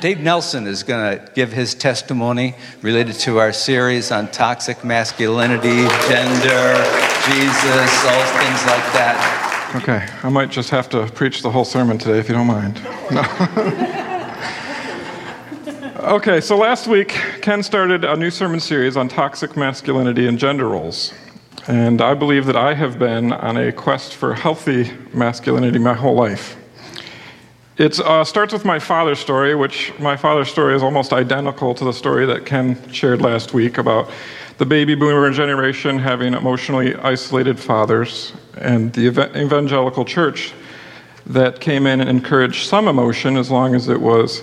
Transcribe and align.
Dave 0.00 0.20
Nelson 0.20 0.66
is 0.66 0.82
going 0.82 1.18
to 1.18 1.32
give 1.34 1.52
his 1.52 1.74
testimony 1.74 2.54
related 2.80 3.16
to 3.16 3.38
our 3.38 3.52
series 3.52 4.10
on 4.10 4.30
toxic 4.30 4.82
masculinity, 4.82 5.82
gender, 6.08 6.74
Jesus, 7.26 8.04
all 8.06 8.24
things 8.40 8.64
like 8.64 8.86
that. 8.96 9.72
Okay, 9.76 10.08
I 10.22 10.30
might 10.30 10.50
just 10.50 10.70
have 10.70 10.88
to 10.88 11.06
preach 11.08 11.42
the 11.42 11.50
whole 11.50 11.66
sermon 11.66 11.98
today 11.98 12.18
if 12.18 12.30
you 12.30 12.34
don't 12.34 12.46
mind. 12.46 12.80
No. 13.10 13.20
okay, 16.16 16.40
so 16.40 16.56
last 16.56 16.86
week, 16.86 17.08
Ken 17.42 17.62
started 17.62 18.02
a 18.02 18.16
new 18.16 18.30
sermon 18.30 18.58
series 18.58 18.96
on 18.96 19.06
toxic 19.06 19.54
masculinity 19.54 20.26
and 20.26 20.38
gender 20.38 20.66
roles. 20.66 21.12
And 21.68 22.00
I 22.00 22.14
believe 22.14 22.46
that 22.46 22.56
I 22.56 22.72
have 22.72 22.98
been 22.98 23.34
on 23.34 23.58
a 23.58 23.70
quest 23.70 24.14
for 24.14 24.32
healthy 24.32 24.92
masculinity 25.12 25.78
my 25.78 25.92
whole 25.92 26.14
life. 26.14 26.56
It 27.80 27.98
uh, 27.98 28.24
starts 28.24 28.52
with 28.52 28.66
my 28.66 28.78
father's 28.78 29.18
story, 29.18 29.54
which 29.54 29.90
my 29.98 30.14
father's 30.14 30.50
story 30.50 30.76
is 30.76 30.82
almost 30.82 31.14
identical 31.14 31.74
to 31.74 31.82
the 31.82 31.94
story 31.94 32.26
that 32.26 32.44
Ken 32.44 32.76
shared 32.92 33.22
last 33.22 33.54
week 33.54 33.78
about 33.78 34.10
the 34.58 34.66
baby 34.66 34.94
boomer 34.94 35.30
generation 35.30 35.98
having 35.98 36.34
emotionally 36.34 36.94
isolated 36.96 37.58
fathers, 37.58 38.34
and 38.58 38.92
the 38.92 39.06
evangelical 39.34 40.04
church 40.04 40.52
that 41.24 41.62
came 41.62 41.86
in 41.86 42.02
and 42.02 42.10
encouraged 42.10 42.68
some 42.68 42.86
emotion 42.86 43.38
as 43.38 43.50
long 43.50 43.74
as 43.74 43.88
it 43.88 44.02
was 44.02 44.42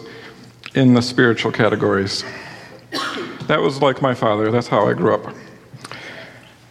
in 0.73 0.95
the 0.95 1.01
spiritual 1.03 1.51
categories. 1.51 2.23
That 3.45 3.61
was 3.61 3.83
like 3.83 4.01
my 4.01 4.15
father, 4.15 4.49
that's 4.49 4.67
how 4.67 4.87
I 4.87 4.93
grew 4.93 5.13
up. 5.13 5.35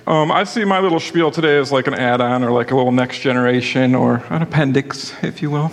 Um, 0.09 0.33
I 0.33 0.43
see 0.43 0.65
my 0.65 0.80
little 0.80 0.98
spiel 0.98 1.30
today 1.30 1.59
as 1.59 1.71
like 1.71 1.87
an 1.87 1.95
add 1.95 2.21
on 2.21 2.43
or 2.43 2.51
like 2.51 2.73
a 2.73 2.77
little 2.77 2.91
next 2.91 3.21
generation 3.21 3.95
or 3.95 4.24
an 4.30 4.43
appendix, 4.43 5.15
if 5.23 5.41
you 5.41 5.51
will. 5.52 5.71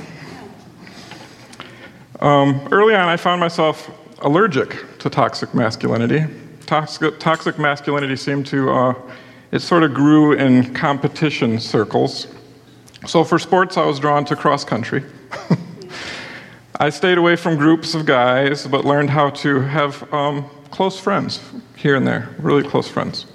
Um, 2.23 2.65
early 2.71 2.95
on, 2.95 3.09
I 3.09 3.17
found 3.17 3.41
myself 3.41 3.91
allergic 4.19 4.97
to 4.99 5.09
toxic 5.09 5.53
masculinity. 5.53 6.23
Toxic, 6.65 7.19
toxic 7.19 7.59
masculinity 7.59 8.15
seemed 8.15 8.45
to, 8.45 8.71
uh, 8.71 8.93
it 9.51 9.59
sort 9.59 9.83
of 9.83 9.93
grew 9.93 10.31
in 10.31 10.73
competition 10.73 11.59
circles. 11.59 12.27
So 13.05 13.25
for 13.25 13.37
sports, 13.37 13.75
I 13.75 13.85
was 13.85 13.99
drawn 13.99 14.23
to 14.23 14.37
cross 14.37 14.63
country. 14.63 15.03
I 16.79 16.89
stayed 16.91 17.17
away 17.17 17.35
from 17.35 17.57
groups 17.57 17.93
of 17.93 18.05
guys, 18.05 18.65
but 18.67 18.85
learned 18.85 19.09
how 19.09 19.31
to 19.31 19.59
have 19.59 20.11
um, 20.13 20.49
close 20.71 20.97
friends 20.97 21.41
here 21.75 21.97
and 21.97 22.07
there, 22.07 22.33
really 22.39 22.63
close 22.63 22.87
friends. 22.87 23.25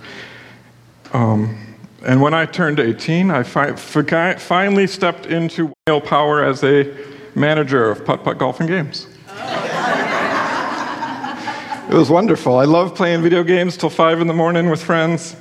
Um, 1.13 1.77
and 2.07 2.23
when 2.23 2.33
I 2.33 2.47
turned 2.47 2.81
18, 2.81 3.31
I 3.31 3.43
fi- 3.43 3.75
finally 3.75 4.87
stepped 4.87 5.27
into 5.27 5.75
male 5.87 6.01
power 6.01 6.43
as 6.43 6.65
a 6.65 7.08
manager 7.39 7.91
of 7.91 8.05
putt 8.05 8.25
putt 8.25 8.39
golf 8.39 8.61
and 8.61 8.69
games. 8.69 9.07
it 11.89 11.95
was 11.95 12.11
wonderful. 12.11 12.59
I 12.59 12.65
loved 12.65 12.97
playing 12.97 13.23
video 13.23 13.43
games 13.43 13.77
till 13.77 13.91
five 13.91 14.21
in 14.21 14.27
the 14.27 14.35
morning 14.35 14.69
with 14.69 14.83
friends. 14.83 15.37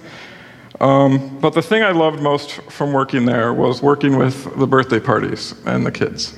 Um, 0.80 1.39
but 1.39 1.54
the 1.54 1.62
thing 1.62 1.81
I 1.81 1.92
loved 1.92 2.22
most 2.22 2.62
from 2.72 2.94
working 2.94 3.26
there 3.26 3.54
was 3.54 3.81
working 3.81 4.16
with 4.17 4.58
the 4.58 4.67
birthday 4.67 5.00
parties 5.00 5.56
and 5.66 5.86
the 5.86 5.92
kids 5.92 6.38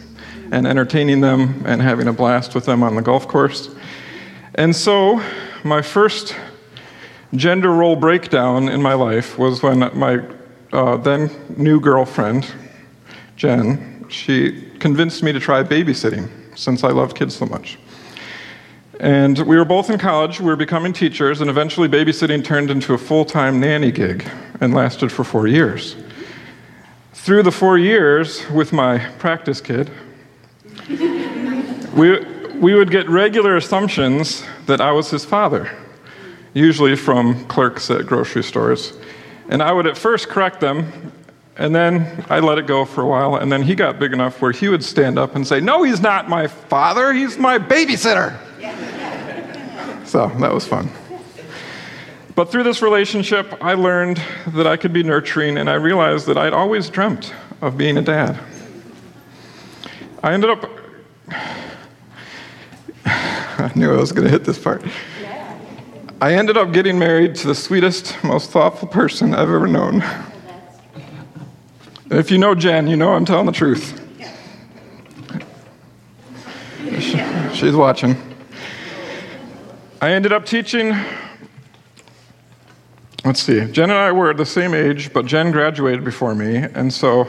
and 0.52 0.66
entertaining 0.66 1.22
them 1.22 1.62
and 1.66 1.82
having 1.82 2.08
a 2.08 2.14
blast 2.14 2.56
with 2.56 2.66
them 2.66 2.82
on 2.82 2.96
the 2.96 3.02
golf 3.02 3.28
course. 3.28 3.70
And 4.56 4.76
so, 4.76 5.22
my 5.64 5.82
first 5.82 6.36
gender 7.36 7.72
role 7.72 7.96
breakdown 7.96 8.70
in 8.70 8.82
my 8.82 8.94
life 8.94 9.38
was 9.38 9.62
when 9.62 9.80
my 9.98 10.22
uh, 10.72 10.98
then 10.98 11.30
new 11.58 11.80
girlfriend, 11.80 12.52
Jen, 13.36 13.99
she 14.10 14.70
convinced 14.80 15.24
me 15.24 15.32
to 15.32 15.40
try 15.40 15.64
babysitting 15.64 16.30
since 16.58 16.84
I 16.84 16.90
loved 16.90 17.16
kids 17.16 17.36
so 17.36 17.46
much. 17.46 17.78
And 19.00 19.40
we 19.40 19.56
were 19.56 19.66
both 19.66 19.90
in 19.90 19.98
college, 19.98 20.42
we 20.42 20.48
were 20.48 20.58
becoming 20.58 20.92
teachers, 20.92 21.40
and 21.40 21.50
eventually 21.50 21.88
babysitting 21.88 22.44
turned 22.44 22.70
into 22.70 22.94
a 22.94 22.98
full 22.98 23.24
time 23.24 23.60
nanny 23.60 23.92
gig 23.92 24.30
and 24.60 24.74
lasted 24.74 25.12
for 25.12 25.24
four 25.24 25.48
years. 25.48 25.96
Through 27.14 27.44
the 27.44 27.52
four 27.52 27.78
years 27.78 28.50
with 28.50 28.74
my 28.74 28.98
practice 29.20 29.62
kid, 29.62 29.90
we, 31.96 32.20
we 32.56 32.74
would 32.74 32.92
get 32.92 33.08
regular 33.08 33.56
assumptions 33.56 34.44
that 34.66 34.82
I 34.82 34.92
was 34.92 35.10
his 35.10 35.24
father, 35.24 35.72
usually 36.54 36.96
from 36.96 37.46
clerks 37.46 37.90
at 37.90 38.06
grocery 38.06 38.44
stores. 38.44 38.98
And 39.48 39.64
I 39.64 39.72
would 39.72 39.88
at 39.88 39.98
first 39.98 40.28
correct 40.28 40.60
them 40.60 41.14
and 41.60 41.76
then 41.76 42.24
I 42.30 42.40
let 42.40 42.58
it 42.58 42.66
go 42.68 42.86
for 42.86 43.02
a 43.02 43.06
while, 43.06 43.36
and 43.36 43.52
then 43.52 43.62
he 43.62 43.76
got 43.76 44.00
big 44.00 44.14
enough 44.14 44.42
where 44.42 44.54
he 44.54 44.70
would 44.70 44.84
stand 44.84 45.20
up 45.20 45.36
and 45.36 45.46
say, 45.46 45.60
No, 45.60 45.84
he's 45.84 46.00
not 46.00 46.30
my 46.30 46.48
father, 46.48 47.12
he's 47.12 47.38
my 47.38 47.60
babysitter. 47.60 48.34
so 50.08 50.30
that 50.40 50.54
was 50.54 50.66
fun. 50.66 50.90
But 52.34 52.50
through 52.50 52.64
this 52.64 52.82
relationship, 52.82 53.62
I 53.62 53.74
learned 53.74 54.22
that 54.54 54.68
I 54.68 54.78
could 54.78 54.94
be 54.94 55.04
nurturing, 55.04 55.58
and 55.58 55.70
I 55.70 55.74
realized 55.74 56.28
that 56.28 56.38
I'd 56.38 56.54
always 56.54 56.90
dreamt 56.90 57.34
of 57.62 57.78
being 57.78 57.98
a 57.98 58.02
dad. 58.02 58.40
I 60.24 60.32
ended 60.32 60.50
up. 60.50 60.70
I 63.06 63.70
knew 63.76 63.94
I 63.94 63.98
was 63.98 64.14
going 64.14 64.24
to 64.24 64.32
hit 64.32 64.46
this 64.46 64.58
part. 64.58 64.82
I 66.22 66.36
ended 66.36 66.56
up 66.56 66.72
getting 66.72 66.98
married 66.98 67.36
to 67.36 67.48
the 67.48 67.56
sweetest, 67.56 68.16
most 68.24 68.52
thoughtful 68.52 68.88
person 68.88 69.34
I've 69.34 69.50
ever 69.50 69.68
known. 69.68 70.02
If 72.12 72.32
you 72.32 72.40
know 72.40 72.56
Jen, 72.56 72.88
you 72.88 72.96
know 72.96 73.14
I'm 73.14 73.24
telling 73.24 73.46
the 73.46 73.52
truth. 73.52 74.02
She's 77.54 77.76
watching. 77.76 78.16
I 80.02 80.12
ended 80.14 80.34
up 80.34 80.44
teaching. 80.44 80.96
Let's 83.24 83.44
see. 83.44 83.64
Jen 83.72 83.92
and 83.92 84.00
I 84.00 84.12
were 84.12 84.34
the 84.34 84.46
same 84.46 84.74
age, 84.74 85.14
but 85.14 85.28
Jen 85.28 85.52
graduated 85.52 86.04
before 86.04 86.34
me, 86.34 86.56
and 86.56 86.92
so 86.92 87.28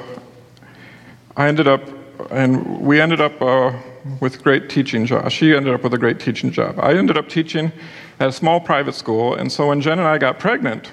I 1.36 1.48
ended 1.48 1.68
up, 1.68 1.82
and 2.30 2.80
we 2.80 3.02
ended 3.02 3.20
up 3.20 3.42
uh, 3.42 3.78
with 4.20 4.42
great 4.42 4.70
teaching 4.70 5.04
job. 5.04 5.30
She 5.30 5.54
ended 5.54 5.74
up 5.74 5.82
with 5.82 5.92
a 5.92 5.98
great 5.98 6.20
teaching 6.20 6.50
job. 6.50 6.78
I 6.78 6.94
ended 6.94 7.18
up 7.18 7.28
teaching 7.28 7.70
at 8.18 8.30
a 8.30 8.32
small 8.32 8.60
private 8.60 8.94
school, 8.94 9.34
and 9.34 9.52
so 9.52 9.68
when 9.68 9.82
Jen 9.82 9.98
and 9.98 10.08
I 10.08 10.16
got 10.16 10.38
pregnant, 10.38 10.90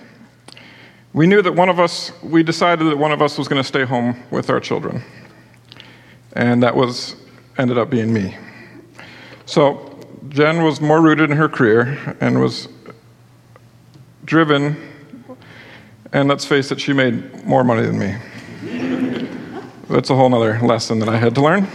we 1.17 1.25
knew 1.25 1.41
that 1.41 1.53
one 1.53 1.67
of 1.67 1.79
us, 1.79 2.11
we 2.21 2.43
decided 2.43 2.85
that 2.85 2.95
one 2.95 3.11
of 3.11 3.23
us 3.23 3.39
was 3.39 3.47
going 3.47 3.59
to 3.59 3.67
stay 3.67 3.83
home 3.83 4.15
with 4.29 4.51
our 4.51 4.59
children. 4.59 5.01
And 6.33 6.61
that 6.61 6.75
was, 6.75 7.15
ended 7.57 7.79
up 7.79 7.89
being 7.89 8.13
me. 8.13 8.37
So 9.47 9.99
Jen 10.29 10.61
was 10.61 10.79
more 10.79 11.01
rooted 11.01 11.31
in 11.31 11.37
her 11.37 11.49
career 11.49 12.15
and 12.21 12.39
was 12.39 12.69
driven, 14.25 14.77
and 16.13 16.29
let's 16.29 16.45
face 16.45 16.71
it, 16.71 16.79
she 16.79 16.93
made 16.93 17.43
more 17.43 17.63
money 17.63 17.81
than 17.81 17.97
me. 17.97 19.27
That's 19.89 20.11
a 20.11 20.15
whole 20.15 20.31
other 20.35 20.59
lesson 20.59 20.99
that 20.99 21.09
I 21.09 21.17
had 21.17 21.33
to 21.33 21.41
learn. 21.41 21.67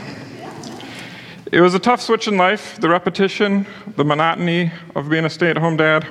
It 1.50 1.60
was 1.60 1.74
a 1.74 1.80
tough 1.80 2.00
switch 2.00 2.28
in 2.28 2.36
life 2.36 2.80
the 2.80 2.88
repetition, 2.88 3.66
the 3.96 4.04
monotony 4.04 4.70
of 4.94 5.08
being 5.08 5.24
a 5.24 5.30
stay 5.30 5.50
at 5.50 5.56
home 5.56 5.76
dad, 5.76 6.06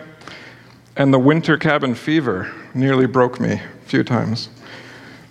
and 0.96 1.14
the 1.14 1.20
winter 1.20 1.58
cabin 1.58 1.96
fever 1.96 2.54
nearly 2.74 3.06
broke 3.06 3.40
me 3.40 3.54
a 3.54 3.86
few 3.86 4.04
times. 4.04 4.50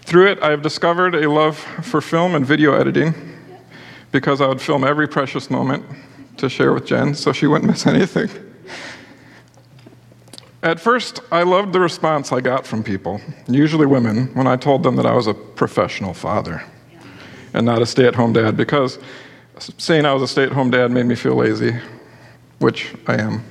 Through 0.03 0.33
it, 0.33 0.43
I 0.43 0.51
have 0.51 0.63
discovered 0.63 1.15
a 1.15 1.31
love 1.31 1.59
for 1.59 2.01
film 2.01 2.35
and 2.35 2.45
video 2.45 2.75
editing 2.75 3.15
because 4.13 4.41
I 4.41 4.47
would 4.47 4.61
film 4.61 4.85
every 4.85 5.07
precious 5.07 5.51
moment 5.51 5.85
to 6.39 6.49
share 6.49 6.73
with 6.73 6.87
Jen 6.87 7.15
so 7.15 7.33
she 7.33 7.47
wouldn't 7.47 7.71
miss 7.71 7.87
anything. 7.87 8.29
At 10.63 10.79
first, 10.79 11.21
I 11.33 11.43
loved 11.43 11.73
the 11.73 11.81
response 11.81 12.33
I 12.33 12.41
got 12.41 12.67
from 12.67 12.83
people, 12.83 13.21
usually 13.49 13.87
women, 13.87 14.27
when 14.35 14.47
I 14.47 14.57
told 14.57 14.83
them 14.83 14.97
that 14.97 15.07
I 15.07 15.15
was 15.15 15.27
a 15.27 15.33
professional 15.33 16.13
father 16.13 16.63
and 17.55 17.65
not 17.65 17.81
a 17.81 17.87
stay 17.87 18.07
at 18.07 18.15
home 18.15 18.33
dad 18.33 18.57
because 18.57 18.99
saying 19.59 20.05
I 20.05 20.13
was 20.13 20.23
a 20.23 20.29
stay 20.29 20.45
at 20.45 20.53
home 20.53 20.71
dad 20.71 20.91
made 20.91 21.07
me 21.07 21.15
feel 21.15 21.35
lazy, 21.35 21.79
which 22.59 22.95
I 23.07 23.17
am 23.21 23.43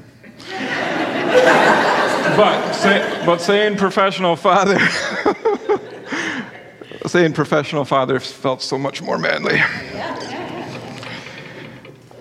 but, 2.40 2.72
say, 2.72 3.24
but 3.26 3.42
saying 3.42 3.76
professional 3.76 4.38
father, 4.38 4.80
saying 7.06 7.34
professional 7.34 7.84
father 7.84 8.18
felt 8.18 8.62
so 8.62 8.78
much 8.78 9.02
more 9.02 9.18
manly. 9.18 9.60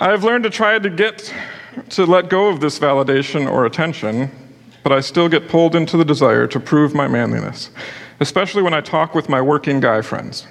I've 0.01 0.25
learned 0.25 0.43
to 0.43 0.51
try 0.51 0.81
to 0.81 0.91
get 0.91 1.33
to 1.91 2.05
let 2.05 2.29
go 2.29 2.49
of 2.49 2.59
this 2.59 2.81
validation 2.81 3.49
or 3.49 3.65
attention, 3.65 4.29
but 4.83 4.91
I 4.91 4.99
still 4.99 5.29
get 5.29 5.49
pulled 5.49 5.77
into 5.77 5.97
the 5.97 6.05
desire 6.05 6.49
to 6.49 6.59
prove 6.59 6.97
my 6.97 7.07
manliness, 7.07 7.71
especially 8.19 8.63
when 8.63 8.75
I 8.75 8.81
talk 8.81 9.15
with 9.15 9.29
my 9.29 9.41
working 9.41 9.79
guy 9.79 10.03
friends. 10.03 10.49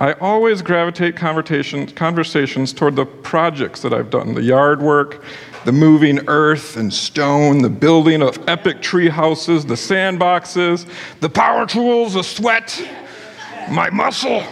I 0.00 0.14
always 0.14 0.62
gravitate 0.62 1.14
conversations, 1.14 1.92
conversations 1.92 2.72
toward 2.72 2.96
the 2.96 3.04
projects 3.04 3.82
that 3.82 3.92
I've 3.92 4.08
done 4.08 4.32
the 4.32 4.42
yard 4.42 4.80
work, 4.80 5.22
the 5.66 5.72
moving 5.72 6.26
earth 6.26 6.78
and 6.78 6.92
stone, 6.92 7.60
the 7.60 7.68
building 7.68 8.22
of 8.22 8.42
epic 8.48 8.80
tree 8.80 9.10
houses, 9.10 9.66
the 9.66 9.74
sandboxes, 9.74 10.88
the 11.20 11.28
power 11.28 11.66
tools, 11.66 12.14
the 12.14 12.22
sweat, 12.22 12.82
my 13.70 13.90
muscle. 13.90 14.42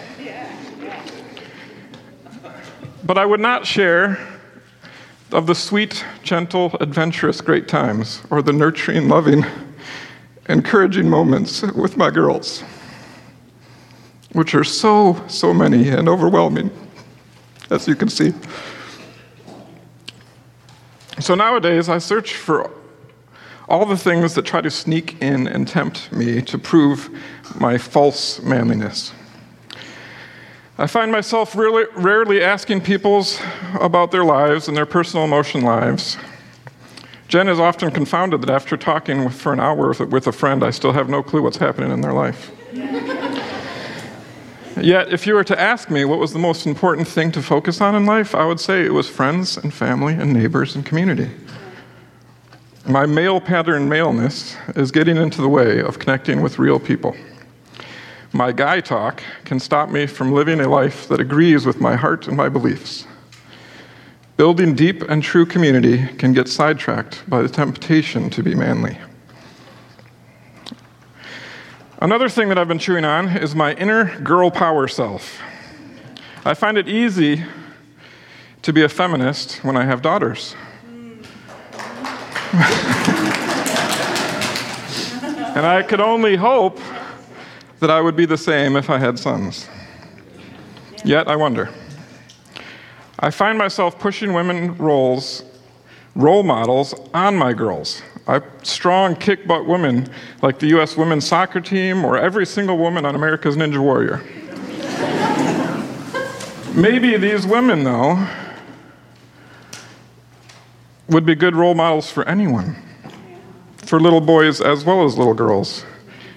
But 3.05 3.17
I 3.17 3.25
would 3.25 3.41
not 3.41 3.67
share 3.67 4.19
of 5.33 5.47
the 5.47 5.55
sweet, 5.55 6.05
gentle, 6.23 6.77
adventurous 6.79 7.41
great 7.41 7.69
times, 7.69 8.21
or 8.29 8.43
the 8.43 8.53
nurturing, 8.53 9.09
loving, 9.09 9.47
encouraging 10.51 11.09
moments 11.09 11.63
with 11.63 11.97
my 11.97 12.11
girls, 12.11 12.63
which 14.39 14.55
are 14.55 14.63
so, 14.63 15.21
so 15.27 15.53
many 15.53 15.89
and 15.89 16.09
overwhelming, 16.09 16.71
as 17.71 17.89
you 17.89 17.97
can 17.97 18.09
see. 18.09 18.33
So 21.19 21.35
nowadays, 21.35 21.89
I 21.89 21.99
search 21.99 22.37
for 22.37 22.71
all 23.69 23.85
the 23.85 23.97
things 23.97 24.37
that 24.37 24.47
try 24.47 24.61
to 24.61 24.71
sneak 24.71 25.21
in 25.21 25.49
and 25.49 25.67
tempt 25.67 26.13
me 26.13 26.41
to 26.43 26.57
prove 26.57 27.11
my 27.59 27.79
false 27.79 28.41
manliness. 28.41 29.13
I 30.79 30.87
find 30.87 31.11
myself 31.11 31.57
really, 31.57 31.87
rarely 31.97 32.41
asking 32.41 32.83
people 32.83 33.27
about 33.81 34.13
their 34.13 34.25
lives 34.25 34.69
and 34.69 34.77
their 34.77 34.87
personal 34.87 35.25
emotion 35.25 35.63
lives. 35.63 36.17
Jen 37.27 37.49
is 37.49 37.59
often 37.59 37.91
confounded 37.91 38.43
that 38.43 38.51
after 38.51 38.77
talking 38.77 39.31
for 39.31 39.53
an 39.53 39.59
hour 39.59 39.89
with 39.89 40.29
a 40.29 40.33
friend, 40.33 40.63
I 40.63 40.71
still 40.71 40.93
have 40.93 41.09
no 41.09 41.25
clue 41.25 41.43
what's 41.43 41.57
happening 41.57 41.91
in 41.91 42.03
their 42.03 42.13
life. 42.13 42.53
Yet, 44.81 45.13
if 45.13 45.27
you 45.27 45.35
were 45.35 45.45
to 45.45 45.61
ask 45.61 45.91
me 45.91 46.05
what 46.05 46.19
was 46.19 46.33
the 46.33 46.39
most 46.39 46.67
important 46.67 47.09
thing 47.09 47.33
to 47.33 47.43
focus 47.43 47.81
on 47.81 47.95
in 47.95 48.07
life, 48.07 48.35
I 48.35 48.45
would 48.45 48.61
say 48.61 48.85
it 48.85 48.93
was 48.93 49.09
friends 49.09 49.57
and 49.57 49.73
family 49.73 50.15
and 50.15 50.33
neighbors 50.33 50.77
and 50.77 50.85
community. 50.85 51.31
My 52.87 53.05
male 53.05 53.41
pattern 53.41 53.89
maleness 53.89 54.57
is 54.77 54.91
getting 54.91 55.17
into 55.17 55.43
the 55.43 55.49
way 55.49 55.81
of 55.81 55.99
connecting 55.99 56.41
with 56.41 56.59
real 56.59 56.79
people. 56.79 57.17
My 58.33 58.53
guy 58.53 58.81
talk 58.81 59.23
can 59.45 59.59
stop 59.59 59.91
me 59.91 60.07
from 60.07 60.33
living 60.33 60.61
a 60.61 60.69
life 60.69 61.09
that 61.09 61.21
agrees 61.21 61.67
with 61.67 61.81
my 61.81 61.97
heart 61.97 62.29
and 62.29 62.37
my 62.37 62.49
beliefs. 62.49 63.07
Building 64.37 64.75
deep 64.75 65.03
and 65.03 65.23
true 65.23 65.45
community 65.45 66.07
can 66.19 66.33
get 66.33 66.49
sidetracked 66.49 67.29
by 67.29 67.43
the 67.43 67.49
temptation 67.49 68.31
to 68.31 68.43
be 68.43 68.55
manly. 68.55 68.99
Another 72.01 72.29
thing 72.29 72.49
that 72.49 72.59
I've 72.59 72.69
been 72.69 72.79
chewing 72.79 73.05
on 73.05 73.27
is 73.29 73.57
my 73.57 73.75
inner 73.75 74.21
girl 74.21 74.53
power 74.53 74.87
self. 74.87 75.41
I 76.45 76.55
find 76.55 76.79
it 76.79 76.87
easy 76.87 77.45
to 78.63 78.73
be 78.73 78.85
a 78.85 78.89
feminist 78.89 79.65
when 79.65 79.77
I 79.77 79.85
have 79.85 80.01
daughters. 80.01 80.55
and 85.57 85.67
I 85.67 85.83
could 85.83 86.01
only 86.01 86.37
hope 86.37 86.79
that 87.81 87.91
I 87.91 88.01
would 88.01 88.15
be 88.15 88.27
the 88.27 88.39
same 88.39 88.77
if 88.77 88.91
I 88.91 88.99
had 88.99 89.19
sons. 89.19 89.69
Yet 91.05 91.27
I 91.27 91.35
wonder. 91.35 91.69
I 93.19 93.33
find 93.33 93.59
myself 93.59 93.99
pushing 93.99 94.33
women 94.33 94.77
roles, 94.77 95.43
role 96.15 96.45
models 96.45 96.95
on 97.13 97.35
my 97.35 97.53
girls. 97.53 98.03
I 98.29 98.43
strong 98.63 99.17
kick 99.17 99.47
butt 99.47 99.65
women 99.65 100.07
like 100.43 100.59
the 100.59 100.67
US 100.79 100.99
women's 100.99 101.27
soccer 101.27 101.63
team 101.63 102.05
or 102.05 102.19
every 102.19 102.45
single 102.45 102.77
woman 102.77 103.07
on 103.07 103.15
America's 103.15 103.57
Ninja 103.57 103.79
Warrior. 103.79 104.23
Maybe 106.75 107.17
these 107.17 107.47
women, 107.47 107.85
though, 107.85 108.29
would 111.09 111.25
be 111.25 111.35
good 111.35 111.57
role 111.57 111.75
models 111.75 112.11
for 112.11 112.29
anyone, 112.29 112.77
for 113.79 113.99
little 113.99 114.21
boys 114.21 114.61
as 114.61 114.85
well 114.85 115.07
as 115.07 115.17
little 115.17 115.33
girls. 115.33 115.87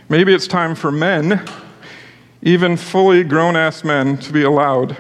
Maybe 0.08 0.34
it's 0.34 0.48
time 0.48 0.76
for 0.76 0.94
men, 0.94 1.46
even 2.42 2.78
fully 2.78 3.26
grown 3.26 3.58
ass 3.58 3.84
men, 3.84 4.18
to 4.20 4.32
be 4.32 4.44
allowed 4.44 4.96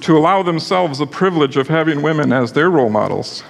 to 0.00 0.16
allow 0.16 0.42
themselves 0.42 0.98
the 0.98 1.06
privilege 1.06 1.58
of 1.58 1.68
having 1.68 2.00
women 2.00 2.32
as 2.32 2.54
their 2.54 2.70
role 2.70 2.88
models. 2.88 3.44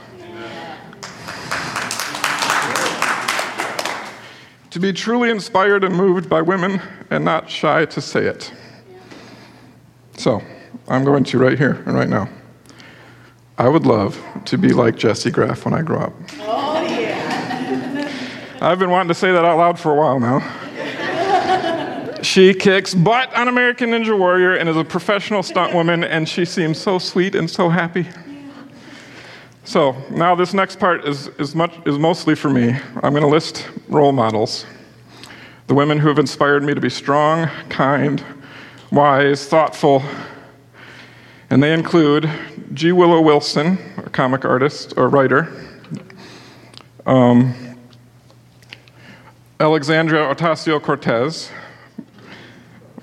To 4.71 4.79
be 4.79 4.93
truly 4.93 5.31
inspired 5.31 5.83
and 5.83 5.97
moved 5.97 6.29
by 6.29 6.43
women 6.43 6.81
and 7.11 7.25
not 7.25 7.51
shy 7.51 7.87
to 7.87 8.01
say 8.01 8.27
it. 8.27 8.53
So, 10.17 10.43
I'm 10.87 11.05
going 11.05 11.25
to 11.25 11.39
right 11.39 11.59
here 11.59 11.83
and 11.87 11.95
right 11.95 12.09
now. 12.09 12.29
I 13.59 13.69
would 13.69 13.85
love 13.85 14.23
to 14.47 14.57
be 14.57 14.73
like 14.73 14.97
Jessie 14.97 15.31
Graff 15.31 15.65
when 15.65 15.75
I 15.75 15.83
grow 15.83 16.03
up. 16.03 16.13
Oh, 16.39 16.83
yeah. 16.83 18.09
I've 18.61 18.79
been 18.79 18.91
wanting 18.91 19.09
to 19.09 19.15
say 19.15 19.33
that 19.33 19.45
out 19.45 19.59
loud 19.59 19.79
for 19.79 19.93
a 19.93 19.97
while 19.97 20.21
now. 20.21 20.41
She 22.23 22.55
kicks 22.55 22.95
butt 22.95 23.35
on 23.35 23.49
American 23.49 23.91
Ninja 23.91 24.17
Warrior 24.17 24.55
and 24.55 24.69
is 24.69 24.77
a 24.77 24.85
professional 24.85 25.43
stunt 25.43 25.75
woman, 25.75 26.05
and 26.05 26.29
she 26.29 26.45
seems 26.45 26.79
so 26.79 26.99
sweet 26.99 27.35
and 27.35 27.51
so 27.51 27.71
happy. 27.71 28.07
So 29.65 29.97
now 30.11 30.35
this 30.35 30.55
next 30.55 30.79
part 30.79 31.07
is, 31.07 31.29
is, 31.39 31.55
much, 31.55 31.75
is 31.87 31.99
mostly 31.99 32.35
for 32.35 32.51
me. 32.51 32.75
I'm 33.03 33.13
going 33.13 33.23
to 33.23 33.29
list 33.29 33.69
role 33.89 34.13
models. 34.13 34.65
The 35.67 35.75
women 35.75 35.99
who 35.99 36.09
have 36.09 36.19
inspired 36.19 36.65
me 36.65 36.75
to 36.75 36.81
be 36.81 36.91
strong, 36.91 37.49
kind, 37.69 38.25
wise, 38.91 39.47
thoughtful. 39.47 40.03
And 41.51 41.63
they 41.63 41.73
include 41.73 42.29
G. 42.73 42.93
Willow 42.93 43.21
Wilson, 43.21 43.79
a 43.99 44.11
comic 44.11 44.45
artist 44.45 44.95
or 44.97 45.09
writer. 45.09 45.53
Um, 47.07 47.55
Alexandria 49.61 50.35
Ocasio 50.35 50.83
Cortez, 50.83 51.51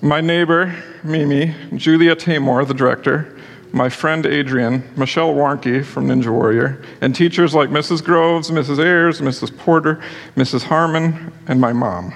my 0.02 0.22
neighbor, 0.22 0.76
Mimi, 1.04 1.54
Julia 1.76 2.16
Taymor, 2.16 2.68
the 2.68 2.74
director, 2.74 3.37
my 3.74 3.90
friend 3.90 4.26
Adrian, 4.26 4.84
Michelle 4.96 5.34
Warnky 5.34 5.84
from 5.84 6.08
Ninja 6.08 6.30
Warrior, 6.30 6.82
and 7.02 7.16
teachers 7.16 7.54
like 7.54 7.70
Mrs. 7.70 8.04
Groves, 8.04 8.50
Mrs. 8.50 8.80
Ayers, 8.80 9.22
Mrs. 9.22 9.56
Porter, 9.58 10.02
Mrs. 10.36 10.64
Harmon, 10.64 11.34
and 11.48 11.60
my 11.60 11.74
mom. 11.74 12.14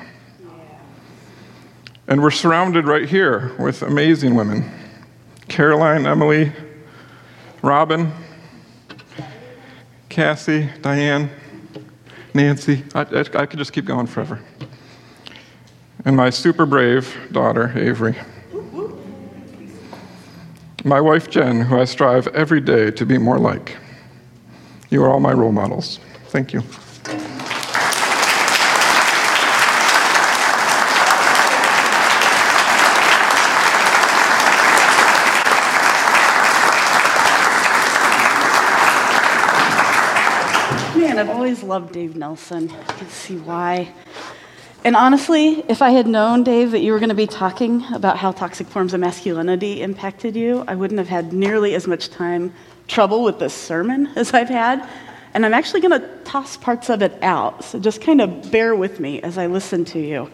And 2.07 2.21
we're 2.21 2.31
surrounded 2.31 2.87
right 2.87 3.07
here 3.07 3.53
with 3.59 3.81
amazing 3.81 4.35
women 4.35 4.69
Caroline, 5.47 6.05
Emily, 6.05 6.51
Robin, 7.61 8.11
Cassie, 10.07 10.69
Diane, 10.81 11.29
Nancy. 12.33 12.83
I, 12.95 13.01
I, 13.01 13.19
I 13.19 13.45
could 13.45 13.59
just 13.59 13.73
keep 13.73 13.85
going 13.85 14.07
forever 14.07 14.39
and 16.05 16.15
my 16.15 16.29
super 16.29 16.65
brave 16.65 17.15
daughter, 17.31 17.71
Avery. 17.77 18.15
My 20.83 20.99
wife, 20.99 21.29
Jen, 21.29 21.61
who 21.61 21.79
I 21.79 21.85
strive 21.85 22.27
every 22.29 22.59
day 22.59 22.89
to 22.89 23.05
be 23.05 23.19
more 23.19 23.37
like. 23.37 23.77
You 24.89 25.03
are 25.03 25.09
all 25.09 25.19
my 25.19 25.31
role 25.31 25.51
models. 25.51 25.99
Thank 26.29 26.53
you. 26.53 26.61
Man, 40.99 41.19
I've 41.19 41.29
always 41.29 41.61
loved 41.61 41.93
Dave 41.93 42.15
Nelson. 42.15 42.71
I 42.71 42.93
can 42.93 43.07
see 43.07 43.37
why. 43.37 43.93
And 44.83 44.95
honestly, 44.95 45.63
if 45.69 45.83
I 45.83 45.91
had 45.91 46.07
known, 46.07 46.43
Dave, 46.43 46.71
that 46.71 46.79
you 46.79 46.91
were 46.91 46.97
going 46.97 47.09
to 47.09 47.15
be 47.15 47.27
talking 47.27 47.85
about 47.93 48.17
how 48.17 48.31
toxic 48.31 48.65
forms 48.65 48.95
of 48.95 48.99
masculinity 48.99 49.83
impacted 49.83 50.35
you, 50.35 50.63
I 50.67 50.73
wouldn't 50.73 50.97
have 50.97 51.07
had 51.07 51.33
nearly 51.33 51.75
as 51.75 51.85
much 51.85 52.09
time 52.09 52.51
trouble 52.87 53.23
with 53.23 53.37
this 53.37 53.53
sermon 53.53 54.07
as 54.15 54.33
I've 54.33 54.49
had. 54.49 54.89
And 55.35 55.45
I'm 55.45 55.53
actually 55.53 55.81
going 55.81 56.01
to 56.01 56.07
toss 56.23 56.57
parts 56.57 56.89
of 56.89 57.03
it 57.03 57.13
out. 57.21 57.63
So 57.63 57.79
just 57.79 58.01
kind 58.01 58.21
of 58.21 58.51
bear 58.51 58.75
with 58.75 58.99
me 58.99 59.21
as 59.21 59.37
I 59.37 59.45
listen 59.45 59.85
to 59.85 59.99
you. 59.99 60.31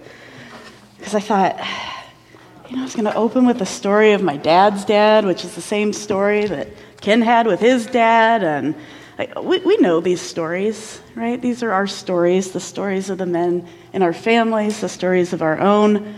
Because 0.97 1.13
I 1.13 1.19
thought, 1.19 1.57
you 2.69 2.77
know, 2.77 2.81
I 2.81 2.85
was 2.85 2.95
going 2.95 3.05
to 3.05 3.15
open 3.15 3.45
with 3.45 3.59
the 3.59 3.65
story 3.65 4.13
of 4.13 4.23
my 4.23 4.37
dad's 4.37 4.85
dad, 4.85 5.25
which 5.25 5.43
is 5.43 5.55
the 5.55 5.61
same 5.61 5.91
story 5.91 6.45
that 6.45 6.69
Ken 7.01 7.21
had 7.21 7.47
with 7.47 7.59
his 7.59 7.85
dad. 7.85 8.43
And 8.43 8.75
we, 9.41 9.59
we 9.59 9.77
know 9.77 9.99
these 9.99 10.21
stories, 10.21 11.01
right? 11.15 11.41
These 11.41 11.63
are 11.63 11.71
our 11.71 11.87
stories, 11.87 12.51
the 12.51 12.59
stories 12.59 13.09
of 13.09 13.17
the 13.17 13.25
men 13.25 13.67
in 13.93 14.03
our 14.03 14.13
families, 14.13 14.81
the 14.81 14.89
stories 14.89 15.33
of 15.33 15.41
our 15.41 15.59
own 15.59 16.15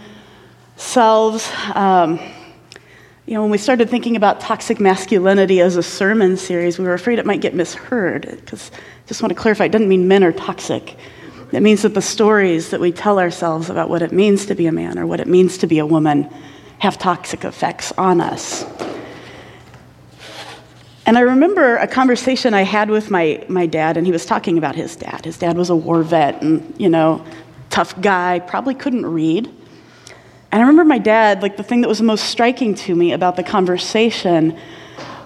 selves. 0.76 1.50
Um, 1.74 2.20
you 3.26 3.36
know, 3.36 3.42
when 3.42 3.52
we 3.52 3.58
started 3.58 3.90
thinking 3.90 4.16
about 4.16 4.42
toxic 4.42 4.80
masculinity 4.80 5.62
as 5.62 5.78
a 5.78 5.84
sermon 5.84 6.36
series, 6.36 6.78
we 6.78 6.86
were 6.86 6.94
afraid 6.94 7.20
it 7.20 7.26
might 7.26 7.42
get 7.42 7.54
misheard. 7.54 8.24
Because, 8.24 8.72
just 9.08 9.22
want 9.22 9.30
to 9.30 9.36
clarify, 9.36 9.66
it 9.66 9.72
doesn't 9.72 9.88
mean 9.88 10.08
men 10.08 10.24
are 10.24 10.34
toxic. 10.34 10.98
It 11.52 11.62
means 11.62 11.84
that 11.84 11.94
the 11.94 12.02
stories 12.02 12.72
that 12.72 12.82
we 12.82 12.92
tell 12.92 13.20
ourselves 13.20 13.70
about 13.70 13.90
what 13.90 14.02
it 14.02 14.12
means 14.12 14.46
to 14.48 14.56
be 14.56 14.66
a 14.66 14.72
man 14.72 15.00
or 15.00 15.08
what 15.08 15.20
it 15.20 15.28
means 15.28 15.60
to 15.60 15.68
be 15.68 15.80
a 15.80 15.86
woman 15.86 16.30
have 16.80 16.98
toxic 16.98 17.46
effects 17.46 17.94
on 17.98 18.20
us. 18.20 18.66
And 21.10 21.18
I 21.18 21.22
remember 21.22 21.78
a 21.78 21.88
conversation 21.88 22.54
I 22.54 22.62
had 22.62 22.92
with 22.92 23.10
my, 23.10 23.44
my 23.50 23.66
dad, 23.66 23.98
and 23.98 24.06
he 24.06 24.12
was 24.12 24.28
talking 24.28 24.60
about 24.60 24.76
his 24.76 24.96
dad. 24.96 25.26
His 25.26 25.40
dad 25.40 25.58
was 25.58 25.72
a 25.72 25.76
war 25.76 26.04
vet 26.04 26.44
and, 26.44 26.80
you 26.80 26.88
know, 26.88 27.26
tough 27.72 28.00
guy, 28.00 28.38
probably 28.38 28.76
couldn't 28.76 29.08
read. 29.08 29.48
And 29.48 29.56
I 30.52 30.60
remember 30.60 30.86
my 30.86 31.00
dad, 31.00 31.42
like 31.42 31.58
the 31.58 31.64
thing 31.64 31.82
that 31.82 31.88
was 31.88 32.00
most 32.00 32.26
striking 32.26 32.76
to 32.76 32.94
me 32.94 33.12
about 33.12 33.38
the 33.38 33.44
conversation 33.44 34.56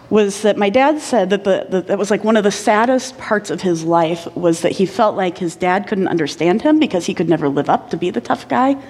was 0.10 0.44
that 0.44 0.56
my 0.56 0.70
dad 0.70 1.02
said 1.02 1.32
that 1.32 1.44
the, 1.44 1.68
the, 1.70 1.82
that 1.82 1.98
was 1.98 2.10
like 2.10 2.24
one 2.24 2.38
of 2.38 2.46
the 2.46 2.52
saddest 2.52 3.18
parts 3.18 3.50
of 3.50 3.62
his 3.62 3.84
life 3.84 4.34
was 4.38 4.62
that 4.62 4.72
he 4.72 4.86
felt 4.86 5.18
like 5.18 5.38
his 5.38 5.58
dad 5.58 5.88
couldn't 5.90 6.08
understand 6.08 6.62
him 6.62 6.80
because 6.80 7.06
he 7.08 7.14
could 7.14 7.28
never 7.28 7.50
live 7.50 7.70
up 7.70 7.90
to 7.90 7.98
be 7.98 8.10
the 8.10 8.22
tough 8.22 8.48
guy. 8.48 8.82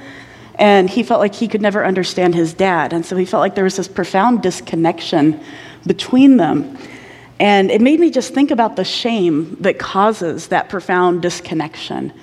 And 0.59 0.88
he 0.88 1.01
felt 1.01 1.19
like 1.19 1.33
he 1.33 1.47
could 1.47 1.63
never 1.63 1.83
understand 1.83 2.35
his 2.35 2.53
dad. 2.53 2.93
And 2.93 3.03
so 3.03 3.15
he 3.15 3.25
felt 3.25 3.41
like 3.41 3.55
there 3.55 3.63
was 3.63 3.77
this 3.77 3.88
profound 3.88 4.43
disconnection 4.43 5.41
between 5.85 6.37
them. 6.37 6.77
And 7.39 7.71
it 7.71 7.81
made 7.81 7.99
me 7.99 8.09
just 8.09 8.33
think 8.33 8.51
about 8.51 8.75
the 8.75 8.85
shame 8.85 9.57
that 9.61 9.79
causes 9.79 10.47
that 10.47 10.69
profound 10.69 11.21
disconnection. 11.21 12.13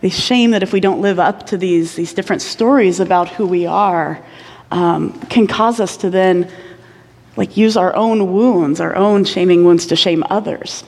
The 0.00 0.10
shame 0.10 0.52
that 0.52 0.62
if 0.62 0.72
we 0.72 0.80
don't 0.80 1.00
live 1.00 1.18
up 1.18 1.46
to 1.48 1.56
these, 1.56 1.94
these 1.94 2.14
different 2.14 2.42
stories 2.42 3.00
about 3.00 3.28
who 3.28 3.46
we 3.46 3.66
are, 3.66 4.24
um, 4.70 5.20
can 5.26 5.46
cause 5.46 5.80
us 5.80 5.98
to 5.98 6.10
then 6.10 6.50
like 7.36 7.56
use 7.56 7.76
our 7.76 7.94
own 7.94 8.32
wounds, 8.32 8.80
our 8.80 8.96
own 8.96 9.24
shaming 9.24 9.64
wounds 9.64 9.86
to 9.86 9.96
shame 9.96 10.24
others. 10.30 10.84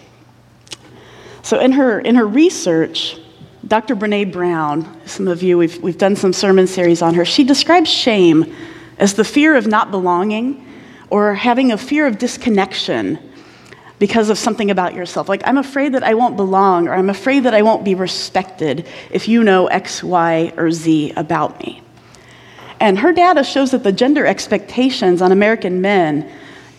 So 1.42 1.60
in 1.60 1.72
her 1.72 2.00
in 2.00 2.14
her 2.14 2.26
research, 2.26 3.18
Dr. 3.66 3.94
Brene 3.94 4.32
Brown, 4.32 5.00
some 5.06 5.28
of 5.28 5.42
you 5.42 5.58
we've 5.58 5.82
we've 5.82 5.98
done 5.98 6.16
some 6.16 6.32
sermon 6.32 6.66
series 6.66 7.02
on 7.02 7.14
her. 7.14 7.24
She 7.24 7.44
describes 7.44 7.90
shame 7.90 8.54
as 8.98 9.14
the 9.14 9.24
fear 9.24 9.56
of 9.56 9.66
not 9.66 9.90
belonging 9.90 10.64
or 11.14 11.32
having 11.32 11.70
a 11.70 11.78
fear 11.78 12.08
of 12.08 12.18
disconnection 12.18 13.16
because 14.00 14.30
of 14.30 14.36
something 14.36 14.68
about 14.72 14.94
yourself. 14.94 15.28
Like, 15.28 15.42
I'm 15.44 15.58
afraid 15.58 15.94
that 15.94 16.02
I 16.02 16.14
won't 16.14 16.36
belong, 16.36 16.88
or 16.88 16.94
I'm 16.94 17.08
afraid 17.08 17.44
that 17.44 17.54
I 17.54 17.62
won't 17.62 17.84
be 17.84 17.94
respected 17.94 18.88
if 19.12 19.28
you 19.28 19.44
know 19.44 19.68
X, 19.68 20.02
Y, 20.02 20.52
or 20.56 20.72
Z 20.72 21.12
about 21.14 21.60
me. 21.60 21.80
And 22.80 22.98
her 22.98 23.12
data 23.12 23.44
shows 23.44 23.70
that 23.70 23.84
the 23.84 23.92
gender 23.92 24.26
expectations 24.26 25.22
on 25.22 25.30
American 25.30 25.80
men 25.80 26.28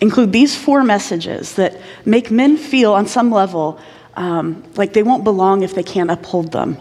include 0.02 0.32
these 0.32 0.54
four 0.54 0.84
messages 0.84 1.54
that 1.54 1.80
make 2.04 2.30
men 2.30 2.58
feel, 2.58 2.92
on 2.92 3.06
some 3.06 3.30
level, 3.30 3.80
um, 4.16 4.62
like 4.76 4.92
they 4.92 5.02
won't 5.02 5.24
belong 5.24 5.62
if 5.62 5.74
they 5.74 5.82
can't 5.82 6.10
uphold 6.10 6.52
them. 6.52 6.76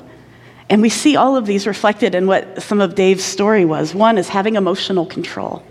And 0.70 0.82
we 0.82 0.90
see 0.90 1.16
all 1.16 1.38
of 1.38 1.46
these 1.46 1.68
reflected 1.68 2.16
in 2.16 2.28
what 2.28 2.62
some 2.62 2.82
of 2.82 2.96
Dave's 2.96 3.24
story 3.24 3.64
was. 3.64 3.96
One 3.96 4.18
is 4.18 4.28
having 4.28 4.58
emotional 4.58 5.06
control, 5.06 5.64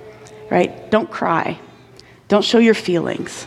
right? 0.50 0.90
Don't 0.90 1.10
cry, 1.10 1.60
don't 2.28 2.44
show 2.44 2.58
your 2.58 2.74
feelings. 2.74 3.46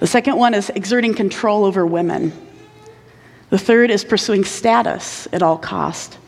The 0.00 0.06
second 0.06 0.36
one 0.36 0.54
is 0.54 0.70
exerting 0.70 1.14
control 1.14 1.64
over 1.64 1.86
women. 1.86 2.32
The 3.50 3.58
third 3.58 3.90
is 3.90 4.04
pursuing 4.04 4.44
status 4.44 5.28
at 5.32 5.42
all 5.42 5.56
cost. 5.56 6.18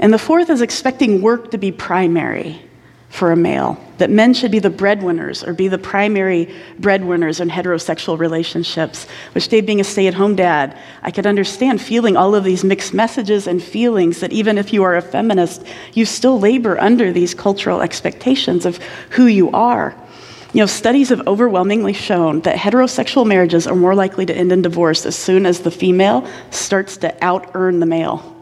And 0.00 0.12
the 0.12 0.18
fourth 0.18 0.50
is 0.50 0.62
expecting 0.62 1.22
work 1.22 1.50
to 1.50 1.58
be 1.58 1.72
primary 1.72 2.62
for 3.10 3.32
a 3.32 3.36
male, 3.36 3.82
that 3.96 4.10
men 4.10 4.34
should 4.34 4.50
be 4.50 4.58
the 4.58 4.70
breadwinners 4.70 5.42
or 5.42 5.54
be 5.54 5.66
the 5.66 5.78
primary 5.78 6.54
breadwinners 6.78 7.40
in 7.40 7.48
heterosexual 7.48 8.18
relationships. 8.18 9.06
Which, 9.32 9.48
Dave, 9.48 9.64
being 9.64 9.80
a 9.80 9.84
stay 9.84 10.06
at 10.08 10.14
home 10.14 10.36
dad, 10.36 10.76
I 11.02 11.10
could 11.10 11.26
understand 11.26 11.80
feeling 11.80 12.16
all 12.16 12.34
of 12.34 12.44
these 12.44 12.64
mixed 12.64 12.92
messages 12.92 13.46
and 13.46 13.62
feelings 13.62 14.20
that 14.20 14.32
even 14.32 14.58
if 14.58 14.72
you 14.72 14.82
are 14.82 14.96
a 14.96 15.02
feminist, 15.02 15.64
you 15.94 16.04
still 16.04 16.38
labor 16.38 16.78
under 16.80 17.10
these 17.10 17.34
cultural 17.34 17.80
expectations 17.80 18.66
of 18.66 18.76
who 19.10 19.26
you 19.26 19.50
are. 19.52 19.96
You 20.58 20.62
know, 20.62 20.66
studies 20.66 21.10
have 21.10 21.24
overwhelmingly 21.28 21.92
shown 21.92 22.40
that 22.40 22.56
heterosexual 22.56 23.24
marriages 23.24 23.68
are 23.68 23.76
more 23.76 23.94
likely 23.94 24.26
to 24.26 24.34
end 24.34 24.50
in 24.50 24.60
divorce 24.60 25.06
as 25.06 25.14
soon 25.14 25.46
as 25.46 25.60
the 25.60 25.70
female 25.70 26.28
starts 26.50 26.96
to 26.96 27.24
out 27.24 27.52
earn 27.54 27.78
the 27.78 27.86
male. 27.86 28.36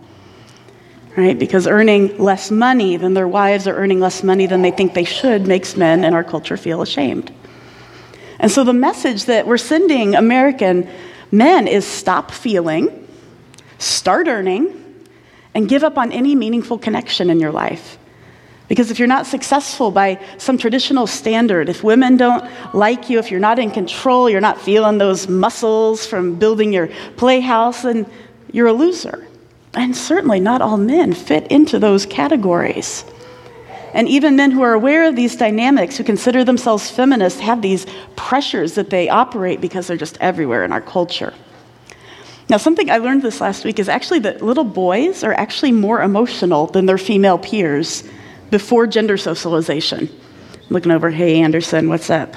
Right? 1.14 1.38
Because 1.38 1.66
earning 1.66 2.16
less 2.16 2.50
money 2.50 2.96
than 2.96 3.12
their 3.12 3.28
wives 3.28 3.68
or 3.68 3.74
earning 3.74 4.00
less 4.00 4.22
money 4.22 4.46
than 4.46 4.62
they 4.62 4.70
think 4.70 4.94
they 4.94 5.04
should 5.04 5.46
makes 5.46 5.76
men 5.76 6.04
in 6.04 6.14
our 6.14 6.24
culture 6.24 6.56
feel 6.56 6.80
ashamed. 6.80 7.34
And 8.38 8.50
so 8.50 8.64
the 8.64 8.72
message 8.72 9.26
that 9.26 9.46
we're 9.46 9.58
sending 9.58 10.14
American 10.14 10.88
men 11.30 11.68
is 11.68 11.86
stop 11.86 12.30
feeling, 12.30 13.06
start 13.76 14.26
earning, 14.26 15.04
and 15.52 15.68
give 15.68 15.84
up 15.84 15.98
on 15.98 16.12
any 16.12 16.34
meaningful 16.34 16.78
connection 16.78 17.28
in 17.28 17.40
your 17.40 17.52
life. 17.52 17.98
Because 18.68 18.90
if 18.90 18.98
you're 18.98 19.08
not 19.08 19.26
successful 19.26 19.90
by 19.90 20.20
some 20.38 20.58
traditional 20.58 21.06
standard, 21.06 21.68
if 21.68 21.84
women 21.84 22.16
don't 22.16 22.44
like 22.74 23.08
you, 23.08 23.18
if 23.18 23.30
you're 23.30 23.38
not 23.38 23.58
in 23.58 23.70
control, 23.70 24.28
you're 24.28 24.40
not 24.40 24.60
feeling 24.60 24.98
those 24.98 25.28
muscles 25.28 26.04
from 26.04 26.34
building 26.36 26.72
your 26.72 26.88
playhouse, 27.16 27.82
then 27.82 28.06
you're 28.52 28.66
a 28.66 28.72
loser. 28.72 29.26
And 29.74 29.96
certainly 29.96 30.40
not 30.40 30.62
all 30.62 30.78
men 30.78 31.12
fit 31.12 31.46
into 31.48 31.78
those 31.78 32.06
categories. 32.06 33.04
And 33.94 34.08
even 34.08 34.36
men 34.36 34.50
who 34.50 34.62
are 34.62 34.72
aware 34.72 35.08
of 35.08 35.16
these 35.16 35.36
dynamics, 35.36 35.96
who 35.96 36.04
consider 36.04 36.44
themselves 36.44 36.90
feminists, 36.90 37.40
have 37.40 37.62
these 37.62 37.86
pressures 38.16 38.74
that 38.74 38.90
they 38.90 39.08
operate 39.08 39.60
because 39.60 39.86
they're 39.86 39.96
just 39.96 40.18
everywhere 40.20 40.64
in 40.64 40.72
our 40.72 40.80
culture. 40.80 41.32
Now, 42.48 42.56
something 42.58 42.90
I 42.90 42.98
learned 42.98 43.22
this 43.22 43.40
last 43.40 43.64
week 43.64 43.78
is 43.78 43.88
actually 43.88 44.20
that 44.20 44.42
little 44.42 44.64
boys 44.64 45.24
are 45.24 45.32
actually 45.32 45.72
more 45.72 46.02
emotional 46.02 46.66
than 46.66 46.86
their 46.86 46.98
female 46.98 47.38
peers 47.38 48.04
before 48.50 48.86
gender 48.86 49.16
socialization. 49.16 50.08
Looking 50.68 50.92
over, 50.92 51.10
hey, 51.10 51.40
Anderson, 51.40 51.88
what's 51.88 52.10
up? 52.10 52.34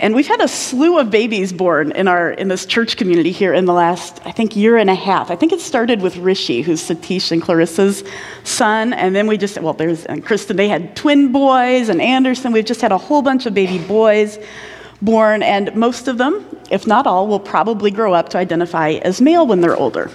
And 0.00 0.14
we've 0.14 0.26
had 0.26 0.42
a 0.42 0.48
slew 0.48 0.98
of 0.98 1.10
babies 1.10 1.52
born 1.52 1.92
in, 1.92 2.08
our, 2.08 2.32
in 2.32 2.48
this 2.48 2.66
church 2.66 2.96
community 2.96 3.30
here 3.30 3.54
in 3.54 3.64
the 3.64 3.72
last, 3.72 4.20
I 4.26 4.32
think, 4.32 4.54
year 4.54 4.76
and 4.76 4.90
a 4.90 4.94
half. 4.94 5.30
I 5.30 5.36
think 5.36 5.52
it 5.52 5.60
started 5.60 6.02
with 6.02 6.16
Rishi, 6.16 6.62
who's 6.62 6.82
Satish 6.82 7.32
and 7.32 7.40
Clarissa's 7.40 8.04
son. 8.42 8.92
And 8.92 9.14
then 9.14 9.26
we 9.26 9.38
just, 9.38 9.58
well, 9.62 9.72
there's 9.72 10.04
and 10.04 10.22
Kristen, 10.22 10.56
they 10.56 10.68
had 10.68 10.94
twin 10.94 11.32
boys, 11.32 11.88
and 11.88 12.02
Anderson, 12.02 12.52
we've 12.52 12.66
just 12.66 12.82
had 12.82 12.92
a 12.92 12.98
whole 12.98 13.22
bunch 13.22 13.46
of 13.46 13.54
baby 13.54 13.78
boys 13.86 14.38
born. 15.00 15.42
And 15.42 15.74
most 15.74 16.06
of 16.06 16.18
them, 16.18 16.44
if 16.70 16.86
not 16.86 17.06
all, 17.06 17.26
will 17.26 17.40
probably 17.40 17.90
grow 17.90 18.12
up 18.12 18.28
to 18.30 18.38
identify 18.38 18.90
as 18.90 19.22
male 19.22 19.46
when 19.46 19.62
they're 19.62 19.76
older. 19.76 20.10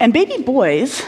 And 0.00 0.12
baby 0.12 0.42
boys 0.42 1.02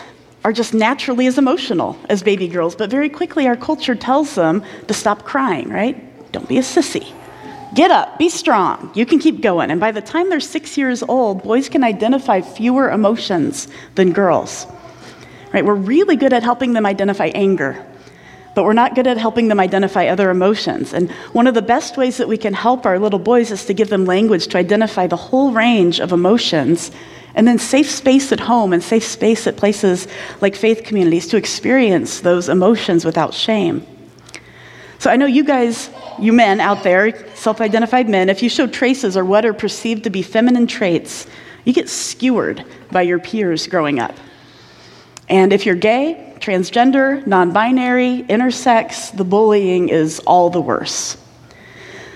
are 0.45 0.53
just 0.53 0.75
naturally 0.75 1.27
as 1.27 1.39
emotional 1.39 1.99
as 2.09 2.23
baby 2.23 2.47
girls, 2.47 2.77
but 2.77 2.91
very 2.91 3.09
quickly 3.09 3.47
our 3.47 3.57
culture 3.57 3.95
tells 3.95 4.35
them 4.35 4.63
to 4.87 4.95
stop 4.95 5.25
crying, 5.25 5.71
right? 5.71 5.97
Don't 6.33 6.49
be 6.49 6.59
a 6.59 6.63
sissy. 6.63 7.13
Get 7.75 7.91
up, 7.91 8.19
be 8.19 8.29
strong. 8.29 8.93
You 8.95 9.05
can 9.07 9.19
keep 9.19 9.41
going. 9.41 9.71
And 9.71 9.81
by 9.81 9.91
the 9.91 10.03
time 10.03 10.29
they're 10.29 10.39
six 10.39 10.79
years 10.79 11.03
old, 11.03 11.43
boys 11.43 11.69
can 11.69 11.83
identify 11.83 12.41
fewer 12.41 12.91
emotions 12.91 13.67
than 13.97 14.13
girls. 14.13 14.67
Right? 15.53 15.65
We're 15.65 15.75
really 15.75 16.17
good 16.17 16.33
at 16.33 16.43
helping 16.43 16.75
them 16.75 16.87
identify 16.87 17.27
anger, 17.35 17.85
but 18.55 18.65
we're 18.65 18.73
not 18.73 18.95
good 18.95 19.07
at 19.07 19.19
helping 19.19 19.49
them 19.49 19.61
identify 19.61 20.07
other 20.07 20.31
emotions. 20.31 20.93
And 20.93 21.11
one 21.33 21.47
of 21.47 21.55
the 21.55 21.63
best 21.63 21.97
ways 21.97 22.17
that 22.19 22.29
we 22.29 22.39
can 22.39 22.55
help 22.55 22.87
our 22.87 22.99
little 22.99 23.19
boys 23.19 23.51
is 23.51 23.65
to 23.67 23.75
give 23.75 23.89
them 23.89 24.05
language 24.05 24.47
to 24.49 24.59
identify 24.59 25.07
the 25.07 25.17
whole 25.17 25.53
range 25.53 26.01
of 26.01 26.13
emotions 26.13 26.91
and 27.35 27.49
then 27.49 27.59
safe 27.59 27.91
space 27.91 28.31
at 28.33 28.41
home 28.41 28.73
and 28.73 28.83
safe 28.83 29.05
space 29.05 29.47
at 29.47 29.57
places 29.57 30.07
like 30.41 30.55
faith 30.55 30.85
communities 30.85 31.27
to 31.29 31.37
experience 31.37 32.21
those 32.21 32.49
emotions 32.49 33.05
without 33.05 33.35
shame. 33.35 33.85
So 34.99 35.11
I 35.11 35.17
know 35.17 35.27
you 35.27 35.45
guys, 35.45 35.91
you 36.19 36.33
men 36.33 36.61
out 36.61 36.83
there, 36.85 37.27
self 37.35 37.61
identified 37.61 38.09
men, 38.09 38.29
if 38.29 38.43
you 38.43 38.49
show 38.49 38.67
traces 38.67 39.17
or 39.17 39.25
what 39.25 39.45
are 39.45 39.53
perceived 39.53 40.05
to 40.05 40.11
be 40.11 40.23
feminine 40.23 40.67
traits, 40.67 41.27
you 41.65 41.73
get 41.73 41.89
skewered 41.89 42.65
by 42.93 43.03
your 43.03 43.19
peers 43.19 43.67
growing 43.67 43.99
up. 43.99 44.15
And 45.29 45.53
if 45.53 45.67
you're 45.67 45.75
gay, 45.75 46.34
transgender, 46.41 47.27
non 47.27 47.53
binary, 47.53 48.25
intersex, 48.29 49.17
the 49.17 49.25
bullying 49.25 49.89
is 49.89 50.21
all 50.21 50.51
the 50.51 50.61
worse. 50.61 51.17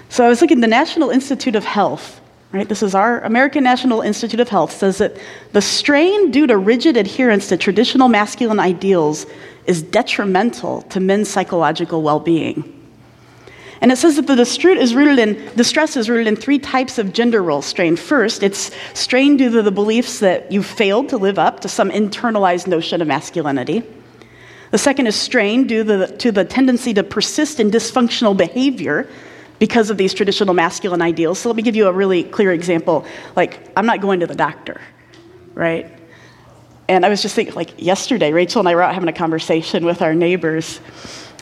So 0.08 0.24
I 0.24 0.28
was 0.28 0.40
looking, 0.40 0.58
at 0.58 0.62
the 0.62 0.68
National 0.68 1.10
Institute 1.10 1.54
of 1.54 1.64
Health 1.64 2.18
Right? 2.50 2.66
This 2.66 2.82
is 2.82 2.94
our 2.94 3.20
American 3.20 3.62
National 3.62 4.00
Institute 4.00 4.40
of 4.40 4.48
Health 4.48 4.72
says 4.72 4.98
that 4.98 5.18
the 5.52 5.60
strain 5.60 6.30
due 6.30 6.46
to 6.46 6.56
rigid 6.56 6.96
adherence 6.96 7.48
to 7.48 7.58
traditional 7.58 8.08
masculine 8.08 8.58
ideals 8.58 9.26
is 9.66 9.82
detrimental 9.82 10.80
to 10.82 10.98
men's 10.98 11.28
psychological 11.28 12.00
well-being. 12.00 12.74
And 13.82 13.92
it 13.92 13.96
says 13.96 14.16
that 14.16 14.26
the 14.26 14.34
distress 14.34 14.78
is 14.78 14.94
rooted 14.94 15.18
in 15.18 15.56
distress 15.56 15.94
is 15.96 16.08
rooted 16.08 16.26
in 16.26 16.36
three 16.36 16.58
types 16.58 16.96
of 16.96 17.12
gender 17.12 17.42
role 17.42 17.60
strain. 17.60 17.96
First, 17.96 18.42
it's 18.42 18.74
strain 18.94 19.36
due 19.36 19.50
to 19.50 19.62
the 19.62 19.70
beliefs 19.70 20.20
that 20.20 20.50
you 20.50 20.62
failed 20.62 21.10
to 21.10 21.18
live 21.18 21.38
up 21.38 21.60
to 21.60 21.68
some 21.68 21.90
internalized 21.90 22.66
notion 22.66 23.02
of 23.02 23.08
masculinity. 23.08 23.82
The 24.70 24.78
second 24.78 25.06
is 25.06 25.16
strain 25.16 25.66
due 25.66 25.84
to 25.84 25.96
the, 25.96 26.06
to 26.18 26.32
the 26.32 26.44
tendency 26.44 26.92
to 26.94 27.02
persist 27.02 27.58
in 27.58 27.70
dysfunctional 27.70 28.36
behavior 28.36 29.08
because 29.58 29.90
of 29.90 29.96
these 29.96 30.14
traditional 30.14 30.54
masculine 30.54 31.02
ideals. 31.02 31.38
So 31.38 31.48
let 31.48 31.56
me 31.56 31.62
give 31.62 31.74
you 31.74 31.88
a 31.88 31.92
really 31.92 32.22
clear 32.22 32.52
example. 32.52 33.04
Like, 33.34 33.60
I'm 33.76 33.86
not 33.86 34.00
going 34.00 34.20
to 34.20 34.26
the 34.26 34.34
doctor, 34.34 34.80
right? 35.54 35.90
And 36.88 37.04
I 37.04 37.08
was 37.08 37.22
just 37.22 37.34
thinking, 37.34 37.54
like, 37.54 37.82
yesterday, 37.82 38.32
Rachel 38.32 38.60
and 38.60 38.68
I 38.68 38.74
were 38.74 38.82
out 38.82 38.94
having 38.94 39.08
a 39.08 39.12
conversation 39.12 39.84
with 39.84 40.00
our 40.00 40.14
neighbors, 40.14 40.80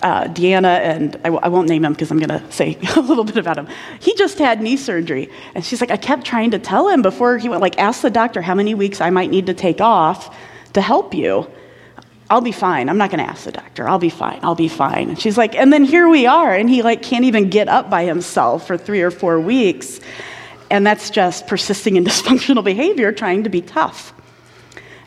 uh, 0.02 0.24
Deanna, 0.24 0.78
and 0.78 1.16
I 1.16 1.30
w- 1.30 1.40
I 1.42 1.48
won't 1.48 1.68
name 1.68 1.84
him 1.84 1.92
because 1.92 2.10
I'm 2.10 2.18
going 2.18 2.40
to 2.40 2.52
say 2.52 2.78
a 2.96 3.00
little 3.00 3.24
bit 3.24 3.36
about 3.36 3.58
him. 3.58 3.68
He 4.00 4.14
just 4.14 4.38
had 4.38 4.60
knee 4.60 4.76
surgery. 4.76 5.30
And 5.54 5.64
she's 5.64 5.80
like, 5.80 5.90
I 5.90 5.96
kept 5.96 6.24
trying 6.24 6.50
to 6.52 6.58
tell 6.58 6.88
him 6.88 7.02
before 7.02 7.38
he 7.38 7.48
went, 7.48 7.60
like, 7.60 7.78
ask 7.78 8.02
the 8.02 8.10
doctor 8.10 8.42
how 8.42 8.54
many 8.54 8.74
weeks 8.74 9.00
I 9.00 9.10
might 9.10 9.30
need 9.30 9.46
to 9.46 9.54
take 9.54 9.80
off 9.80 10.36
to 10.72 10.80
help 10.80 11.14
you. 11.14 11.48
I'll 12.28 12.40
be 12.40 12.52
fine. 12.52 12.88
I'm 12.88 12.98
not 12.98 13.10
going 13.10 13.24
to 13.24 13.30
ask 13.30 13.44
the 13.44 13.52
doctor. 13.52 13.88
I'll 13.88 14.00
be 14.00 14.10
fine. 14.10 14.40
I'll 14.42 14.56
be 14.56 14.68
fine. 14.68 15.10
And 15.10 15.20
she's 15.20 15.38
like, 15.38 15.54
and 15.54 15.72
then 15.72 15.84
here 15.84 16.08
we 16.08 16.26
are. 16.26 16.52
And 16.52 16.68
he 16.68 16.82
like 16.82 17.02
can't 17.02 17.24
even 17.24 17.50
get 17.50 17.68
up 17.68 17.88
by 17.88 18.04
himself 18.04 18.66
for 18.66 18.76
three 18.76 19.02
or 19.02 19.12
four 19.12 19.38
weeks. 19.38 20.00
And 20.70 20.84
that's 20.84 21.10
just 21.10 21.46
persisting 21.46 21.96
in 21.96 22.04
dysfunctional 22.04 22.64
behavior, 22.64 23.12
trying 23.12 23.44
to 23.44 23.50
be 23.50 23.62
tough. 23.62 24.12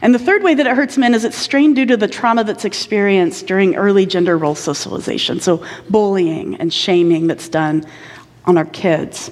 And 0.01 0.15
the 0.15 0.19
third 0.19 0.43
way 0.43 0.53
that 0.55 0.65
it 0.65 0.75
hurts 0.77 0.97
men 0.97 1.13
is 1.13 1.25
it's 1.25 1.37
strained 1.37 1.75
due 1.75 1.85
to 1.87 1.97
the 1.97 2.07
trauma 2.07 2.45
that's 2.45 2.63
experienced 2.63 3.47
during 3.47 3.75
early 3.75 4.05
gender 4.05 4.37
role 4.37 4.55
socialization. 4.55 5.41
So 5.41 5.65
bullying 5.89 6.55
and 6.55 6.73
shaming 6.73 7.27
that's 7.27 7.49
done 7.49 7.85
on 8.45 8.57
our 8.57 8.65
kids. 8.65 9.29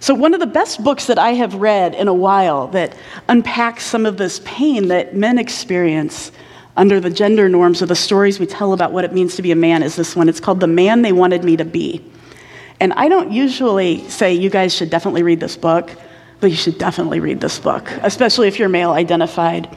So, 0.00 0.14
one 0.14 0.34
of 0.34 0.40
the 0.40 0.46
best 0.46 0.84
books 0.84 1.06
that 1.06 1.18
I 1.18 1.30
have 1.30 1.54
read 1.54 1.94
in 1.94 2.08
a 2.08 2.14
while 2.14 2.68
that 2.68 2.94
unpacks 3.28 3.84
some 3.84 4.04
of 4.04 4.18
this 4.18 4.40
pain 4.44 4.88
that 4.88 5.16
men 5.16 5.38
experience 5.38 6.30
under 6.76 7.00
the 7.00 7.10
gender 7.10 7.48
norms 7.48 7.82
or 7.82 7.86
the 7.86 7.96
stories 7.96 8.40
we 8.40 8.46
tell 8.46 8.72
about 8.72 8.92
what 8.92 9.04
it 9.04 9.12
means 9.12 9.36
to 9.36 9.42
be 9.42 9.52
a 9.52 9.56
man 9.56 9.82
is 9.82 9.96
this 9.96 10.16
one. 10.16 10.28
It's 10.28 10.40
called 10.40 10.60
The 10.60 10.66
Man 10.66 11.02
They 11.02 11.12
Wanted 11.12 11.44
Me 11.44 11.56
to 11.56 11.64
Be. 11.64 12.04
And 12.80 12.92
I 12.94 13.08
don't 13.08 13.30
usually 13.30 14.08
say 14.08 14.34
you 14.34 14.50
guys 14.50 14.74
should 14.74 14.90
definitely 14.90 15.22
read 15.22 15.40
this 15.40 15.56
book, 15.56 15.90
but 16.40 16.50
you 16.50 16.56
should 16.56 16.78
definitely 16.78 17.20
read 17.20 17.40
this 17.40 17.58
book, 17.58 17.90
especially 18.02 18.48
if 18.48 18.58
you're 18.58 18.68
male 18.68 18.90
identified. 18.90 19.74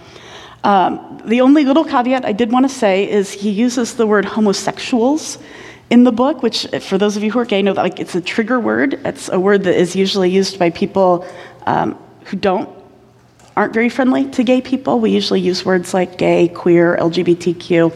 Um, 0.64 1.22
the 1.24 1.42
only 1.42 1.66
little 1.66 1.86
caveat 1.86 2.26
I 2.26 2.34
did 2.34 2.52
want 2.52 2.68
to 2.68 2.74
say 2.74 3.10
is 3.10 3.32
he 3.32 3.52
uses 3.52 3.96
the 3.96 4.08
word 4.08 4.26
homosexuals 4.26 5.38
in 5.90 6.04
the 6.04 6.12
book, 6.12 6.42
which 6.42 6.68
for 6.82 6.98
those 6.98 7.16
of 7.16 7.24
you 7.24 7.32
who 7.32 7.40
are 7.40 7.46
gay 7.46 7.62
know 7.62 7.74
that 7.74 7.82
like 7.82 8.00
it's 8.00 8.16
a 8.16 8.22
trigger 8.22 8.60
word. 8.60 9.00
It's 9.06 9.30
a 9.30 9.40
word 9.40 9.64
that 9.64 9.76
is 9.76 9.96
usually 9.96 10.30
used 10.30 10.58
by 10.58 10.72
people 10.72 11.26
um, 11.66 11.98
who 12.26 12.38
don't 12.38 12.70
aren't 13.58 13.74
very 13.74 13.90
friendly 13.90 14.30
to 14.30 14.44
gay 14.44 14.62
people. 14.62 15.00
We 15.00 15.10
usually 15.10 15.42
use 15.42 15.66
words 15.66 15.92
like 15.92 16.20
gay, 16.20 16.48
queer, 16.48 16.96
LGBTQ. 17.02 17.92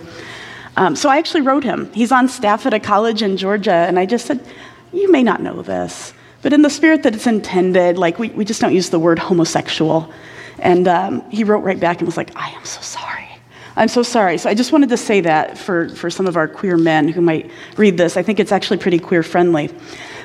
Um, 0.75 0.95
so 0.95 1.07
I 1.07 1.17
actually 1.17 1.41
wrote 1.41 1.63
him. 1.63 1.93
He's 1.93 2.11
on 2.11 2.27
staff 2.27 2.65
at 2.65 2.73
a 2.73 2.79
college 2.79 3.21
in 3.21 3.37
Georgia, 3.37 3.71
and 3.71 3.99
I 3.99 4.07
just 4.07 4.25
said, 4.25 4.43
You 4.91 5.11
may 5.11 5.21
not 5.21 5.39
know 5.39 5.61
this, 5.61 6.13
but 6.41 6.51
in 6.51 6.63
the 6.63 6.69
spirit 6.69 7.03
that 7.03 7.13
it's 7.13 7.27
intended, 7.27 7.99
like 7.99 8.17
we, 8.17 8.29
we 8.29 8.43
just 8.43 8.59
don't 8.59 8.73
use 8.73 8.89
the 8.89 8.97
word 8.97 9.19
homosexual. 9.19 10.11
And 10.57 10.87
um, 10.87 11.29
he 11.29 11.43
wrote 11.43 11.59
right 11.59 11.79
back 11.79 11.99
and 11.99 12.07
was 12.07 12.17
like, 12.17 12.31
I 12.35 12.49
am 12.49 12.65
so 12.65 12.81
sorry. 12.81 13.27
I'm 13.75 13.87
so 13.87 14.03
sorry. 14.03 14.37
So 14.37 14.49
I 14.49 14.53
just 14.53 14.71
wanted 14.71 14.89
to 14.89 14.97
say 14.97 15.21
that 15.21 15.57
for, 15.57 15.89
for 15.89 16.09
some 16.09 16.27
of 16.27 16.37
our 16.37 16.47
queer 16.47 16.77
men 16.77 17.07
who 17.07 17.21
might 17.21 17.49
read 17.77 17.97
this. 17.97 18.17
I 18.17 18.23
think 18.23 18.39
it's 18.39 18.51
actually 18.51 18.77
pretty 18.77 18.99
queer 18.99 19.23
friendly. 19.23 19.69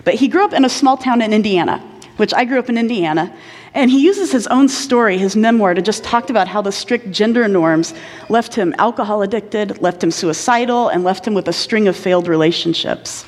But 0.05 0.15
he 0.15 0.29
grew 0.29 0.45
up 0.45 0.53
in 0.53 0.65
a 0.65 0.69
small 0.69 0.97
town 0.97 1.23
in 1.23 1.33
Indiana, 1.33 1.83
which 2.17 2.35
I 2.35 2.45
grew 2.45 2.59
up 2.59 2.69
in 2.69 2.79
Indiana. 2.79 3.35
And 3.75 3.91
he 3.91 4.01
uses 4.01 4.33
his 4.33 4.47
own 4.47 4.69
story, 4.69 5.19
his 5.19 5.37
memoir, 5.37 5.75
to 5.75 5.83
just 5.83 6.03
talk 6.03 6.31
about 6.31 6.49
how 6.49 6.63
the 6.63 6.73
strict 6.73 7.11
gender 7.11 7.47
norms 7.47 7.95
left 8.29 8.55
him 8.55 8.75
alcohol 8.79 9.23
addicted, 9.23 9.81
left 9.83 10.03
him 10.03 10.11
suicidal, 10.11 10.89
and 10.89 11.05
left 11.05 11.27
him 11.27 11.35
with 11.35 11.49
a 11.49 11.53
string 11.53 11.89
of 11.89 11.97
failed 11.97 12.29
relationships. 12.29 13.27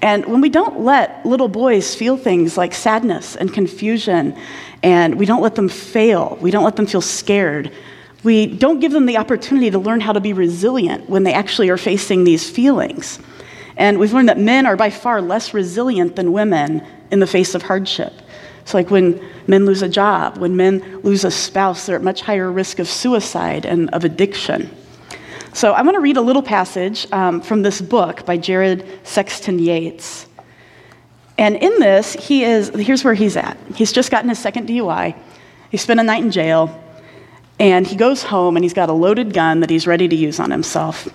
And 0.00 0.26
when 0.26 0.40
we 0.40 0.50
don't 0.50 0.80
let 0.80 1.24
little 1.24 1.48
boys 1.48 1.94
feel 1.94 2.16
things 2.16 2.58
like 2.58 2.74
sadness 2.74 3.36
and 3.36 3.52
confusion, 3.52 4.36
and 4.82 5.14
we 5.14 5.24
don't 5.24 5.40
let 5.40 5.54
them 5.54 5.68
fail, 5.68 6.36
we 6.40 6.50
don't 6.50 6.64
let 6.64 6.76
them 6.76 6.86
feel 6.86 7.00
scared, 7.00 7.72
we 8.22 8.46
don't 8.46 8.80
give 8.80 8.92
them 8.92 9.06
the 9.06 9.16
opportunity 9.16 9.70
to 9.70 9.78
learn 9.78 10.00
how 10.00 10.12
to 10.12 10.20
be 10.20 10.32
resilient 10.32 11.08
when 11.08 11.22
they 11.24 11.32
actually 11.32 11.70
are 11.70 11.76
facing 11.76 12.24
these 12.24 12.48
feelings. 12.48 13.18
And 13.76 13.98
we've 13.98 14.12
learned 14.12 14.28
that 14.28 14.38
men 14.38 14.66
are 14.66 14.76
by 14.76 14.90
far 14.90 15.20
less 15.20 15.52
resilient 15.52 16.16
than 16.16 16.32
women 16.32 16.86
in 17.10 17.20
the 17.20 17.26
face 17.26 17.54
of 17.54 17.62
hardship. 17.62 18.12
It's 18.62 18.72
like 18.72 18.90
when 18.90 19.22
men 19.46 19.66
lose 19.66 19.82
a 19.82 19.88
job, 19.88 20.38
when 20.38 20.56
men 20.56 21.00
lose 21.02 21.24
a 21.24 21.30
spouse, 21.30 21.86
they're 21.86 21.96
at 21.96 22.02
much 22.02 22.22
higher 22.22 22.50
risk 22.50 22.78
of 22.78 22.88
suicide 22.88 23.66
and 23.66 23.90
of 23.90 24.04
addiction. 24.04 24.74
So 25.52 25.72
I 25.72 25.82
want 25.82 25.94
to 25.96 26.00
read 26.00 26.16
a 26.16 26.20
little 26.20 26.42
passage 26.42 27.06
um, 27.12 27.40
from 27.40 27.62
this 27.62 27.80
book 27.80 28.24
by 28.24 28.36
Jared 28.36 28.88
Sexton 29.04 29.58
Yates. 29.58 30.26
And 31.36 31.56
in 31.56 31.78
this, 31.78 32.14
he 32.14 32.44
is, 32.44 32.70
here's 32.70 33.04
where 33.04 33.14
he's 33.14 33.36
at. 33.36 33.58
He's 33.74 33.92
just 33.92 34.10
gotten 34.10 34.28
his 34.28 34.38
second 34.38 34.68
DUI. 34.68 35.16
He 35.70 35.76
spent 35.76 36.00
a 36.00 36.02
night 36.02 36.22
in 36.22 36.30
jail, 36.30 36.82
and 37.58 37.86
he 37.86 37.96
goes 37.96 38.22
home 38.22 38.56
and 38.56 38.64
he's 38.64 38.74
got 38.74 38.88
a 38.88 38.92
loaded 38.92 39.32
gun 39.32 39.60
that 39.60 39.70
he's 39.70 39.86
ready 39.86 40.08
to 40.08 40.16
use 40.16 40.40
on 40.40 40.50
himself. 40.50 41.08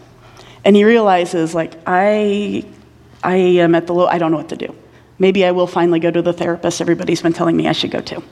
And 0.66 0.76
he 0.76 0.84
realizes, 0.84 1.56
like, 1.56 1.74
I, 1.86 2.66
I 3.24 3.36
am 3.36 3.76
at 3.76 3.88
the 3.88 3.94
low, 3.94 4.08
I 4.08 4.18
don't 4.18 4.32
know 4.32 4.38
what 4.38 4.50
to 4.50 4.58
do. 4.58 4.76
Maybe 5.18 5.46
I 5.46 5.52
will 5.52 5.68
finally 5.68 6.00
go 6.00 6.12
to 6.12 6.22
the 6.22 6.34
therapist 6.34 6.82
everybody's 6.82 7.22
been 7.22 7.34
telling 7.34 7.56
me 7.58 7.68
I 7.68 7.74
should 7.74 7.92
go 7.92 8.02
to. 8.02 8.24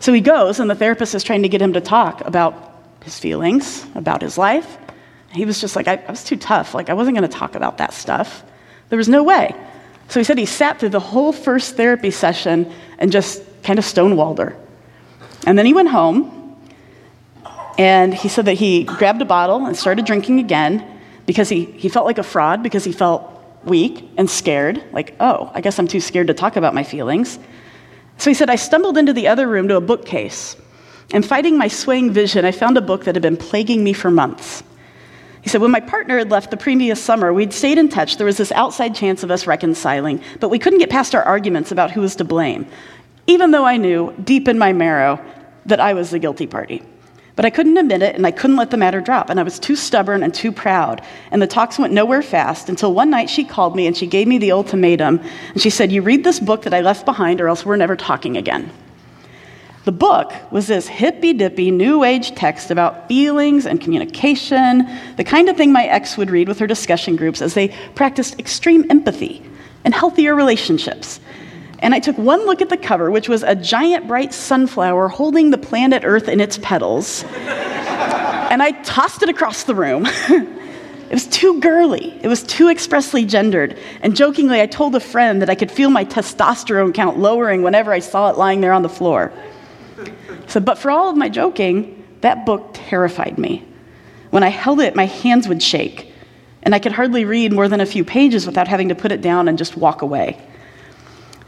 So 0.00 0.12
he 0.12 0.20
goes, 0.20 0.60
and 0.60 0.68
the 0.68 0.74
therapist 0.74 1.14
is 1.14 1.24
trying 1.24 1.42
to 1.42 1.48
get 1.48 1.62
him 1.62 1.72
to 1.72 1.80
talk 1.80 2.20
about 2.26 2.82
his 3.02 3.18
feelings, 3.18 3.86
about 3.94 4.20
his 4.20 4.36
life. 4.36 4.76
He 5.32 5.44
was 5.44 5.60
just 5.60 5.76
like, 5.76 5.88
I, 5.88 6.02
I 6.06 6.10
was 6.10 6.24
too 6.24 6.36
tough. 6.36 6.74
Like, 6.74 6.90
I 6.90 6.94
wasn't 6.94 7.16
going 7.16 7.28
to 7.28 7.36
talk 7.36 7.54
about 7.54 7.78
that 7.78 7.92
stuff. 7.92 8.42
There 8.88 8.96
was 8.96 9.08
no 9.08 9.22
way. 9.22 9.54
So 10.08 10.20
he 10.20 10.24
said 10.24 10.38
he 10.38 10.46
sat 10.46 10.78
through 10.78 10.90
the 10.90 11.00
whole 11.00 11.32
first 11.32 11.76
therapy 11.76 12.10
session 12.10 12.72
and 12.98 13.10
just 13.10 13.42
kind 13.62 13.78
of 13.78 13.84
stonewalled 13.84 14.38
her. 14.38 14.56
And 15.46 15.58
then 15.58 15.66
he 15.66 15.72
went 15.72 15.88
home, 15.88 16.56
and 17.78 18.14
he 18.14 18.28
said 18.28 18.46
that 18.46 18.54
he 18.54 18.84
grabbed 18.84 19.20
a 19.20 19.24
bottle 19.24 19.66
and 19.66 19.76
started 19.76 20.04
drinking 20.04 20.38
again 20.38 20.95
because 21.26 21.48
he, 21.48 21.64
he 21.64 21.88
felt 21.88 22.06
like 22.06 22.18
a 22.18 22.22
fraud, 22.22 22.62
because 22.62 22.84
he 22.84 22.92
felt 22.92 23.32
weak 23.64 24.08
and 24.16 24.30
scared, 24.30 24.82
like, 24.92 25.16
oh, 25.20 25.50
I 25.52 25.60
guess 25.60 25.78
I'm 25.78 25.88
too 25.88 26.00
scared 26.00 26.28
to 26.28 26.34
talk 26.34 26.56
about 26.56 26.72
my 26.72 26.84
feelings. 26.84 27.38
So 28.18 28.30
he 28.30 28.34
said, 28.34 28.48
I 28.48 28.56
stumbled 28.56 28.96
into 28.96 29.12
the 29.12 29.28
other 29.28 29.46
room 29.46 29.68
to 29.68 29.76
a 29.76 29.80
bookcase, 29.80 30.56
and 31.12 31.26
fighting 31.26 31.58
my 31.58 31.68
swaying 31.68 32.12
vision, 32.12 32.44
I 32.44 32.52
found 32.52 32.78
a 32.78 32.80
book 32.80 33.04
that 33.04 33.14
had 33.14 33.22
been 33.22 33.36
plaguing 33.36 33.84
me 33.84 33.92
for 33.92 34.10
months. 34.10 34.62
He 35.42 35.50
said, 35.50 35.60
when 35.60 35.70
my 35.70 35.80
partner 35.80 36.18
had 36.18 36.30
left 36.30 36.50
the 36.50 36.56
previous 36.56 37.00
summer, 37.00 37.32
we'd 37.32 37.52
stayed 37.52 37.78
in 37.78 37.88
touch. 37.88 38.16
There 38.16 38.26
was 38.26 38.36
this 38.36 38.50
outside 38.52 38.96
chance 38.96 39.22
of 39.22 39.30
us 39.30 39.46
reconciling, 39.46 40.20
but 40.40 40.48
we 40.48 40.58
couldn't 40.58 40.80
get 40.80 40.90
past 40.90 41.14
our 41.14 41.22
arguments 41.22 41.70
about 41.70 41.92
who 41.92 42.00
was 42.00 42.16
to 42.16 42.24
blame, 42.24 42.66
even 43.28 43.52
though 43.52 43.64
I 43.64 43.76
knew 43.76 44.12
deep 44.24 44.48
in 44.48 44.58
my 44.58 44.72
marrow 44.72 45.24
that 45.66 45.78
I 45.78 45.94
was 45.94 46.10
the 46.10 46.18
guilty 46.18 46.46
party. 46.48 46.82
But 47.36 47.44
I 47.44 47.50
couldn't 47.50 47.76
admit 47.76 48.00
it, 48.00 48.16
and 48.16 48.26
I 48.26 48.30
couldn't 48.30 48.56
let 48.56 48.70
the 48.70 48.78
matter 48.78 49.02
drop, 49.02 49.28
and 49.28 49.38
I 49.38 49.42
was 49.42 49.58
too 49.58 49.76
stubborn 49.76 50.22
and 50.22 50.34
too 50.34 50.50
proud. 50.50 51.02
And 51.30 51.40
the 51.40 51.46
talks 51.46 51.78
went 51.78 51.92
nowhere 51.92 52.22
fast 52.22 52.70
until 52.70 52.94
one 52.94 53.10
night 53.10 53.28
she 53.28 53.44
called 53.44 53.76
me 53.76 53.86
and 53.86 53.94
she 53.94 54.06
gave 54.06 54.26
me 54.26 54.38
the 54.38 54.52
ultimatum. 54.52 55.20
And 55.52 55.60
she 55.60 55.68
said, 55.68 55.92
You 55.92 56.00
read 56.00 56.24
this 56.24 56.40
book 56.40 56.62
that 56.62 56.72
I 56.72 56.80
left 56.80 57.04
behind, 57.04 57.42
or 57.42 57.48
else 57.48 57.66
we're 57.66 57.76
never 57.76 57.94
talking 57.94 58.38
again. 58.38 58.70
The 59.84 59.92
book 59.92 60.32
was 60.50 60.66
this 60.66 60.88
hippy 60.88 61.34
dippy 61.34 61.70
new 61.70 62.02
age 62.02 62.34
text 62.34 62.70
about 62.70 63.06
feelings 63.06 63.66
and 63.66 63.80
communication, 63.80 64.88
the 65.16 65.22
kind 65.22 65.48
of 65.48 65.56
thing 65.56 65.72
my 65.72 65.84
ex 65.84 66.16
would 66.16 66.30
read 66.30 66.48
with 66.48 66.58
her 66.58 66.66
discussion 66.66 67.16
groups 67.16 67.40
as 67.40 67.54
they 67.54 67.68
practiced 67.94 68.40
extreme 68.40 68.84
empathy 68.90 69.48
and 69.84 69.94
healthier 69.94 70.34
relationships. 70.34 71.20
And 71.80 71.94
I 71.94 72.00
took 72.00 72.16
one 72.16 72.46
look 72.46 72.62
at 72.62 72.68
the 72.68 72.76
cover, 72.76 73.10
which 73.10 73.28
was 73.28 73.42
a 73.42 73.54
giant 73.54 74.08
bright 74.08 74.32
sunflower 74.32 75.08
holding 75.08 75.50
the 75.50 75.58
planet 75.58 76.02
Earth 76.04 76.28
in 76.28 76.40
its 76.40 76.58
petals, 76.58 77.24
and 77.24 78.62
I 78.62 78.70
tossed 78.82 79.22
it 79.22 79.28
across 79.28 79.64
the 79.64 79.74
room. 79.74 80.06
it 80.28 81.12
was 81.12 81.26
too 81.26 81.60
girly, 81.60 82.18
it 82.22 82.28
was 82.28 82.42
too 82.42 82.68
expressly 82.68 83.24
gendered. 83.24 83.78
And 84.00 84.16
jokingly, 84.16 84.60
I 84.60 84.66
told 84.66 84.94
a 84.94 85.00
friend 85.00 85.42
that 85.42 85.50
I 85.50 85.54
could 85.54 85.70
feel 85.70 85.90
my 85.90 86.04
testosterone 86.04 86.94
count 86.94 87.18
lowering 87.18 87.62
whenever 87.62 87.92
I 87.92 87.98
saw 87.98 88.30
it 88.30 88.38
lying 88.38 88.60
there 88.60 88.72
on 88.72 88.82
the 88.82 88.88
floor. 88.88 89.32
So, 90.46 90.60
but 90.60 90.78
for 90.78 90.90
all 90.90 91.10
of 91.10 91.16
my 91.16 91.28
joking, 91.28 92.04
that 92.20 92.46
book 92.46 92.70
terrified 92.72 93.36
me. 93.36 93.64
When 94.30 94.42
I 94.42 94.48
held 94.48 94.80
it, 94.80 94.94
my 94.94 95.06
hands 95.06 95.48
would 95.48 95.62
shake, 95.62 96.12
and 96.62 96.74
I 96.74 96.78
could 96.78 96.92
hardly 96.92 97.24
read 97.24 97.52
more 97.52 97.68
than 97.68 97.80
a 97.80 97.86
few 97.86 98.04
pages 98.04 98.46
without 98.46 98.68
having 98.68 98.88
to 98.88 98.94
put 98.94 99.12
it 99.12 99.20
down 99.20 99.48
and 99.48 99.58
just 99.58 99.76
walk 99.76 100.02
away. 100.02 100.40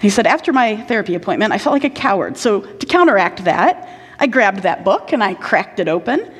He 0.00 0.10
said, 0.10 0.26
After 0.26 0.52
my 0.52 0.76
therapy 0.82 1.14
appointment, 1.14 1.52
I 1.52 1.58
felt 1.58 1.72
like 1.72 1.84
a 1.84 1.90
coward. 1.90 2.36
So, 2.36 2.60
to 2.60 2.86
counteract 2.86 3.44
that, 3.44 3.88
I 4.18 4.26
grabbed 4.26 4.62
that 4.62 4.84
book 4.84 5.12
and 5.12 5.22
I 5.22 5.34
cracked 5.34 5.80
it 5.80 5.88
open. 5.88 6.32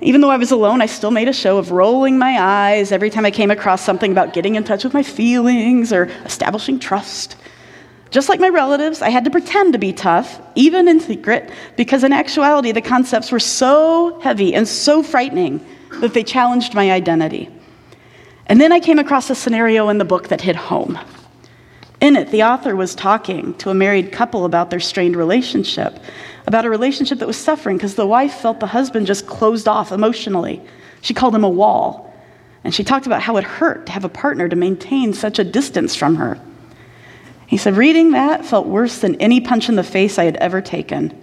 Even 0.00 0.20
though 0.20 0.30
I 0.30 0.36
was 0.36 0.50
alone, 0.50 0.82
I 0.82 0.86
still 0.86 1.10
made 1.10 1.28
a 1.28 1.32
show 1.32 1.56
of 1.56 1.70
rolling 1.70 2.18
my 2.18 2.38
eyes 2.38 2.92
every 2.92 3.08
time 3.08 3.24
I 3.24 3.30
came 3.30 3.50
across 3.50 3.82
something 3.82 4.12
about 4.12 4.34
getting 4.34 4.54
in 4.54 4.64
touch 4.64 4.84
with 4.84 4.92
my 4.92 5.02
feelings 5.02 5.92
or 5.92 6.04
establishing 6.24 6.78
trust. 6.78 7.36
Just 8.10 8.28
like 8.28 8.38
my 8.38 8.48
relatives, 8.48 9.02
I 9.02 9.08
had 9.08 9.24
to 9.24 9.30
pretend 9.30 9.72
to 9.72 9.78
be 9.78 9.92
tough, 9.92 10.40
even 10.54 10.86
in 10.86 11.00
secret, 11.00 11.50
because 11.76 12.04
in 12.04 12.12
actuality, 12.12 12.72
the 12.72 12.82
concepts 12.82 13.32
were 13.32 13.40
so 13.40 14.20
heavy 14.20 14.54
and 14.54 14.68
so 14.68 15.02
frightening 15.02 15.64
that 16.00 16.14
they 16.14 16.22
challenged 16.22 16.74
my 16.74 16.92
identity. 16.92 17.50
And 18.46 18.60
then 18.60 18.72
I 18.72 18.80
came 18.80 18.98
across 18.98 19.28
a 19.30 19.34
scenario 19.34 19.88
in 19.88 19.98
the 19.98 20.04
book 20.04 20.28
that 20.28 20.40
hit 20.40 20.56
home. 20.56 20.98
In 22.00 22.16
it, 22.16 22.30
the 22.30 22.42
author 22.42 22.76
was 22.76 22.94
talking 22.94 23.54
to 23.54 23.70
a 23.70 23.74
married 23.74 24.12
couple 24.12 24.44
about 24.44 24.70
their 24.70 24.80
strained 24.80 25.16
relationship, 25.16 25.98
about 26.46 26.66
a 26.66 26.70
relationship 26.70 27.18
that 27.18 27.26
was 27.26 27.38
suffering 27.38 27.76
because 27.76 27.94
the 27.94 28.06
wife 28.06 28.34
felt 28.34 28.60
the 28.60 28.66
husband 28.66 29.06
just 29.06 29.26
closed 29.26 29.66
off 29.66 29.92
emotionally. 29.92 30.62
She 31.00 31.14
called 31.14 31.34
him 31.34 31.44
a 31.44 31.48
wall. 31.48 32.12
And 32.64 32.74
she 32.74 32.84
talked 32.84 33.06
about 33.06 33.22
how 33.22 33.36
it 33.36 33.44
hurt 33.44 33.86
to 33.86 33.92
have 33.92 34.04
a 34.04 34.08
partner 34.08 34.48
to 34.48 34.56
maintain 34.56 35.14
such 35.14 35.38
a 35.38 35.44
distance 35.44 35.94
from 35.94 36.16
her. 36.16 36.38
He 37.46 37.56
said, 37.56 37.76
Reading 37.76 38.10
that 38.10 38.44
felt 38.44 38.66
worse 38.66 38.98
than 38.98 39.14
any 39.20 39.40
punch 39.40 39.68
in 39.68 39.76
the 39.76 39.84
face 39.84 40.18
I 40.18 40.24
had 40.24 40.36
ever 40.36 40.60
taken. 40.60 41.16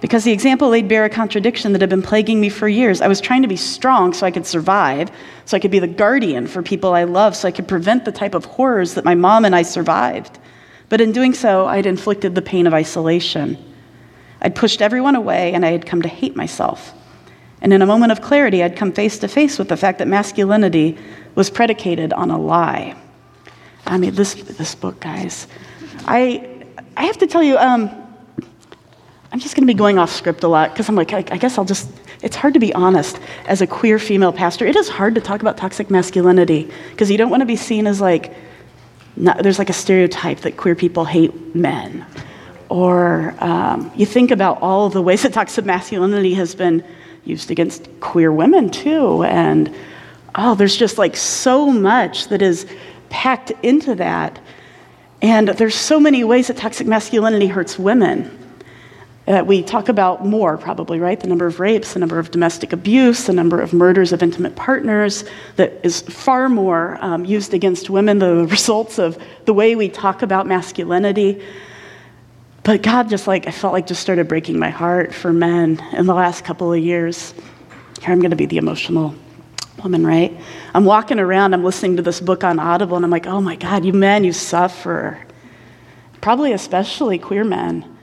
Because 0.00 0.24
the 0.24 0.32
example 0.32 0.68
laid 0.68 0.88
bare 0.88 1.04
a 1.04 1.08
contradiction 1.08 1.72
that 1.72 1.80
had 1.80 1.90
been 1.90 2.02
plaguing 2.02 2.40
me 2.40 2.48
for 2.48 2.68
years. 2.68 3.00
I 3.00 3.08
was 3.08 3.20
trying 3.20 3.42
to 3.42 3.48
be 3.48 3.56
strong 3.56 4.12
so 4.12 4.26
I 4.26 4.30
could 4.30 4.46
survive, 4.46 5.10
so 5.44 5.56
I 5.56 5.60
could 5.60 5.70
be 5.70 5.78
the 5.78 5.86
guardian 5.86 6.46
for 6.46 6.62
people 6.62 6.92
I 6.92 7.04
love, 7.04 7.34
so 7.34 7.48
I 7.48 7.52
could 7.52 7.66
prevent 7.66 8.04
the 8.04 8.12
type 8.12 8.34
of 8.34 8.44
horrors 8.44 8.94
that 8.94 9.04
my 9.04 9.14
mom 9.14 9.44
and 9.44 9.56
I 9.56 9.62
survived. 9.62 10.38
But 10.88 11.00
in 11.00 11.12
doing 11.12 11.32
so, 11.32 11.66
I'd 11.66 11.86
inflicted 11.86 12.34
the 12.34 12.42
pain 12.42 12.66
of 12.66 12.74
isolation. 12.74 13.56
I'd 14.42 14.54
pushed 14.54 14.82
everyone 14.82 15.16
away, 15.16 15.54
and 15.54 15.64
I 15.64 15.70
had 15.70 15.86
come 15.86 16.02
to 16.02 16.08
hate 16.08 16.36
myself. 16.36 16.92
And 17.62 17.72
in 17.72 17.80
a 17.80 17.86
moment 17.86 18.12
of 18.12 18.20
clarity, 18.20 18.62
I'd 18.62 18.76
come 18.76 18.92
face 18.92 19.18
to 19.20 19.28
face 19.28 19.58
with 19.58 19.70
the 19.70 19.76
fact 19.76 19.98
that 20.00 20.08
masculinity 20.08 20.98
was 21.34 21.48
predicated 21.48 22.12
on 22.12 22.30
a 22.30 22.38
lie. 22.38 22.94
I 23.86 23.96
mean, 23.96 24.14
this, 24.14 24.34
this 24.34 24.74
book, 24.74 25.00
guys. 25.00 25.46
I, 26.04 26.66
I 26.96 27.04
have 27.04 27.16
to 27.18 27.26
tell 27.26 27.42
you, 27.42 27.56
um, 27.56 28.03
I'm 29.34 29.40
just 29.40 29.56
going 29.56 29.64
to 29.64 29.66
be 29.66 29.76
going 29.76 29.98
off 29.98 30.12
script 30.12 30.44
a 30.44 30.48
lot 30.48 30.70
because 30.70 30.88
I'm 30.88 30.94
like, 30.94 31.12
I, 31.12 31.24
I, 31.32 31.38
guess 31.38 31.58
I'll 31.58 31.64
just, 31.64 31.90
it's 32.22 32.36
hard 32.36 32.54
to 32.54 32.60
be 32.60 32.72
honest 32.72 33.18
as 33.48 33.60
a 33.60 33.66
queer 33.66 33.98
female 33.98 34.32
pastor. 34.32 34.64
It 34.64 34.76
is 34.76 34.88
hard 34.88 35.16
to 35.16 35.20
talk 35.20 35.40
about 35.40 35.56
toxic 35.56 35.90
masculinity 35.90 36.70
because 36.92 37.10
you 37.10 37.18
don't 37.18 37.30
want 37.30 37.40
to 37.40 37.44
be 37.44 37.56
seen 37.56 37.88
as 37.88 38.00
like, 38.00 38.32
not, 39.16 39.42
there's 39.42 39.58
like 39.58 39.70
a 39.70 39.72
stereotype 39.72 40.38
that 40.42 40.56
queer 40.56 40.76
people 40.76 41.04
hate 41.04 41.52
men. 41.52 42.06
Or 42.68 43.34
um, 43.40 43.90
you 43.96 44.06
think 44.06 44.30
about 44.30 44.62
all 44.62 44.88
the 44.88 45.02
ways 45.02 45.24
that 45.24 45.32
toxic 45.32 45.64
masculinity 45.64 46.34
has 46.34 46.54
been 46.54 46.84
used 47.24 47.50
against 47.50 47.88
queer 47.98 48.32
women 48.32 48.70
too. 48.70 49.24
And 49.24 49.74
oh, 50.36 50.54
there's 50.54 50.76
just 50.76 50.96
like 50.96 51.16
so 51.16 51.72
much 51.72 52.28
that 52.28 52.40
is 52.40 52.66
packed 53.10 53.50
into 53.64 53.96
that. 53.96 54.38
And 55.22 55.48
there's 55.48 55.74
so 55.74 55.98
many 55.98 56.22
ways 56.22 56.46
that 56.46 56.56
toxic 56.56 56.86
masculinity 56.86 57.48
hurts 57.48 57.80
women 57.80 58.43
that 59.26 59.46
we 59.46 59.62
talk 59.62 59.88
about 59.88 60.24
more, 60.24 60.58
probably, 60.58 61.00
right? 61.00 61.18
The 61.18 61.28
number 61.28 61.46
of 61.46 61.58
rapes, 61.58 61.94
the 61.94 62.00
number 62.00 62.18
of 62.18 62.30
domestic 62.30 62.72
abuse, 62.74 63.24
the 63.24 63.32
number 63.32 63.60
of 63.60 63.72
murders 63.72 64.12
of 64.12 64.22
intimate 64.22 64.54
partners, 64.54 65.24
that 65.56 65.80
is 65.82 66.02
far 66.02 66.50
more 66.50 66.98
um, 67.00 67.24
used 67.24 67.54
against 67.54 67.88
women, 67.88 68.18
the 68.18 68.46
results 68.50 68.98
of 68.98 69.18
the 69.46 69.54
way 69.54 69.76
we 69.76 69.88
talk 69.88 70.20
about 70.22 70.46
masculinity. 70.46 71.42
But 72.64 72.82
God 72.82 73.08
just 73.08 73.26
like, 73.26 73.46
I 73.46 73.50
felt 73.50 73.72
like 73.72 73.86
just 73.86 74.02
started 74.02 74.28
breaking 74.28 74.58
my 74.58 74.70
heart 74.70 75.14
for 75.14 75.32
men 75.32 75.82
in 75.92 76.06
the 76.06 76.14
last 76.14 76.44
couple 76.44 76.72
of 76.72 76.78
years. 76.78 77.32
Here, 78.02 78.12
I'm 78.12 78.20
going 78.20 78.30
to 78.30 78.36
be 78.36 78.46
the 78.46 78.58
emotional 78.58 79.14
woman, 79.82 80.06
right? 80.06 80.38
I'm 80.74 80.84
walking 80.84 81.18
around, 81.18 81.54
I'm 81.54 81.64
listening 81.64 81.96
to 81.96 82.02
this 82.02 82.20
book 82.20 82.44
on 82.44 82.58
Audible, 82.58 82.96
and 82.96 83.04
I'm 83.04 83.10
like, 83.10 83.26
oh 83.26 83.40
my 83.40 83.56
God, 83.56 83.86
you 83.86 83.94
men, 83.94 84.24
you 84.24 84.34
suffer. 84.34 85.18
Probably 86.20 86.52
especially 86.52 87.18
queer 87.18 87.44
men 87.44 87.93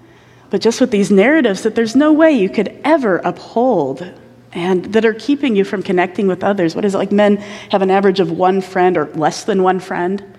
but 0.52 0.62
just 0.62 0.82
with 0.82 0.92
these 0.92 1.10
narratives 1.10 1.64
that 1.64 1.76
there's 1.76 1.96
no 1.96 2.14
way 2.14 2.32
you 2.32 2.50
could 2.50 2.80
ever 2.84 3.18
uphold 3.20 4.08
and 4.52 4.86
that 4.94 5.06
are 5.06 5.14
keeping 5.14 5.56
you 5.56 5.64
from 5.64 5.82
connecting 5.82 6.28
with 6.28 6.44
others. 6.44 6.76
What 6.76 6.84
is 6.84 6.94
it 6.94 6.98
like 6.98 7.12
men 7.12 7.38
have 7.72 7.82
an 7.82 7.90
average 7.90 8.20
of 8.20 8.32
one 8.32 8.60
friend 8.60 8.98
or 8.98 9.06
less 9.14 9.46
than 9.46 9.64
one 9.64 9.80
friend 9.80 10.38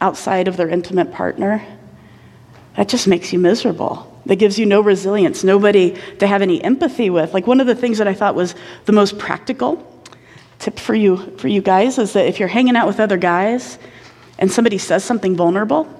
outside 0.00 0.46
of 0.46 0.56
their 0.56 0.68
intimate 0.68 1.12
partner? 1.12 1.66
That 2.76 2.88
just 2.88 3.08
makes 3.08 3.32
you 3.32 3.40
miserable. 3.40 4.22
That 4.26 4.36
gives 4.36 4.60
you 4.60 4.66
no 4.66 4.80
resilience, 4.80 5.42
nobody 5.42 5.98
to 6.20 6.26
have 6.28 6.40
any 6.40 6.62
empathy 6.62 7.10
with. 7.10 7.34
Like 7.34 7.48
one 7.48 7.60
of 7.60 7.66
the 7.66 7.74
things 7.74 7.98
that 7.98 8.06
I 8.06 8.14
thought 8.14 8.36
was 8.36 8.54
the 8.84 8.92
most 8.92 9.18
practical 9.18 9.84
tip 10.60 10.78
for 10.78 10.94
you 10.94 11.16
for 11.38 11.48
you 11.48 11.62
guys 11.62 11.98
is 11.98 12.12
that 12.12 12.28
if 12.28 12.38
you're 12.38 12.48
hanging 12.48 12.76
out 12.76 12.86
with 12.86 13.00
other 13.00 13.16
guys 13.16 13.78
and 14.38 14.52
somebody 14.52 14.78
says 14.78 15.02
something 15.02 15.34
vulnerable, 15.34 15.92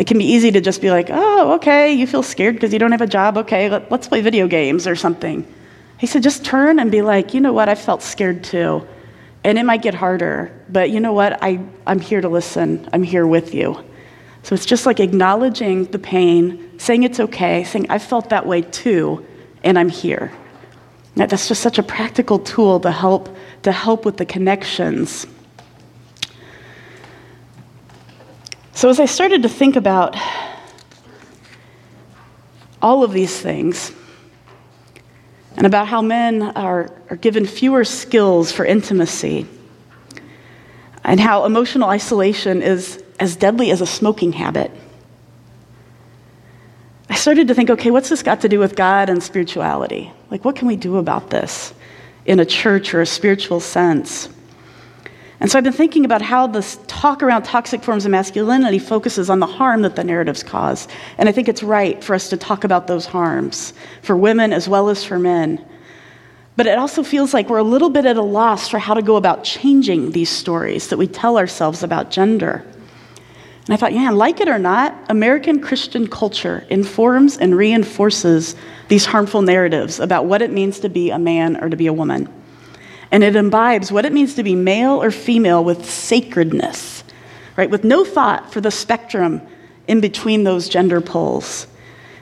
it 0.00 0.06
can 0.06 0.16
be 0.16 0.24
easy 0.24 0.50
to 0.50 0.62
just 0.62 0.80
be 0.80 0.90
like, 0.90 1.08
oh, 1.10 1.52
okay, 1.56 1.92
you 1.92 2.06
feel 2.06 2.22
scared 2.22 2.54
because 2.54 2.72
you 2.72 2.78
don't 2.78 2.92
have 2.92 3.02
a 3.02 3.06
job. 3.06 3.36
Okay, 3.36 3.68
let, 3.68 3.92
us 3.92 4.08
play 4.08 4.22
video 4.22 4.48
games 4.48 4.86
or 4.86 4.96
something. 4.96 5.46
He 5.98 6.06
said, 6.06 6.22
just 6.22 6.42
turn 6.42 6.78
and 6.78 6.90
be 6.90 7.02
like, 7.02 7.34
you 7.34 7.40
know 7.40 7.52
what, 7.52 7.68
I 7.68 7.74
felt 7.74 8.02
scared 8.02 8.42
too. 8.42 8.88
And 9.44 9.58
it 9.58 9.64
might 9.64 9.82
get 9.82 9.92
harder, 9.92 10.58
but 10.70 10.88
you 10.88 11.00
know 11.00 11.12
what, 11.12 11.42
I, 11.42 11.60
I'm 11.86 12.00
here 12.00 12.22
to 12.22 12.30
listen. 12.30 12.88
I'm 12.94 13.02
here 13.02 13.26
with 13.26 13.52
you. 13.52 13.84
So 14.42 14.54
it's 14.54 14.64
just 14.64 14.86
like 14.86 15.00
acknowledging 15.00 15.84
the 15.84 15.98
pain, 15.98 16.78
saying 16.78 17.02
it's 17.02 17.20
okay, 17.20 17.64
saying, 17.64 17.84
I 17.90 17.98
felt 17.98 18.30
that 18.30 18.46
way 18.46 18.62
too, 18.62 19.26
and 19.64 19.78
I'm 19.78 19.90
here. 19.90 20.32
That's 21.14 21.46
just 21.46 21.60
such 21.60 21.78
a 21.78 21.82
practical 21.82 22.38
tool 22.38 22.80
to 22.80 22.90
help, 22.90 23.36
to 23.64 23.72
help 23.72 24.06
with 24.06 24.16
the 24.16 24.24
connections. 24.24 25.26
So, 28.80 28.88
as 28.88 28.98
I 28.98 29.04
started 29.04 29.42
to 29.42 29.48
think 29.50 29.76
about 29.76 30.16
all 32.80 33.04
of 33.04 33.12
these 33.12 33.38
things, 33.38 33.92
and 35.54 35.66
about 35.66 35.86
how 35.86 36.00
men 36.00 36.40
are, 36.40 36.90
are 37.10 37.16
given 37.16 37.44
fewer 37.44 37.84
skills 37.84 38.50
for 38.52 38.64
intimacy, 38.64 39.46
and 41.04 41.20
how 41.20 41.44
emotional 41.44 41.90
isolation 41.90 42.62
is 42.62 43.04
as 43.18 43.36
deadly 43.36 43.70
as 43.70 43.82
a 43.82 43.86
smoking 43.86 44.32
habit, 44.32 44.70
I 47.10 47.16
started 47.16 47.48
to 47.48 47.54
think 47.54 47.68
okay, 47.68 47.90
what's 47.90 48.08
this 48.08 48.22
got 48.22 48.40
to 48.40 48.48
do 48.48 48.58
with 48.58 48.76
God 48.76 49.10
and 49.10 49.22
spirituality? 49.22 50.10
Like, 50.30 50.42
what 50.42 50.56
can 50.56 50.66
we 50.66 50.76
do 50.76 50.96
about 50.96 51.28
this 51.28 51.74
in 52.24 52.40
a 52.40 52.46
church 52.46 52.94
or 52.94 53.02
a 53.02 53.06
spiritual 53.06 53.60
sense? 53.60 54.30
And 55.40 55.50
so 55.50 55.56
I've 55.56 55.64
been 55.64 55.72
thinking 55.72 56.04
about 56.04 56.20
how 56.20 56.46
this 56.46 56.78
talk 56.86 57.22
around 57.22 57.44
toxic 57.44 57.82
forms 57.82 58.04
of 58.04 58.10
masculinity 58.10 58.78
focuses 58.78 59.30
on 59.30 59.40
the 59.40 59.46
harm 59.46 59.80
that 59.82 59.96
the 59.96 60.04
narratives 60.04 60.42
cause. 60.42 60.86
And 61.16 61.30
I 61.30 61.32
think 61.32 61.48
it's 61.48 61.62
right 61.62 62.02
for 62.04 62.14
us 62.14 62.28
to 62.28 62.36
talk 62.36 62.64
about 62.64 62.86
those 62.86 63.06
harms 63.06 63.72
for 64.02 64.14
women 64.14 64.52
as 64.52 64.68
well 64.68 64.90
as 64.90 65.02
for 65.02 65.18
men. 65.18 65.64
But 66.56 66.66
it 66.66 66.76
also 66.76 67.02
feels 67.02 67.32
like 67.32 67.48
we're 67.48 67.56
a 67.56 67.62
little 67.62 67.88
bit 67.88 68.04
at 68.04 68.18
a 68.18 68.22
loss 68.22 68.68
for 68.68 68.78
how 68.78 68.92
to 68.92 69.00
go 69.00 69.16
about 69.16 69.42
changing 69.42 70.12
these 70.12 70.28
stories 70.28 70.88
that 70.88 70.98
we 70.98 71.06
tell 71.06 71.38
ourselves 71.38 71.82
about 71.82 72.10
gender. 72.10 72.62
And 73.64 73.72
I 73.72 73.76
thought, 73.78 73.94
yeah, 73.94 74.10
like 74.10 74.40
it 74.40 74.48
or 74.48 74.58
not, 74.58 74.94
American 75.08 75.60
Christian 75.60 76.06
culture 76.06 76.66
informs 76.68 77.38
and 77.38 77.56
reinforces 77.56 78.56
these 78.88 79.06
harmful 79.06 79.40
narratives 79.40 80.00
about 80.00 80.26
what 80.26 80.42
it 80.42 80.50
means 80.50 80.80
to 80.80 80.90
be 80.90 81.10
a 81.10 81.18
man 81.18 81.56
or 81.62 81.70
to 81.70 81.76
be 81.76 81.86
a 81.86 81.92
woman 81.94 82.28
and 83.10 83.24
it 83.24 83.36
imbibes 83.36 83.90
what 83.90 84.04
it 84.04 84.12
means 84.12 84.34
to 84.34 84.42
be 84.42 84.54
male 84.54 85.02
or 85.02 85.10
female 85.10 85.64
with 85.64 85.88
sacredness, 85.88 87.02
right? 87.56 87.70
With 87.70 87.84
no 87.84 88.04
thought 88.04 88.52
for 88.52 88.60
the 88.60 88.70
spectrum 88.70 89.42
in 89.88 90.00
between 90.00 90.44
those 90.44 90.68
gender 90.68 91.00
poles. 91.00 91.66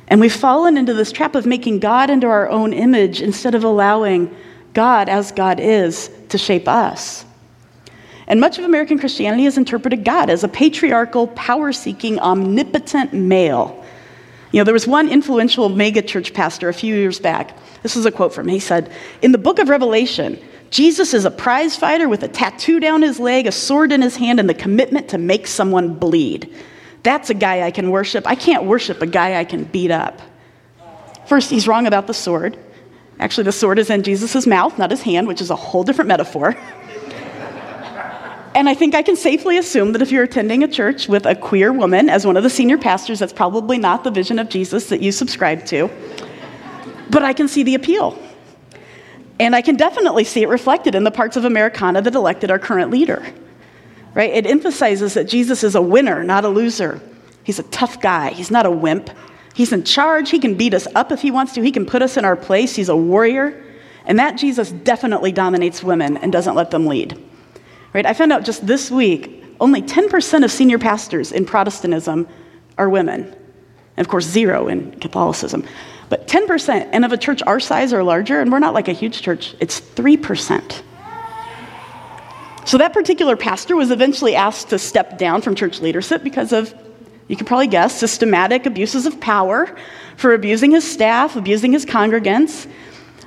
And 0.09 0.21
we've 0.21 0.33
fallen 0.33 0.79
into 0.79 0.95
this 0.95 1.13
trap 1.13 1.35
of 1.35 1.45
making 1.45 1.81
God 1.81 2.09
into 2.09 2.27
our 2.27 2.49
own 2.49 2.73
image 2.73 3.21
instead 3.21 3.55
of 3.55 3.65
allowing 3.65 4.35
God, 4.73 5.09
as 5.09 5.33
God 5.33 5.61
is, 5.61 6.11
to 6.31 6.39
shape 6.39 6.67
us. 6.67 7.27
And 8.27 8.41
much 8.41 8.59
of 8.59 8.65
American 8.65 8.99
Christianity 8.99 9.45
has 9.45 9.59
interpreted 9.59 10.05
God 10.05 10.31
as 10.31 10.45
a 10.45 10.49
patriarchal, 10.49 11.29
power 11.29 11.73
seeking, 11.73 12.19
omnipotent 12.19 13.13
male. 13.13 13.85
You 14.53 14.61
know, 14.61 14.65
there 14.65 14.75
was 14.75 14.87
one 14.87 15.09
influential 15.09 15.69
megachurch 15.69 16.33
pastor 16.33 16.69
a 16.69 16.75
few 16.75 16.95
years 16.95 17.19
back. 17.19 17.57
This 17.83 17.97
is 17.97 18.07
a 18.07 18.13
quote 18.13 18.33
from 18.33 18.49
him. 18.49 18.55
He 18.55 18.61
said, 18.61 18.91
In 19.21 19.33
the 19.33 19.39
book 19.39 19.59
of 19.59 19.69
Revelation, 19.69 20.39
Jesus 20.71 21.15
is 21.15 21.25
a 21.25 21.31
prize 21.31 21.77
fighter 21.77 22.09
with 22.09 22.23
a 22.23 22.29
tattoo 22.29 22.79
down 22.79 23.03
his 23.03 23.19
leg, 23.19 23.47
a 23.47 23.53
sword 23.53 23.93
in 23.93 24.03
his 24.03 24.17
hand, 24.17 24.39
and 24.39 24.49
the 24.49 24.55
commitment 24.55 25.09
to 25.09 25.19
make 25.19 25.47
someone 25.47 25.95
bleed. 25.95 26.55
That's 27.03 27.31
a 27.31 27.35
guy 27.35 27.63
I 27.63 27.71
can 27.71 27.91
worship. 27.91 28.27
I 28.27 28.35
can't 28.35 28.65
worship 28.65 29.01
a 29.01 29.07
guy 29.07 29.39
I 29.39 29.45
can 29.45 29.65
beat 29.65 29.91
up. 29.91 30.21
First, 31.27 31.51
he's 31.51 31.67
wrong 31.67 31.87
about 31.87 32.07
the 32.07 32.15
sword. 32.15 32.59
Actually, 33.21 33.45
the 33.45 33.53
sword 33.53 33.79
is 33.79 33.91
in 33.91 34.03
Jesus' 34.03 34.47
mouth, 34.47 34.79
not 34.79 34.91
his 34.91 35.03
hand, 35.03 35.27
which 35.27 35.41
is 35.41 35.51
a 35.51 35.57
whole 35.57 35.85
different 35.85 36.09
metaphor. 36.09 36.55
and 38.55 38.69
I 38.69 38.75
think 38.75 38.95
I 38.95 39.03
can 39.03 39.17
safely 39.17 39.59
assume 39.59 39.93
that 39.93 40.03
if 40.03 40.13
you're 40.13 40.25
attending 40.25 40.63
a 40.63 40.69
church 40.69 41.09
with 41.09 41.27
a 41.27 41.35
queer 41.35 41.73
woman 41.73 42.09
as 42.09 42.27
one 42.27 42.37
of 42.37 42.43
the 42.43 42.51
senior 42.51 42.79
pastors, 42.79 43.19
that's 43.19 43.33
probably 43.33 43.79
not 43.79 44.05
the 44.05 44.11
vision 44.11 44.39
of 44.39 44.49
Jesus 44.49 44.89
that 44.91 45.01
you 45.01 45.13
subscribe 45.13 45.65
to. 45.67 45.91
But 47.11 47.23
I 47.23 47.33
can 47.33 47.49
see 47.49 47.63
the 47.63 47.75
appeal. 47.75 48.19
And 49.41 49.55
I 49.55 49.63
can 49.63 49.77
definitely 49.77 50.25
see 50.25 50.43
it 50.43 50.49
reflected 50.49 50.95
in 50.95 51.05
the 51.05 51.11
parts 51.11 51.37
of 51.37 51.45
Americana 51.45 52.03
that 52.03 52.15
elected 52.15 52.51
our 52.51 52.59
current 52.59 52.91
leader. 52.91 53.25
Right? 54.15 54.33
It 54.33 54.47
emphasizes 54.47 55.15
that 55.15 55.29
Jesus 55.29 55.63
is 55.63 55.75
a 55.75 55.83
winner, 55.83 56.25
not 56.25 56.45
a 56.45 56.49
loser. 56.49 57.01
He's 57.45 57.59
a 57.59 57.65
tough 57.65 58.01
guy. 58.01 58.31
He's 58.31 58.51
not 58.51 58.67
a 58.67 58.71
wimp. 58.71 59.11
He's 59.55 59.73
in 59.73 59.85
charge. 59.85 60.31
He 60.31 60.39
can 60.39 60.55
beat 60.55 60.75
us 60.75 60.87
up 60.95 61.13
if 61.13 61.21
he 61.21 61.31
wants 61.31 61.53
to. 61.55 61.63
He 61.63 61.73
can 61.73 61.87
put 61.87 62.03
us 62.03 62.17
in 62.17 62.25
our 62.25 62.37
place. 62.37 62.75
He's 62.75 62.89
a 62.89 62.97
warrior. 62.97 63.65
And 64.05 64.19
that 64.19 64.37
Jesus 64.37 64.73
definitely 64.73 65.33
dominates 65.33 65.83
women 65.83 66.17
and 66.17 66.33
doesn't 66.33 66.55
let 66.55 66.71
them 66.71 66.87
lead. 66.87 67.23
Right? 67.93 68.07
I 68.07 68.15
found 68.15 68.33
out 68.33 68.45
just 68.45 68.67
this 68.67 68.91
week 68.91 69.45
only 69.61 69.83
10% 69.83 70.45
of 70.45 70.51
senior 70.51 70.79
pastors 70.79 71.33
in 71.33 71.45
Protestantism 71.45 72.29
are 72.77 72.89
women. 72.89 73.35
And 73.97 74.07
of 74.07 74.09
course, 74.09 74.25
zero 74.25 74.69
in 74.69 74.99
Catholicism. 75.01 75.65
But 76.09 76.27
10%, 76.27 76.89
and 76.93 77.05
of 77.05 77.13
a 77.13 77.17
church 77.19 77.43
our 77.47 77.61
size 77.61 77.93
or 77.93 78.03
larger, 78.03 78.41
and 78.41 78.51
we're 78.51 78.59
not 78.59 78.75
like 78.75 78.89
a 78.89 78.93
huge 78.93 79.21
church, 79.21 79.55
it's 79.61 79.81
3%. 79.81 80.83
So 82.65 82.79
that 82.79 82.93
particular 82.93 83.37
pastor 83.37 83.77
was 83.77 83.91
eventually 83.91 84.35
asked 84.35 84.71
to 84.71 84.79
step 84.79 85.19
down 85.19 85.43
from 85.43 85.55
church 85.55 85.81
leadership 85.81 86.23
because 86.23 86.53
of 86.53 86.75
You 87.29 87.37
can 87.37 87.47
probably 87.47 87.67
guess 87.67 87.99
systematic 87.99 88.65
abuses 88.65 89.05
of 89.05 89.21
power 89.21 89.77
for 90.17 90.33
abusing 90.33 90.71
his 90.71 90.91
staff, 90.91 91.37
abusing 91.37 91.73
his 91.73 91.85
congregants. 91.85 92.67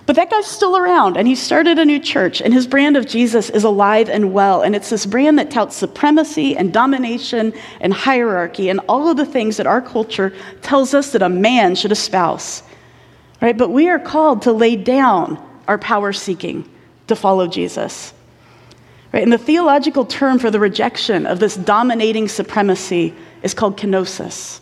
But 0.07 0.15
that 0.15 0.31
guy's 0.31 0.47
still 0.47 0.75
around, 0.75 1.15
and 1.15 1.27
he 1.27 1.35
started 1.35 1.77
a 1.77 1.85
new 1.85 1.99
church, 1.99 2.41
and 2.41 2.51
his 2.51 2.65
brand 2.65 2.97
of 2.97 3.05
Jesus 3.05 3.51
is 3.51 3.63
alive 3.63 4.09
and 4.09 4.33
well. 4.33 4.63
And 4.63 4.75
it's 4.75 4.89
this 4.89 5.05
brand 5.05 5.37
that 5.37 5.51
touts 5.51 5.75
supremacy 5.75 6.57
and 6.57 6.73
domination 6.73 7.53
and 7.79 7.93
hierarchy 7.93 8.69
and 8.69 8.79
all 8.89 9.07
of 9.07 9.17
the 9.17 9.25
things 9.25 9.57
that 9.57 9.67
our 9.67 9.81
culture 9.81 10.33
tells 10.63 10.95
us 10.95 11.11
that 11.11 11.21
a 11.21 11.29
man 11.29 11.75
should 11.75 11.91
espouse. 11.91 12.63
Right? 13.41 13.57
But 13.57 13.69
we 13.69 13.89
are 13.89 13.99
called 13.99 14.43
to 14.43 14.51
lay 14.51 14.75
down 14.75 15.43
our 15.67 15.77
power 15.77 16.13
seeking 16.13 16.69
to 17.07 17.15
follow 17.15 17.47
Jesus. 17.47 18.13
Right? 19.11 19.23
And 19.23 19.33
the 19.33 19.37
theological 19.37 20.05
term 20.05 20.39
for 20.39 20.51
the 20.51 20.59
rejection 20.59 21.25
of 21.25 21.39
this 21.39 21.55
dominating 21.55 22.27
supremacy 22.27 23.13
is 23.41 23.53
called 23.53 23.77
kenosis. 23.77 24.59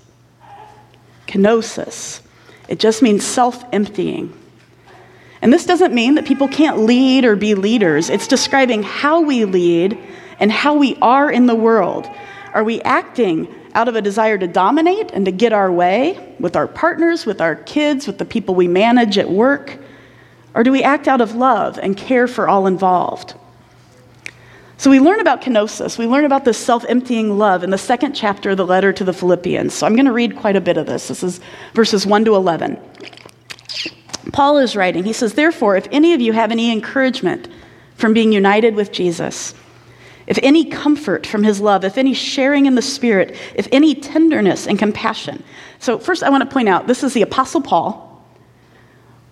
Kenosis. 1.28 2.22
It 2.68 2.80
just 2.80 3.02
means 3.02 3.26
self 3.26 3.64
emptying. 3.74 4.34
And 5.42 5.54
this 5.54 5.66
doesn't 5.66 5.94
mean 5.94 6.16
that 6.16 6.26
people 6.26 6.48
can't 6.48 6.80
lead 6.80 7.26
or 7.26 7.36
be 7.36 7.56
leaders. 7.56 8.10
It's 8.10 8.28
describing 8.28 8.84
how 8.84 9.22
we 9.22 9.46
lead 9.46 9.98
and 10.40 10.52
how 10.52 10.76
we 10.76 10.96
are 11.02 11.32
in 11.32 11.46
the 11.46 11.56
world. 11.56 12.10
Are 12.54 12.64
we 12.64 12.82
acting 12.82 13.54
out 13.80 13.88
of 13.88 13.96
a 13.96 14.02
desire 14.02 14.38
to 14.38 14.46
dominate 14.46 15.10
and 15.12 15.24
to 15.24 15.32
get 15.32 15.54
our 15.54 15.72
way 15.72 16.36
with 16.38 16.58
our 16.58 16.68
partners, 16.68 17.26
with 17.26 17.40
our 17.40 17.56
kids, 17.56 18.08
with 18.08 18.18
the 18.18 18.26
people 18.26 18.54
we 18.54 18.68
manage 18.68 19.18
at 19.18 19.30
work? 19.30 19.80
Or 20.54 20.66
do 20.66 20.72
we 20.74 20.84
act 20.84 21.08
out 21.08 21.22
of 21.22 21.34
love 21.36 21.80
and 21.80 21.96
care 21.96 22.28
for 22.28 22.50
all 22.50 22.68
involved? 22.68 23.36
So 24.76 24.90
we 24.90 25.00
learn 25.00 25.22
about 25.22 25.42
kenosis. 25.42 25.98
We 25.98 26.08
learn 26.08 26.26
about 26.26 26.44
this 26.44 26.58
self 26.58 26.84
emptying 26.90 27.38
love 27.38 27.64
in 27.64 27.70
the 27.70 27.78
second 27.78 28.16
chapter 28.16 28.50
of 28.50 28.58
the 28.58 28.66
letter 28.66 28.92
to 28.92 29.06
the 29.06 29.14
Philippians. 29.14 29.74
So 29.74 29.88
I'm 29.88 29.96
going 29.96 30.08
to 30.08 30.12
read 30.12 30.36
quite 30.36 30.58
a 30.58 30.62
bit 30.62 30.76
of 30.76 30.86
this. 30.86 31.08
This 31.08 31.24
is 31.24 31.40
verses 31.74 32.06
1 32.06 32.26
to 32.26 32.36
11. 32.36 32.78
Paul 34.34 34.58
is 34.58 34.76
writing. 34.76 35.06
He 35.06 35.14
says, 35.14 35.36
Therefore, 35.36 35.78
if 35.78 35.88
any 35.90 36.14
of 36.14 36.20
you 36.20 36.34
have 36.34 36.52
any 36.52 36.70
encouragement 36.70 37.48
from 37.96 38.14
being 38.14 38.34
united 38.34 38.76
with 38.76 38.92
Jesus, 38.92 39.54
if 40.30 40.40
any 40.42 40.64
comfort 40.64 41.28
from 41.28 41.44
his 41.44 41.60
love, 41.60 41.84
if 41.84 41.98
any 41.98 42.14
sharing 42.14 42.66
in 42.66 42.76
the 42.76 42.82
Spirit, 42.82 43.36
if 43.56 43.68
any 43.74 43.94
tenderness 43.94 44.66
and 44.66 44.80
compassion. 44.80 45.44
So, 45.80 46.00
first, 46.00 46.24
I 46.24 46.30
want 46.30 46.48
to 46.48 46.54
point 46.54 46.70
out 46.70 46.88
this 46.88 47.04
is 47.04 47.14
the 47.14 47.24
Apostle 47.24 47.62
Paul 47.62 48.06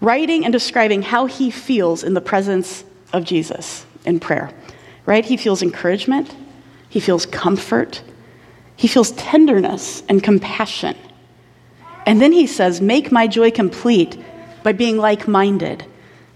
writing 0.01 0.43
and 0.43 0.51
describing 0.51 1.01
how 1.01 1.25
he 1.25 1.49
feels 1.49 2.03
in 2.03 2.13
the 2.13 2.21
presence 2.21 2.83
of 3.13 3.23
Jesus 3.23 3.85
in 4.03 4.19
prayer 4.19 4.53
right? 5.07 5.25
He 5.25 5.37
feels 5.37 5.63
encouragement, 5.63 6.35
he 6.89 6.99
feels 6.99 7.25
comfort, 7.25 8.03
he 8.75 8.87
feels 8.87 9.11
tenderness 9.13 10.03
and 10.07 10.21
compassion. 10.21 10.95
And 12.05 12.21
then 12.21 12.31
he 12.31 12.45
says, 12.45 12.79
Make 12.79 13.11
my 13.11 13.25
joy 13.25 13.49
complete 13.49 14.21
by 14.61 14.73
being 14.73 14.97
like 14.97 15.27
minded. 15.27 15.83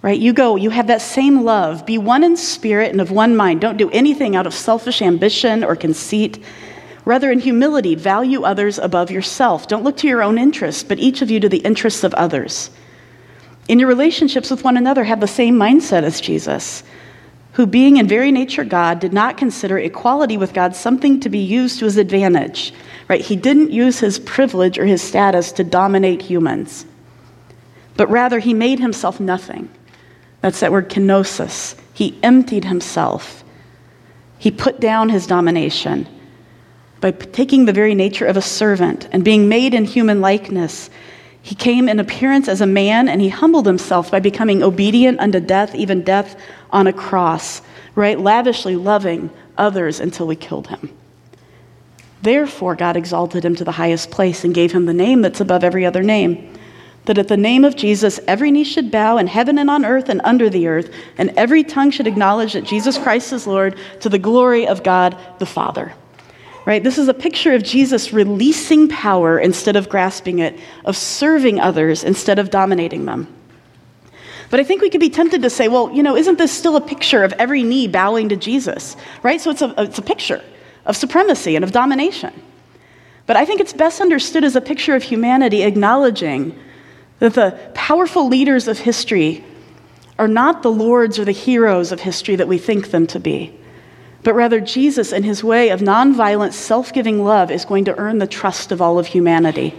Right? 0.02 0.20
You 0.20 0.34
go, 0.34 0.56
you 0.56 0.72
have 0.72 0.88
that 0.88 1.02
same 1.02 1.44
love. 1.44 1.86
Be 1.86 1.98
one 1.98 2.24
in 2.24 2.36
spirit 2.36 2.92
and 2.92 3.00
of 3.00 3.12
one 3.12 3.36
mind. 3.36 3.62
Don't 3.62 3.78
do 3.78 3.90
anything 3.92 4.36
out 4.36 4.48
of 4.48 4.54
selfish 4.54 5.02
ambition 5.02 5.64
or 5.64 5.76
conceit. 5.76 6.44
Rather, 7.06 7.32
in 7.32 7.40
humility, 7.40 7.96
value 7.96 8.44
others 8.44 8.80
above 8.80 9.12
yourself. 9.12 9.68
Don't 9.68 9.84
look 9.84 9.98
to 9.98 10.08
your 10.08 10.24
own 10.24 10.38
interests, 10.38 10.84
but 10.84 11.00
each 11.00 11.22
of 11.22 11.30
you 11.30 11.40
to 11.40 11.50
the 11.50 11.60
interests 11.60 12.04
of 12.04 12.14
others. 12.16 12.72
In 13.68 13.80
your 13.80 13.88
relationships 13.88 14.50
with 14.50 14.64
one 14.64 14.78
another, 14.78 15.04
have 15.04 15.20
the 15.20 15.28
same 15.28 15.56
mindset 15.56 16.04
as 16.04 16.20
Jesus 16.20 16.84
who, 17.54 17.66
being 17.66 17.98
in 17.98 18.08
very 18.08 18.32
nature 18.32 18.64
God, 18.64 19.00
did 19.00 19.14
not 19.14 19.38
consider 19.38 19.78
equality 19.78 20.38
with 20.38 20.54
God 20.54 20.76
something 20.76 21.20
to 21.20 21.30
be 21.30 21.40
used 21.40 21.80
to 21.80 21.86
his 21.86 21.98
advantage. 21.98 22.74
Right? 23.08 23.22
He 23.22 23.36
didn't 23.36 23.72
use 23.72 24.00
his 24.00 24.20
privilege 24.20 24.78
or 24.78 24.86
his 24.86 25.02
status 25.02 25.52
to 25.54 25.64
dominate 25.64 26.22
humans, 26.22 26.86
but 27.98 28.10
rather 28.10 28.40
he 28.40 28.54
made 28.54 28.80
himself 28.80 29.20
nothing. 29.20 29.70
That's 30.42 30.60
that 30.60 30.72
word 30.72 30.90
kenosis. 30.90 31.76
He 31.94 32.20
emptied 32.24 32.66
himself. 32.66 33.44
He 34.38 34.52
put 34.52 34.80
down 34.80 35.10
his 35.10 35.28
domination 35.28 36.08
by 37.00 37.12
taking 37.12 37.66
the 37.66 37.74
very 37.74 37.96
nature 37.96 38.26
of 38.26 38.38
a 38.38 38.42
servant 38.42 39.08
and 39.12 39.24
being 39.24 39.50
made 39.50 39.74
in 39.74 39.86
human 39.86 40.22
likeness. 40.22 40.90
He 41.42 41.56
came 41.56 41.90
in 41.90 42.00
appearance 42.00 42.48
as 42.48 42.62
a 42.62 42.68
man 42.68 43.08
and 43.08 43.22
he 43.22 43.30
humbled 43.30 43.66
himself 43.66 44.12
by 44.12 44.20
becoming 44.20 44.64
obedient 44.64 45.20
unto 45.20 45.40
death, 45.40 45.74
even 45.76 46.04
death 46.04 46.40
on 46.72 46.88
a 46.88 46.94
cross, 46.94 47.62
right? 47.96 48.20
Lavishly 48.20 48.76
loving 48.76 49.30
others 49.58 50.00
until 50.00 50.28
we 50.28 50.36
killed 50.36 50.68
him. 50.68 50.96
Therefore, 52.22 52.76
God 52.76 52.98
exalted 52.98 53.44
him 53.44 53.56
to 53.56 53.64
the 53.64 53.72
highest 53.72 54.12
place 54.12 54.44
and 54.44 54.54
gave 54.54 54.72
him 54.72 54.86
the 54.86 54.94
name 54.94 55.22
that's 55.22 55.42
above 55.42 55.64
every 55.64 55.86
other 55.86 56.04
name. 56.04 56.54
That 57.06 57.18
at 57.18 57.28
the 57.28 57.38
name 57.38 57.66
of 57.66 57.76
Jesus, 57.76 58.20
every 58.28 58.52
knee 58.52 58.64
should 58.64 58.92
bow 58.92 59.18
in 59.18 59.28
heaven 59.28 59.58
and 59.58 59.70
on 59.70 59.86
earth 59.86 60.10
and 60.10 60.22
under 60.24 60.50
the 60.50 60.68
earth, 60.68 60.94
and 61.18 61.32
every 61.36 61.64
tongue 61.64 61.90
should 61.90 62.08
acknowledge 62.08 62.54
that 62.54 62.64
Jesus 62.64 62.98
Christ 62.98 63.34
is 63.34 63.48
Lord 63.48 63.76
to 64.02 64.10
the 64.10 64.20
glory 64.20 64.68
of 64.68 64.84
God 64.84 65.18
the 65.40 65.46
Father. 65.46 65.94
Right? 66.66 66.84
This 66.84 67.00
is 67.00 67.08
a 67.08 67.14
picture 67.14 67.56
of 67.56 67.64
Jesus 67.64 68.14
releasing 68.14 68.88
power 68.88 69.40
instead 69.40 69.76
of 69.76 69.90
grasping 69.90 70.40
it, 70.40 70.60
of 70.86 70.96
serving 70.96 71.60
others 71.60 72.04
instead 72.04 72.38
of 72.38 72.52
dominating 72.52 73.06
them. 73.06 73.28
But 74.52 74.60
I 74.60 74.64
think 74.64 74.82
we 74.82 74.90
could 74.90 75.02
be 75.02 75.10
tempted 75.10 75.42
to 75.42 75.50
say, 75.50 75.70
well, 75.70 75.92
you 75.92 76.04
know, 76.04 76.16
isn't 76.16 76.38
this 76.38 76.52
still 76.52 76.76
a 76.76 76.82
picture 76.82 77.24
of 77.24 77.34
every 77.34 77.64
knee 77.64 77.88
bowing 77.88 78.30
to 78.30 78.36
Jesus? 78.36 78.96
Right? 79.24 79.42
So 79.42 79.50
it's 79.50 79.62
a, 79.62 79.74
it's 79.78 79.98
a 79.98 80.04
picture 80.04 80.44
of 80.86 80.96
supremacy 80.96 81.56
and 81.56 81.64
of 81.64 81.72
domination. 81.72 82.34
But 83.26 83.38
I 83.38 83.46
think 83.46 83.62
it's 83.62 83.74
best 83.74 84.02
understood 84.02 84.44
as 84.44 84.56
a 84.56 84.62
picture 84.62 84.94
of 84.94 85.04
humanity 85.04 85.64
acknowledging 85.64 86.60
that 87.22 87.36
the 87.36 87.58
powerful 87.74 88.28
leaders 88.28 88.68
of 88.68 88.80
history 88.80 89.46
are 90.18 90.28
not 90.28 90.64
the 90.64 90.72
lords 90.72 91.18
or 91.18 91.26
the 91.26 91.32
heroes 91.32 91.92
of 91.92 92.02
history 92.02 92.36
that 92.36 92.48
we 92.48 92.58
think 92.58 92.92
them 92.92 93.08
to 93.08 93.20
be, 93.20 93.56
but 94.24 94.34
rather 94.34 94.60
Jesus, 94.60 95.14
in 95.14 95.24
his 95.24 95.44
way 95.44 95.70
of 95.70 95.80
nonviolent, 95.80 96.54
self 96.54 96.92
giving 96.92 97.24
love, 97.24 97.52
is 97.52 97.64
going 97.64 97.86
to 97.86 97.98
earn 97.98 98.18
the 98.18 98.28
trust 98.28 98.72
of 98.72 98.82
all 98.82 99.00
of 99.00 99.08
humanity 99.08 99.74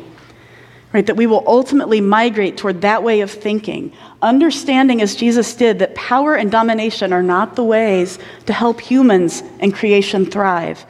right? 0.92 1.06
That 1.06 1.16
we 1.16 1.26
will 1.26 1.42
ultimately 1.46 2.00
migrate 2.00 2.56
toward 2.56 2.82
that 2.82 3.02
way 3.02 3.22
of 3.22 3.30
thinking, 3.30 3.92
understanding 4.20 5.00
as 5.00 5.16
Jesus 5.16 5.54
did 5.54 5.78
that 5.78 5.94
power 5.94 6.34
and 6.34 6.50
domination 6.50 7.12
are 7.12 7.22
not 7.22 7.56
the 7.56 7.64
ways 7.64 8.18
to 8.46 8.52
help 8.52 8.80
humans 8.80 9.42
and 9.60 9.74
creation 9.74 10.26
thrive, 10.26 10.84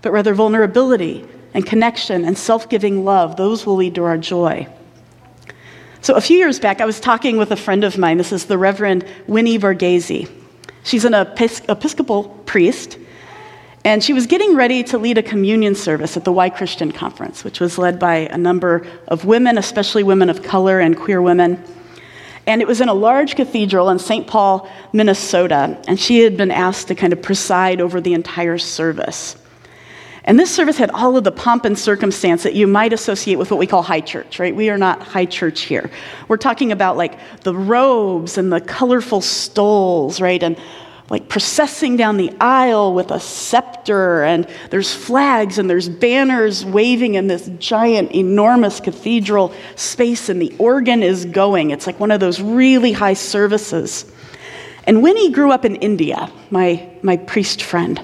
but 0.00 0.12
rather 0.12 0.32
vulnerability 0.32 1.28
and 1.54 1.66
connection 1.66 2.24
and 2.24 2.36
self 2.36 2.68
giving 2.68 3.04
love. 3.04 3.36
Those 3.36 3.66
will 3.66 3.76
lead 3.76 3.94
to 3.96 4.04
our 4.04 4.16
joy. 4.16 4.66
So, 6.02 6.14
a 6.14 6.20
few 6.20 6.36
years 6.36 6.58
back, 6.58 6.80
I 6.80 6.84
was 6.84 6.98
talking 6.98 7.36
with 7.36 7.52
a 7.52 7.56
friend 7.56 7.84
of 7.84 7.96
mine. 7.96 8.18
This 8.18 8.32
is 8.32 8.46
the 8.46 8.58
Reverend 8.58 9.06
Winnie 9.28 9.56
Varghese. 9.56 10.28
She's 10.82 11.04
an 11.04 11.14
Episcopal 11.14 12.24
priest 12.44 12.98
and 13.84 14.02
she 14.02 14.12
was 14.12 14.26
getting 14.26 14.54
ready 14.54 14.82
to 14.84 14.98
lead 14.98 15.18
a 15.18 15.22
communion 15.22 15.74
service 15.74 16.16
at 16.16 16.24
the 16.24 16.32
Why 16.32 16.50
Christian 16.50 16.92
Conference, 16.92 17.42
which 17.42 17.58
was 17.58 17.78
led 17.78 17.98
by 17.98 18.28
a 18.30 18.38
number 18.38 18.86
of 19.08 19.24
women, 19.24 19.58
especially 19.58 20.04
women 20.04 20.30
of 20.30 20.42
color 20.42 20.78
and 20.78 20.96
queer 20.96 21.20
women. 21.20 21.62
And 22.46 22.60
it 22.60 22.68
was 22.68 22.80
in 22.80 22.88
a 22.88 22.94
large 22.94 23.34
cathedral 23.34 23.88
in 23.90 23.98
St. 23.98 24.26
Paul, 24.26 24.68
Minnesota. 24.92 25.80
And 25.88 25.98
she 25.98 26.20
had 26.20 26.36
been 26.36 26.50
asked 26.50 26.88
to 26.88 26.94
kind 26.94 27.12
of 27.12 27.22
preside 27.22 27.80
over 27.80 28.00
the 28.00 28.14
entire 28.14 28.58
service. 28.58 29.36
And 30.24 30.38
this 30.38 30.54
service 30.54 30.78
had 30.78 30.90
all 30.90 31.16
of 31.16 31.24
the 31.24 31.32
pomp 31.32 31.64
and 31.64 31.76
circumstance 31.76 32.44
that 32.44 32.54
you 32.54 32.68
might 32.68 32.92
associate 32.92 33.36
with 33.36 33.50
what 33.50 33.58
we 33.58 33.66
call 33.66 33.82
high 33.82 34.00
church, 34.00 34.38
right? 34.38 34.54
We 34.54 34.70
are 34.70 34.78
not 34.78 35.02
high 35.02 35.26
church 35.26 35.62
here. 35.62 35.90
We're 36.28 36.36
talking 36.36 36.70
about 36.70 36.96
like 36.96 37.18
the 37.40 37.54
robes 37.54 38.38
and 38.38 38.52
the 38.52 38.60
colorful 38.60 39.20
stoles, 39.20 40.20
right? 40.20 40.40
And 40.40 40.56
like 41.10 41.28
processing 41.28 41.96
down 41.96 42.16
the 42.16 42.32
aisle 42.40 42.94
with 42.94 43.10
a 43.10 43.20
scepter, 43.20 44.22
and 44.22 44.48
there's 44.70 44.94
flags 44.94 45.58
and 45.58 45.68
there's 45.68 45.88
banners 45.88 46.64
waving 46.64 47.16
in 47.16 47.26
this 47.26 47.50
giant, 47.58 48.12
enormous 48.14 48.80
cathedral 48.80 49.52
space, 49.74 50.28
and 50.28 50.40
the 50.40 50.54
organ 50.58 51.02
is 51.02 51.26
going. 51.26 51.70
It's 51.70 51.86
like 51.86 52.00
one 52.00 52.12
of 52.12 52.20
those 52.20 52.40
really 52.40 52.92
high 52.92 53.12
services. 53.12 54.10
And 54.84 55.02
Winnie 55.02 55.30
grew 55.30 55.52
up 55.52 55.64
in 55.64 55.76
India, 55.76 56.32
my, 56.50 56.88
my 57.02 57.18
priest 57.18 57.62
friend. 57.62 58.00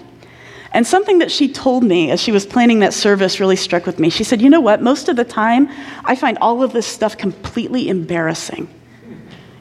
And 0.73 0.87
something 0.87 1.19
that 1.19 1.31
she 1.31 1.51
told 1.51 1.83
me 1.83 2.11
as 2.11 2.21
she 2.21 2.31
was 2.31 2.45
planning 2.45 2.81
that 2.81 2.93
service 2.93 3.41
really 3.41 3.57
struck 3.57 3.87
with 3.87 3.99
me. 3.99 4.11
She 4.11 4.25
said, 4.25 4.43
You 4.43 4.51
know 4.51 4.61
what? 4.61 4.83
Most 4.83 5.09
of 5.09 5.17
the 5.17 5.25
time, 5.25 5.69
I 6.05 6.15
find 6.15 6.37
all 6.39 6.63
of 6.63 6.73
this 6.73 6.87
stuff 6.87 7.17
completely 7.17 7.89
embarrassing. 7.89 8.69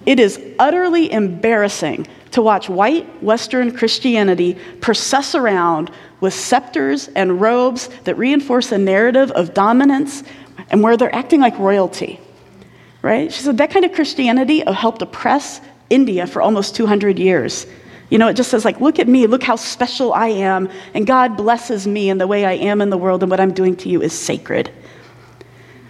It 0.06 0.20
is 0.20 0.42
utterly 0.60 1.12
embarrassing 1.12 2.08
to 2.32 2.42
watch 2.42 2.70
white 2.70 3.24
Western 3.24 3.76
Christianity 3.76 4.58
process 4.82 5.36
around 5.36 5.92
with 6.20 6.34
scepters 6.34 7.08
and 7.10 7.42
robes 7.42 7.90
that 8.04 8.16
reinforce 8.16 8.72
a 8.72 8.78
narrative 8.78 9.32
of 9.32 9.54
dominance 9.54 10.24
and 10.70 10.84
where 10.84 10.98
they're 10.98 11.14
acting 11.16 11.40
like 11.40 11.58
royalty. 11.58 12.20
Right? 13.02 13.32
She 13.32 13.44
said 13.44 13.58
that 13.58 13.72
kind 13.72 13.86
of 13.86 13.94
Christianity 13.94 14.64
helped 14.72 15.02
oppress 15.02 15.62
India 15.90 16.28
for 16.28 16.42
almost 16.42 16.76
200 16.76 17.20
years. 17.20 17.66
You 18.10 18.18
know, 18.18 18.28
it 18.28 18.36
just 18.36 18.50
says, 18.50 18.64
like, 18.64 18.80
look 18.80 19.00
at 19.00 19.08
me, 19.08 19.28
look 19.28 19.44
how 19.44 19.58
special 19.58 20.14
I 20.14 20.28
am, 20.28 20.70
and 20.94 21.06
God 21.06 21.36
blesses 21.36 21.86
me 21.86 22.10
in 22.10 22.18
the 22.18 22.28
way 22.28 22.46
I 22.46 22.54
am 22.54 22.82
in 22.82 22.90
the 22.90 22.98
world, 22.98 23.22
and 23.22 23.30
what 23.30 23.40
I'm 23.40 23.54
doing 23.54 23.76
to 23.78 23.90
you 23.90 24.02
is 24.02 24.14
sacred. 24.14 24.72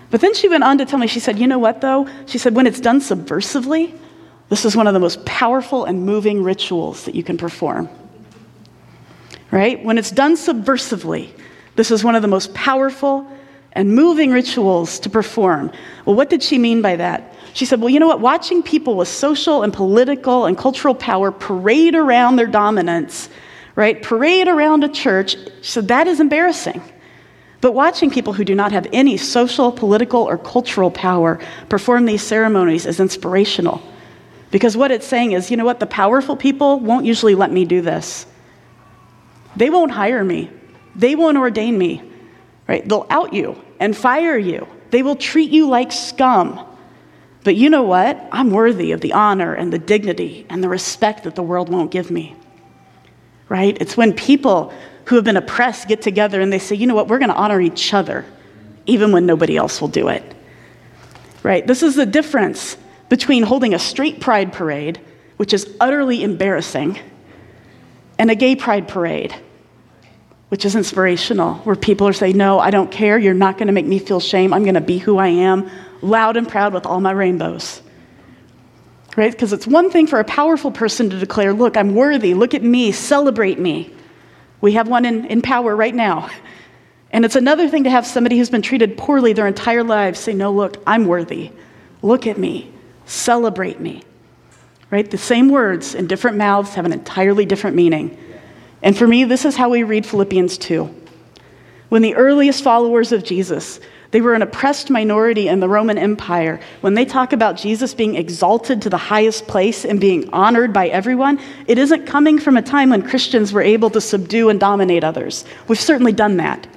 But 0.09 0.21
then 0.21 0.33
she 0.33 0.49
went 0.49 0.63
on 0.63 0.77
to 0.79 0.85
tell 0.85 0.97
me, 0.97 1.07
she 1.07 1.19
said, 1.19 1.37
You 1.37 1.47
know 1.47 1.59
what, 1.59 1.81
though? 1.81 2.07
She 2.25 2.37
said, 2.37 2.55
When 2.55 2.65
it's 2.65 2.79
done 2.79 3.01
subversively, 3.01 3.97
this 4.49 4.65
is 4.65 4.75
one 4.75 4.87
of 4.87 4.93
the 4.93 4.99
most 4.99 5.23
powerful 5.25 5.85
and 5.85 6.05
moving 6.05 6.41
rituals 6.41 7.05
that 7.05 7.13
you 7.13 7.23
can 7.23 7.37
perform. 7.37 7.89
Right? 9.51 9.83
When 9.83 9.97
it's 9.97 10.11
done 10.11 10.35
subversively, 10.35 11.29
this 11.75 11.91
is 11.91 12.03
one 12.03 12.15
of 12.15 12.21
the 12.21 12.27
most 12.27 12.53
powerful 12.53 13.29
and 13.77 13.93
moving 13.93 14.31
rituals 14.31 14.99
to 14.99 15.09
perform. 15.09 15.71
Well, 16.03 16.15
what 16.15 16.31
did 16.31 16.41
she 16.41 16.57
mean 16.57 16.81
by 16.81 16.95
that? 16.95 17.35
She 17.53 17.63
said, 17.63 17.79
Well, 17.79 17.91
you 17.91 17.99
know 17.99 18.07
what? 18.07 18.19
Watching 18.19 18.63
people 18.63 18.97
with 18.97 19.07
social 19.07 19.61
and 19.61 19.71
political 19.71 20.47
and 20.47 20.57
cultural 20.57 20.95
power 20.95 21.31
parade 21.31 21.93
around 21.93 22.37
their 22.37 22.47
dominance, 22.47 23.29
right? 23.75 24.01
Parade 24.01 24.47
around 24.47 24.83
a 24.83 24.89
church, 24.89 25.37
said, 25.61 25.89
that 25.89 26.07
is 26.07 26.19
embarrassing. 26.19 26.81
But 27.61 27.73
watching 27.73 28.09
people 28.09 28.33
who 28.33 28.43
do 28.43 28.55
not 28.55 28.71
have 28.71 28.87
any 28.91 29.15
social, 29.15 29.71
political, 29.71 30.23
or 30.23 30.39
cultural 30.39 30.89
power 30.89 31.39
perform 31.69 32.05
these 32.05 32.23
ceremonies 32.23 32.87
is 32.87 32.99
inspirational. 32.99 33.79
Because 34.49 34.75
what 34.75 34.89
it's 34.89 35.05
saying 35.05 35.33
is, 35.33 35.51
you 35.51 35.57
know 35.57 35.65
what, 35.65 35.79
the 35.79 35.85
powerful 35.85 36.35
people 36.35 36.79
won't 36.79 37.05
usually 37.05 37.35
let 37.35 37.51
me 37.51 37.63
do 37.63 37.81
this. 37.81 38.25
They 39.55 39.69
won't 39.69 39.91
hire 39.91 40.23
me, 40.23 40.49
they 40.95 41.15
won't 41.15 41.37
ordain 41.37 41.77
me, 41.77 42.01
right? 42.67 42.87
They'll 42.87 43.05
out 43.11 43.33
you 43.33 43.61
and 43.79 43.95
fire 43.95 44.37
you, 44.37 44.67
they 44.91 45.03
will 45.03 45.15
treat 45.15 45.51
you 45.51 45.67
like 45.67 45.91
scum. 45.91 46.65
But 47.43 47.55
you 47.55 47.69
know 47.69 47.83
what? 47.83 48.21
I'm 48.31 48.51
worthy 48.51 48.91
of 48.91 49.01
the 49.01 49.13
honor 49.13 49.53
and 49.53 49.71
the 49.71 49.79
dignity 49.79 50.45
and 50.49 50.63
the 50.63 50.69
respect 50.69 51.23
that 51.23 51.35
the 51.35 51.43
world 51.43 51.69
won't 51.69 51.91
give 51.91 52.11
me. 52.11 52.35
Right? 53.49 53.77
It's 53.79 53.95
when 53.95 54.13
people 54.13 54.73
who 55.05 55.15
have 55.15 55.23
been 55.23 55.37
oppressed 55.37 55.87
get 55.87 56.01
together 56.01 56.41
and 56.41 56.51
they 56.51 56.59
say, 56.59 56.75
you 56.75 56.87
know 56.87 56.95
what, 56.95 57.07
we're 57.07 57.19
going 57.19 57.29
to 57.29 57.35
honor 57.35 57.61
each 57.61 57.93
other, 57.93 58.25
even 58.85 59.13
when 59.13 59.25
nobody 59.25 59.55
else 59.55 59.79
will 59.79 59.87
do 59.87 60.09
it. 60.09 60.23
Right? 61.43 61.65
This 61.65 61.83
is 61.83 61.95
the 61.95 62.05
difference 62.05 62.75
between 63.07 63.43
holding 63.43 63.73
a 63.73 63.79
straight 63.79 64.19
pride 64.19 64.51
parade, 64.51 64.99
which 65.37 65.53
is 65.53 65.73
utterly 65.79 66.23
embarrassing, 66.23 66.99
and 68.19 68.29
a 68.29 68.35
gay 68.35 68.55
pride 68.55 68.87
parade, 68.87 69.33
which 70.49 70.63
is 70.63 70.75
inspirational, 70.75 71.55
where 71.55 71.75
people 71.75 72.07
are 72.07 72.13
saying, 72.13 72.37
No, 72.37 72.59
I 72.59 72.71
don't 72.71 72.91
care. 72.91 73.17
You're 73.17 73.33
not 73.33 73.57
going 73.57 73.67
to 73.67 73.73
make 73.73 73.85
me 73.85 73.99
feel 73.99 74.19
shame. 74.19 74.53
I'm 74.53 74.63
going 74.63 74.75
to 74.75 74.81
be 74.81 74.97
who 74.97 75.17
I 75.17 75.27
am, 75.27 75.69
loud 76.01 76.37
and 76.37 76.47
proud 76.47 76.73
with 76.73 76.85
all 76.85 77.01
my 77.01 77.11
rainbows. 77.11 77.81
Right? 79.15 79.31
Because 79.31 79.51
it's 79.51 79.67
one 79.67 79.89
thing 79.89 80.07
for 80.07 80.19
a 80.19 80.23
powerful 80.23 80.71
person 80.71 81.09
to 81.09 81.19
declare, 81.19 81.53
Look, 81.53 81.75
I'm 81.75 81.95
worthy. 81.95 82.33
Look 82.33 82.53
at 82.53 82.63
me. 82.63 82.91
Celebrate 82.91 83.59
me. 83.59 83.93
We 84.61 84.73
have 84.73 84.87
one 84.87 85.05
in, 85.05 85.25
in 85.25 85.41
power 85.41 85.75
right 85.75 85.93
now. 85.93 86.29
And 87.11 87.25
it's 87.25 87.35
another 87.35 87.69
thing 87.69 87.85
to 87.85 87.89
have 87.89 88.05
somebody 88.05 88.37
who's 88.37 88.49
been 88.49 88.61
treated 88.61 88.97
poorly 88.97 89.33
their 89.33 89.47
entire 89.47 89.83
lives 89.83 90.19
say, 90.19 90.33
No, 90.33 90.51
look, 90.51 90.81
I'm 90.87 91.07
worthy. 91.07 91.51
Look 92.01 92.25
at 92.25 92.37
me. 92.37 92.71
Celebrate 93.05 93.79
me. 93.79 94.03
Right? 94.89 95.09
The 95.09 95.17
same 95.17 95.49
words 95.49 95.93
in 95.93 96.07
different 96.07 96.37
mouths 96.37 96.75
have 96.75 96.85
an 96.85 96.93
entirely 96.93 97.45
different 97.45 97.75
meaning. 97.75 98.17
And 98.81 98.97
for 98.97 99.07
me, 99.07 99.23
this 99.23 99.45
is 99.45 99.55
how 99.55 99.69
we 99.69 99.83
read 99.83 100.05
Philippians 100.05 100.57
2. 100.57 100.93
When 101.89 102.01
the 102.01 102.15
earliest 102.15 102.63
followers 102.63 103.11
of 103.11 103.23
Jesus, 103.23 103.79
they 104.11 104.21
were 104.21 104.33
an 104.33 104.41
oppressed 104.41 104.89
minority 104.89 105.47
in 105.47 105.59
the 105.59 105.67
Roman 105.67 105.97
Empire. 105.97 106.59
When 106.81 106.93
they 106.93 107.05
talk 107.05 107.33
about 107.33 107.57
Jesus 107.57 107.93
being 107.93 108.15
exalted 108.15 108.81
to 108.81 108.89
the 108.89 108.97
highest 108.97 109.47
place 109.47 109.83
and 109.83 109.99
being 109.99 110.29
honored 110.31 110.71
by 110.71 110.87
everyone, 110.87 111.39
it 111.67 111.77
isn't 111.77 112.05
coming 112.05 112.39
from 112.39 112.55
a 112.57 112.61
time 112.61 112.89
when 112.89 113.07
Christians 113.07 113.51
were 113.51 113.61
able 113.61 113.89
to 113.89 114.01
subdue 114.01 114.49
and 114.49 114.59
dominate 114.59 115.03
others. 115.03 115.43
We've 115.67 115.79
certainly 115.79 116.13
done 116.13 116.37
that. 116.37 116.67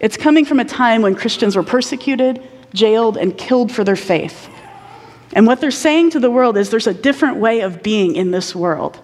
It's 0.00 0.16
coming 0.16 0.44
from 0.44 0.60
a 0.60 0.64
time 0.64 1.02
when 1.02 1.14
Christians 1.14 1.56
were 1.56 1.62
persecuted, 1.62 2.42
jailed, 2.72 3.16
and 3.16 3.36
killed 3.36 3.72
for 3.72 3.82
their 3.82 3.96
faith. 3.96 4.48
And 5.32 5.46
what 5.46 5.60
they're 5.60 5.70
saying 5.70 6.10
to 6.10 6.20
the 6.20 6.30
world 6.30 6.56
is 6.56 6.70
there's 6.70 6.86
a 6.86 6.94
different 6.94 7.38
way 7.38 7.60
of 7.60 7.82
being 7.82 8.14
in 8.14 8.30
this 8.30 8.54
world. 8.54 9.00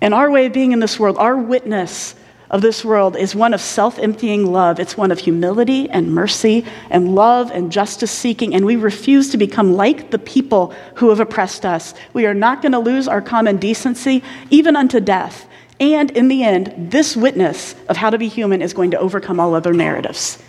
And 0.00 0.14
our 0.14 0.30
way 0.30 0.46
of 0.46 0.52
being 0.52 0.72
in 0.72 0.80
this 0.80 0.98
world, 0.98 1.18
our 1.18 1.36
witness 1.36 2.14
of 2.50 2.62
this 2.62 2.84
world 2.84 3.16
is 3.16 3.34
one 3.34 3.54
of 3.54 3.60
self 3.60 3.98
emptying 3.98 4.50
love. 4.50 4.80
It's 4.80 4.96
one 4.96 5.12
of 5.12 5.18
humility 5.18 5.88
and 5.88 6.12
mercy 6.12 6.64
and 6.90 7.14
love 7.14 7.50
and 7.52 7.70
justice 7.70 8.10
seeking. 8.10 8.54
And 8.54 8.66
we 8.66 8.76
refuse 8.76 9.30
to 9.30 9.38
become 9.38 9.74
like 9.74 10.10
the 10.10 10.18
people 10.18 10.74
who 10.96 11.10
have 11.10 11.20
oppressed 11.20 11.64
us. 11.64 11.94
We 12.12 12.26
are 12.26 12.34
not 12.34 12.60
going 12.60 12.72
to 12.72 12.78
lose 12.78 13.06
our 13.06 13.22
common 13.22 13.58
decency, 13.58 14.22
even 14.50 14.74
unto 14.74 15.00
death. 15.00 15.46
And 15.78 16.10
in 16.10 16.28
the 16.28 16.42
end, 16.42 16.74
this 16.76 17.16
witness 17.16 17.74
of 17.88 17.96
how 17.96 18.10
to 18.10 18.18
be 18.18 18.28
human 18.28 18.60
is 18.60 18.74
going 18.74 18.90
to 18.90 18.98
overcome 18.98 19.40
all 19.40 19.54
other 19.54 19.72
narratives. 19.72 20.42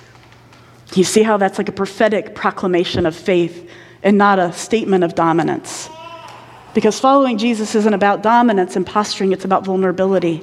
You 0.93 1.05
see 1.05 1.23
how 1.23 1.37
that's 1.37 1.57
like 1.57 1.69
a 1.69 1.73
prophetic 1.73 2.35
proclamation 2.35 3.05
of 3.05 3.15
faith 3.15 3.69
and 4.03 4.17
not 4.17 4.39
a 4.39 4.51
statement 4.51 5.03
of 5.03 5.15
dominance. 5.15 5.89
Because 6.73 6.99
following 6.99 7.37
Jesus 7.37 7.75
isn't 7.75 7.93
about 7.93 8.23
dominance 8.23 8.75
and 8.75 8.85
posturing, 8.85 9.33
it's 9.33 9.43
about 9.43 9.65
vulnerability. 9.65 10.41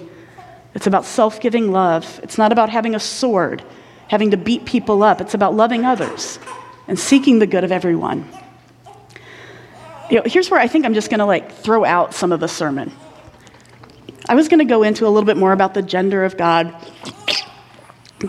It's 0.74 0.86
about 0.86 1.04
self 1.04 1.40
giving 1.40 1.72
love. 1.72 2.20
It's 2.22 2.36
not 2.36 2.52
about 2.52 2.68
having 2.68 2.94
a 2.94 3.00
sword, 3.00 3.62
having 4.08 4.30
to 4.32 4.36
beat 4.36 4.64
people 4.64 5.02
up. 5.02 5.20
It's 5.20 5.34
about 5.34 5.54
loving 5.54 5.84
others 5.84 6.38
and 6.86 6.98
seeking 6.98 7.38
the 7.38 7.46
good 7.46 7.64
of 7.64 7.72
everyone. 7.72 8.28
You 10.10 10.18
know, 10.18 10.22
here's 10.26 10.50
where 10.50 10.60
I 10.60 10.68
think 10.68 10.84
I'm 10.84 10.94
just 10.94 11.10
going 11.10 11.20
to 11.20 11.26
like 11.26 11.52
throw 11.52 11.84
out 11.84 12.14
some 12.14 12.32
of 12.32 12.40
the 12.40 12.48
sermon. 12.48 12.92
I 14.28 14.34
was 14.34 14.48
going 14.48 14.58
to 14.58 14.66
go 14.66 14.82
into 14.82 15.06
a 15.06 15.08
little 15.08 15.26
bit 15.26 15.36
more 15.36 15.52
about 15.52 15.74
the 15.74 15.82
gender 15.82 16.24
of 16.24 16.36
God, 16.36 16.74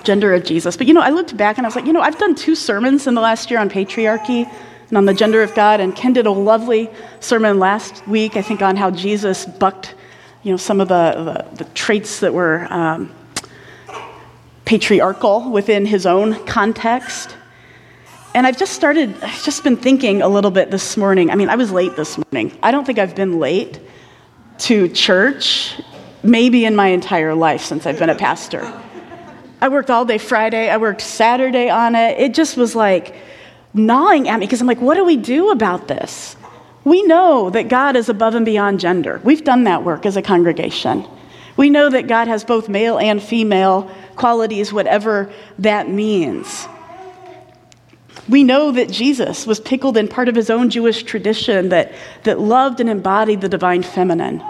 gender 0.04 0.34
of 0.34 0.46
Jesus. 0.46 0.78
But 0.78 0.88
you 0.88 0.94
know, 0.94 1.02
I 1.02 1.10
looked 1.10 1.36
back 1.36 1.58
and 1.58 1.66
I 1.66 1.68
was 1.68 1.76
like, 1.76 1.86
you 1.86 1.94
know, 1.94 2.02
I've 2.02 2.18
done 2.18 2.36
two 2.36 2.56
sermons 2.56 3.08
in 3.08 3.16
the 3.16 3.22
last 3.22 3.52
year 3.52 3.60
on 3.60 3.70
patriarchy 3.70 4.50
and 4.90 4.98
on 4.98 5.06
the 5.06 5.14
gender 5.14 5.42
of 5.42 5.54
God. 5.56 5.80
And 5.80 5.96
Ken 5.96 6.14
did 6.14 6.26
a 6.26 6.32
lovely 6.32 6.90
sermon 7.20 7.60
last 7.60 8.06
week, 8.08 8.36
I 8.36 8.42
think, 8.42 8.62
on 8.62 8.76
how 8.76 8.92
Jesus 8.92 9.46
bucked, 9.46 9.96
you 10.44 10.52
know, 10.52 10.58
some 10.58 10.82
of 10.82 10.88
the, 10.88 11.46
the, 11.54 11.64
the 11.64 11.70
traits 11.72 12.20
that 12.20 12.34
were 12.34 12.68
um, 12.72 13.14
patriarchal 14.66 15.52
within 15.52 15.86
his 15.86 16.06
own 16.06 16.46
context. 16.46 17.36
And 18.36 18.46
I've 18.46 18.58
just 18.58 18.74
started, 18.74 19.16
I've 19.24 19.44
just 19.44 19.64
been 19.64 19.78
thinking 19.78 20.22
a 20.22 20.28
little 20.28 20.52
bit 20.52 20.70
this 20.70 20.98
morning. 20.98 21.32
I 21.32 21.36
mean, 21.36 21.50
I 21.50 21.56
was 21.56 21.72
late 21.72 21.96
this 21.96 22.18
morning. 22.18 22.58
I 22.62 22.72
don't 22.72 22.86
think 22.86 23.00
I've 23.00 23.16
been 23.16 23.40
late 23.40 23.80
to 24.60 24.88
church 24.90 25.80
maybe 26.22 26.66
in 26.66 26.76
my 26.76 26.88
entire 26.88 27.34
life 27.34 27.64
since 27.64 27.86
I've 27.86 27.98
been 27.98 28.10
a 28.10 28.16
pastor. 28.16 28.62
I 29.62 29.70
worked 29.70 29.90
all 29.90 30.06
day 30.06 30.18
Friday, 30.18 30.70
I 30.70 30.78
worked 30.78 31.02
Saturday 31.02 31.70
on 31.70 31.96
it. 31.96 32.20
It 32.20 32.34
just 32.34 32.56
was 32.56 32.76
like, 32.76 33.16
gnawing 33.74 34.28
at 34.28 34.40
me 34.40 34.46
because 34.46 34.62
I'm 34.62 34.68
like, 34.68 34.82
what 34.82 34.96
do 34.96 35.06
we 35.06 35.18
do 35.18 35.52
about 35.52 35.88
this? 35.88 36.36
We 36.86 37.04
know 37.04 37.50
that 37.50 37.68
God 37.68 37.96
is 37.96 38.10
above 38.10 38.36
and 38.36 38.46
beyond 38.46 38.80
gender. 38.80 39.22
We've 39.24 39.44
done 39.44 39.66
that 39.66 39.84
work 39.84 40.06
as 40.06 40.18
a 40.18 40.22
congregation. 40.22 41.06
We 41.58 41.70
know 41.70 41.90
that 41.90 42.08
God 42.08 42.28
has 42.28 42.44
both 42.44 42.70
male 42.70 42.98
and 42.98 43.22
female 43.22 43.92
qualities, 44.16 44.72
whatever 44.72 45.32
that 45.60 45.90
means. 45.90 46.68
We 48.30 48.44
know 48.44 48.72
that 48.72 48.90
Jesus 48.90 49.46
was 49.46 49.60
pickled 49.60 49.98
in 49.98 50.08
part 50.08 50.30
of 50.30 50.36
his 50.36 50.50
own 50.50 50.70
Jewish 50.70 51.04
tradition 51.04 51.70
that, 51.70 51.92
that 52.24 52.40
loved 52.40 52.80
and 52.80 52.90
embodied 52.90 53.42
the 53.42 53.50
divine 53.50 53.84
feminine, 53.84 54.44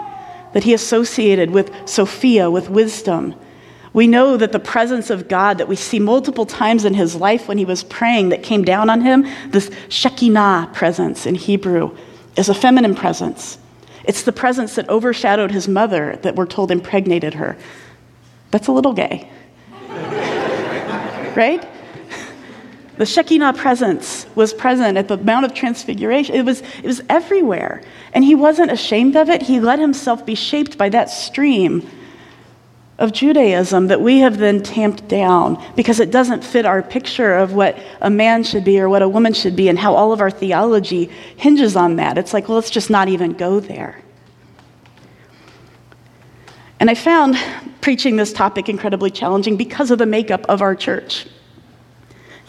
that 0.52 0.64
he 0.64 0.74
associated 0.74 1.50
with 1.50 1.72
Sophia, 1.88 2.50
with 2.50 2.68
wisdom, 2.70 3.34
we 3.92 4.06
know 4.06 4.36
that 4.36 4.52
the 4.52 4.60
presence 4.60 5.10
of 5.10 5.28
God 5.28 5.58
that 5.58 5.66
we 5.66 5.76
see 5.76 5.98
multiple 5.98 6.46
times 6.46 6.84
in 6.84 6.94
his 6.94 7.16
life 7.16 7.48
when 7.48 7.58
he 7.58 7.64
was 7.64 7.82
praying 7.82 8.28
that 8.28 8.42
came 8.42 8.62
down 8.62 8.88
on 8.88 9.00
him, 9.00 9.26
this 9.48 9.70
Shekinah 9.88 10.70
presence 10.72 11.26
in 11.26 11.34
Hebrew, 11.34 11.96
is 12.36 12.48
a 12.48 12.54
feminine 12.54 12.94
presence. 12.94 13.58
It's 14.04 14.22
the 14.22 14.32
presence 14.32 14.76
that 14.76 14.88
overshadowed 14.88 15.50
his 15.50 15.66
mother 15.66 16.18
that 16.22 16.36
we're 16.36 16.46
told 16.46 16.70
impregnated 16.70 17.34
her. 17.34 17.56
That's 18.52 18.68
a 18.68 18.72
little 18.72 18.92
gay. 18.92 19.28
right? 21.36 21.66
The 22.96 23.06
Shekinah 23.06 23.54
presence 23.54 24.26
was 24.36 24.54
present 24.54 24.98
at 24.98 25.08
the 25.08 25.16
Mount 25.16 25.46
of 25.46 25.54
Transfiguration. 25.54 26.34
It 26.34 26.44
was, 26.44 26.60
it 26.60 26.84
was 26.84 27.02
everywhere. 27.08 27.82
And 28.12 28.22
he 28.22 28.34
wasn't 28.34 28.70
ashamed 28.70 29.16
of 29.16 29.28
it. 29.28 29.42
He 29.42 29.58
let 29.58 29.78
himself 29.78 30.24
be 30.24 30.34
shaped 30.34 30.78
by 30.78 30.90
that 30.90 31.10
stream 31.10 31.88
of 33.00 33.12
Judaism 33.12 33.86
that 33.86 34.02
we 34.02 34.18
have 34.18 34.36
then 34.36 34.62
tamped 34.62 35.08
down 35.08 35.60
because 35.74 36.00
it 36.00 36.10
doesn't 36.10 36.44
fit 36.44 36.66
our 36.66 36.82
picture 36.82 37.34
of 37.34 37.54
what 37.54 37.76
a 38.02 38.10
man 38.10 38.44
should 38.44 38.62
be 38.62 38.78
or 38.78 38.90
what 38.90 39.00
a 39.00 39.08
woman 39.08 39.32
should 39.32 39.56
be 39.56 39.68
and 39.68 39.78
how 39.78 39.94
all 39.94 40.12
of 40.12 40.20
our 40.20 40.30
theology 40.30 41.10
hinges 41.36 41.76
on 41.76 41.96
that. 41.96 42.18
It's 42.18 42.34
like, 42.34 42.46
well, 42.48 42.56
let's 42.56 42.70
just 42.70 42.90
not 42.90 43.08
even 43.08 43.32
go 43.32 43.58
there. 43.58 44.02
And 46.78 46.90
I 46.90 46.94
found 46.94 47.36
preaching 47.80 48.16
this 48.16 48.34
topic 48.34 48.68
incredibly 48.68 49.10
challenging 49.10 49.56
because 49.56 49.90
of 49.90 49.98
the 49.98 50.06
makeup 50.06 50.44
of 50.48 50.60
our 50.60 50.74
church. 50.74 51.26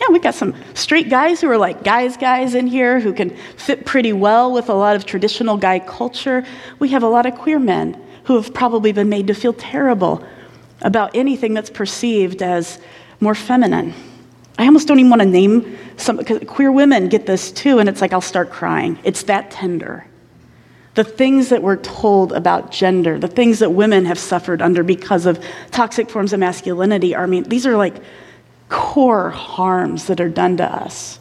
Yeah, 0.02 0.08
we 0.10 0.20
got 0.20 0.36
some 0.36 0.54
straight 0.74 1.10
guys 1.10 1.39
who 1.39 1.49
are 1.49 1.58
like 1.58 1.84
guys, 1.84 2.18
guys 2.18 2.56
in 2.56 2.68
here 2.68 2.99
who 2.99 3.14
can 3.14 3.30
fit 3.56 3.86
pretty 3.86 4.12
well 4.12 4.52
with 4.52 4.68
a 4.68 4.74
lot 4.74 4.97
of 4.97 5.06
traditional 5.06 5.56
guy 5.56 5.80
culture. 5.80 6.43
We 6.80 6.89
have 6.89 7.04
a 7.04 7.08
lot 7.08 7.26
of 7.26 7.36
queer 7.36 7.60
men 7.60 8.02
who 8.26 8.36
have 8.36 8.54
probably 8.54 8.91
been 8.91 9.08
made 9.10 9.28
to 9.28 9.34
feel 9.34 9.54
terrible 9.54 10.26
about 10.82 11.15
anything 11.15 11.53
that's 11.53 11.69
perceived 11.69 12.41
as 12.41 12.79
more 13.19 13.36
feminine. 13.36 13.93
I 14.57 14.65
almost 14.65 14.88
don't 14.88 14.99
even 14.99 15.09
want 15.09 15.21
to 15.21 15.27
name 15.27 15.77
some, 15.97 16.23
queer 16.23 16.71
women 16.71 17.09
get 17.09 17.25
this 17.25 17.51
too, 17.51 17.79
and 17.79 17.88
it's 17.88 18.01
like 18.01 18.13
I'll 18.13 18.21
start 18.21 18.49
crying. 18.49 18.99
It's 19.03 19.23
that 19.23 19.51
tender. 19.51 20.05
The 20.93 21.03
things 21.03 21.49
that 21.49 21.63
we're 21.63 21.77
told 21.77 22.34
about 22.34 22.71
gender, 22.71 23.17
the 23.17 23.27
things 23.27 23.59
that 23.59 23.69
women 23.69 24.05
have 24.05 24.19
suffered 24.19 24.61
under 24.61 24.84
because 24.84 25.25
of 25.25 25.43
toxic 25.71 26.09
forms 26.09 26.34
of 26.34 26.39
masculinity, 26.39 27.15
are, 27.15 27.23
I 27.23 27.27
mean, 27.27 27.43
these 27.43 27.65
are 27.65 27.77
like 27.77 27.95
core 28.67 29.29
harms 29.29 30.07
that 30.07 30.19
are 30.19 30.29
done 30.29 30.57
to 30.57 30.65
us. 30.65 31.17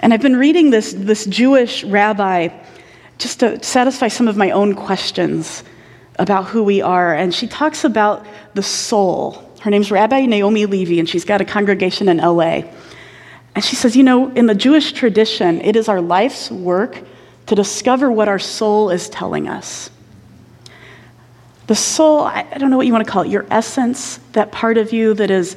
And 0.00 0.12
I've 0.12 0.22
been 0.22 0.36
reading 0.36 0.70
this, 0.70 0.92
this 0.92 1.24
Jewish 1.24 1.82
rabbi 1.82 2.48
just 3.16 3.40
to 3.40 3.62
satisfy 3.64 4.08
some 4.08 4.28
of 4.28 4.36
my 4.36 4.50
own 4.50 4.74
questions 4.74 5.64
about 6.18 6.46
who 6.46 6.62
we 6.62 6.82
are. 6.82 7.14
And 7.14 7.34
she 7.34 7.46
talks 7.46 7.84
about 7.84 8.26
the 8.54 8.62
soul. 8.62 9.44
Her 9.60 9.70
name's 9.70 9.90
Rabbi 9.90 10.26
Naomi 10.26 10.66
Levy, 10.66 10.98
and 10.98 11.08
she's 11.08 11.24
got 11.24 11.40
a 11.40 11.44
congregation 11.44 12.08
in 12.08 12.18
LA. 12.18 12.62
And 13.54 13.64
she 13.64 13.76
says, 13.76 13.96
you 13.96 14.02
know, 14.02 14.30
in 14.30 14.46
the 14.46 14.54
Jewish 14.54 14.92
tradition, 14.92 15.60
it 15.62 15.76
is 15.76 15.88
our 15.88 16.00
life's 16.00 16.50
work 16.50 17.02
to 17.46 17.54
discover 17.54 18.10
what 18.10 18.28
our 18.28 18.38
soul 18.38 18.90
is 18.90 19.08
telling 19.08 19.48
us. 19.48 19.90
The 21.66 21.74
soul, 21.74 22.20
I 22.22 22.44
don't 22.56 22.70
know 22.70 22.76
what 22.76 22.86
you 22.86 22.92
want 22.92 23.04
to 23.04 23.10
call 23.10 23.22
it, 23.22 23.28
your 23.28 23.46
essence, 23.50 24.18
that 24.32 24.52
part 24.52 24.78
of 24.78 24.92
you 24.92 25.14
that 25.14 25.30
is 25.30 25.56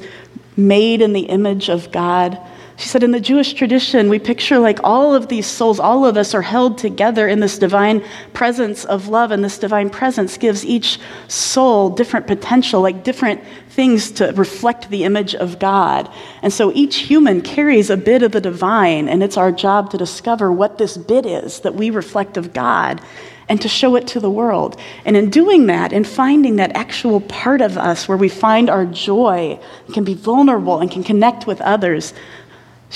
made 0.56 1.00
in 1.00 1.12
the 1.12 1.22
image 1.22 1.68
of 1.70 1.90
God 1.90 2.38
she 2.76 2.88
said, 2.88 3.02
in 3.02 3.10
the 3.10 3.20
Jewish 3.20 3.52
tradition, 3.52 4.08
we 4.08 4.18
picture 4.18 4.58
like 4.58 4.80
all 4.82 5.14
of 5.14 5.28
these 5.28 5.46
souls, 5.46 5.78
all 5.78 6.06
of 6.06 6.16
us 6.16 6.34
are 6.34 6.42
held 6.42 6.78
together 6.78 7.28
in 7.28 7.40
this 7.40 7.58
divine 7.58 8.02
presence 8.32 8.84
of 8.84 9.08
love, 9.08 9.30
and 9.30 9.44
this 9.44 9.58
divine 9.58 9.90
presence 9.90 10.38
gives 10.38 10.64
each 10.64 10.98
soul 11.28 11.90
different 11.90 12.26
potential, 12.26 12.80
like 12.80 13.04
different 13.04 13.42
things 13.68 14.10
to 14.12 14.32
reflect 14.32 14.90
the 14.90 15.04
image 15.04 15.34
of 15.34 15.58
God. 15.58 16.10
And 16.42 16.52
so 16.52 16.72
each 16.72 16.96
human 16.96 17.42
carries 17.42 17.90
a 17.90 17.96
bit 17.96 18.22
of 18.22 18.32
the 18.32 18.40
divine, 18.40 19.08
and 19.08 19.22
it's 19.22 19.36
our 19.36 19.52
job 19.52 19.90
to 19.90 19.98
discover 19.98 20.50
what 20.50 20.78
this 20.78 20.96
bit 20.96 21.26
is 21.26 21.60
that 21.60 21.74
we 21.74 21.90
reflect 21.90 22.36
of 22.36 22.52
God 22.52 23.00
and 23.48 23.60
to 23.60 23.68
show 23.68 23.96
it 23.96 24.06
to 24.06 24.20
the 24.20 24.30
world. 24.30 24.78
And 25.04 25.16
in 25.16 25.28
doing 25.28 25.66
that, 25.66 25.92
in 25.92 26.04
finding 26.04 26.56
that 26.56 26.74
actual 26.74 27.20
part 27.20 27.60
of 27.60 27.76
us 27.76 28.08
where 28.08 28.16
we 28.16 28.28
find 28.28 28.70
our 28.70 28.86
joy, 28.86 29.58
can 29.92 30.04
be 30.04 30.14
vulnerable 30.14 30.80
and 30.80 30.90
can 30.90 31.04
connect 31.04 31.46
with 31.46 31.60
others, 31.60 32.14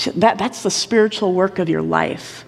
that, 0.05 0.37
that's 0.37 0.63
the 0.63 0.71
spiritual 0.71 1.33
work 1.33 1.59
of 1.59 1.69
your 1.69 1.81
life. 1.81 2.45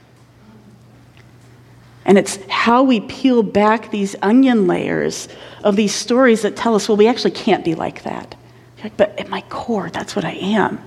And 2.06 2.18
it's 2.18 2.40
how 2.50 2.84
we 2.84 3.02
peel 3.02 3.44
back 3.44 3.92
these 3.92 4.16
onion 4.22 4.68
layers 4.68 5.28
of 5.64 5.76
these 5.76 5.94
stories 5.94 6.42
that 6.42 6.56
tell 6.56 6.76
us, 6.76 6.88
well, 6.88 6.98
we 6.98 7.08
actually 7.08 7.32
can't 7.32 7.64
be 7.64 7.76
like 7.76 8.04
that. 8.04 8.36
But 8.98 9.20
at 9.20 9.30
my 9.30 9.42
core, 9.42 9.90
that's 9.90 10.16
what 10.16 10.26
I 10.26 10.32
am. 10.32 10.82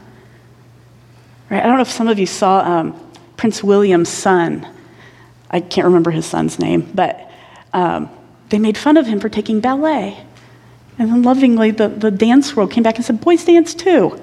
Right? 1.50 1.62
I 1.62 1.66
don't 1.66 1.76
know 1.76 1.82
if 1.82 1.90
some 1.90 2.08
of 2.08 2.18
you 2.18 2.26
saw 2.26 2.60
um, 2.60 3.10
Prince 3.36 3.62
William's 3.62 4.08
son. 4.08 4.66
I 5.50 5.60
can't 5.60 5.84
remember 5.84 6.10
his 6.10 6.24
son's 6.24 6.58
name, 6.58 6.90
but 6.94 7.30
um, 7.72 8.08
they 8.48 8.58
made 8.58 8.78
fun 8.78 8.96
of 8.96 9.06
him 9.06 9.20
for 9.20 9.28
taking 9.28 9.60
ballet. 9.60 10.16
And 10.98 11.10
then 11.10 11.22
lovingly, 11.22 11.70
the, 11.70 11.88
the 11.88 12.10
dance 12.10 12.56
world 12.56 12.70
came 12.70 12.82
back 12.82 12.96
and 12.96 13.04
said, 13.04 13.20
boys 13.20 13.44
dance 13.44 13.74
too. 13.74 14.18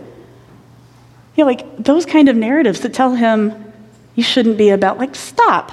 You 1.40 1.46
know, 1.46 1.52
like 1.52 1.78
those 1.78 2.06
kind 2.06 2.28
of 2.28 2.36
narratives 2.36 2.82
that 2.82 2.94
tell 2.94 3.16
him 3.16 3.72
you 4.14 4.24
shouldn't 4.24 4.58
be 4.58 4.72
about, 4.72 4.98
like, 4.98 5.16
stop. 5.16 5.72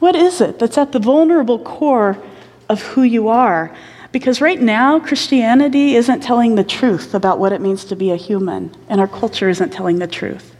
What 0.00 0.16
is 0.16 0.40
it 0.40 0.58
that's 0.58 0.76
at 0.76 0.90
the 0.90 0.98
vulnerable 0.98 1.60
core 1.60 2.20
of 2.68 2.82
who 2.82 3.04
you 3.04 3.28
are? 3.28 3.72
Because 4.10 4.40
right 4.40 4.60
now, 4.60 4.98
Christianity 4.98 5.94
isn't 5.94 6.20
telling 6.20 6.56
the 6.56 6.64
truth 6.64 7.14
about 7.14 7.38
what 7.38 7.52
it 7.52 7.60
means 7.60 7.84
to 7.84 7.94
be 7.94 8.10
a 8.10 8.16
human, 8.16 8.74
and 8.88 9.00
our 9.00 9.06
culture 9.06 9.48
isn't 9.48 9.72
telling 9.72 10.00
the 10.00 10.08
truth. 10.08 10.52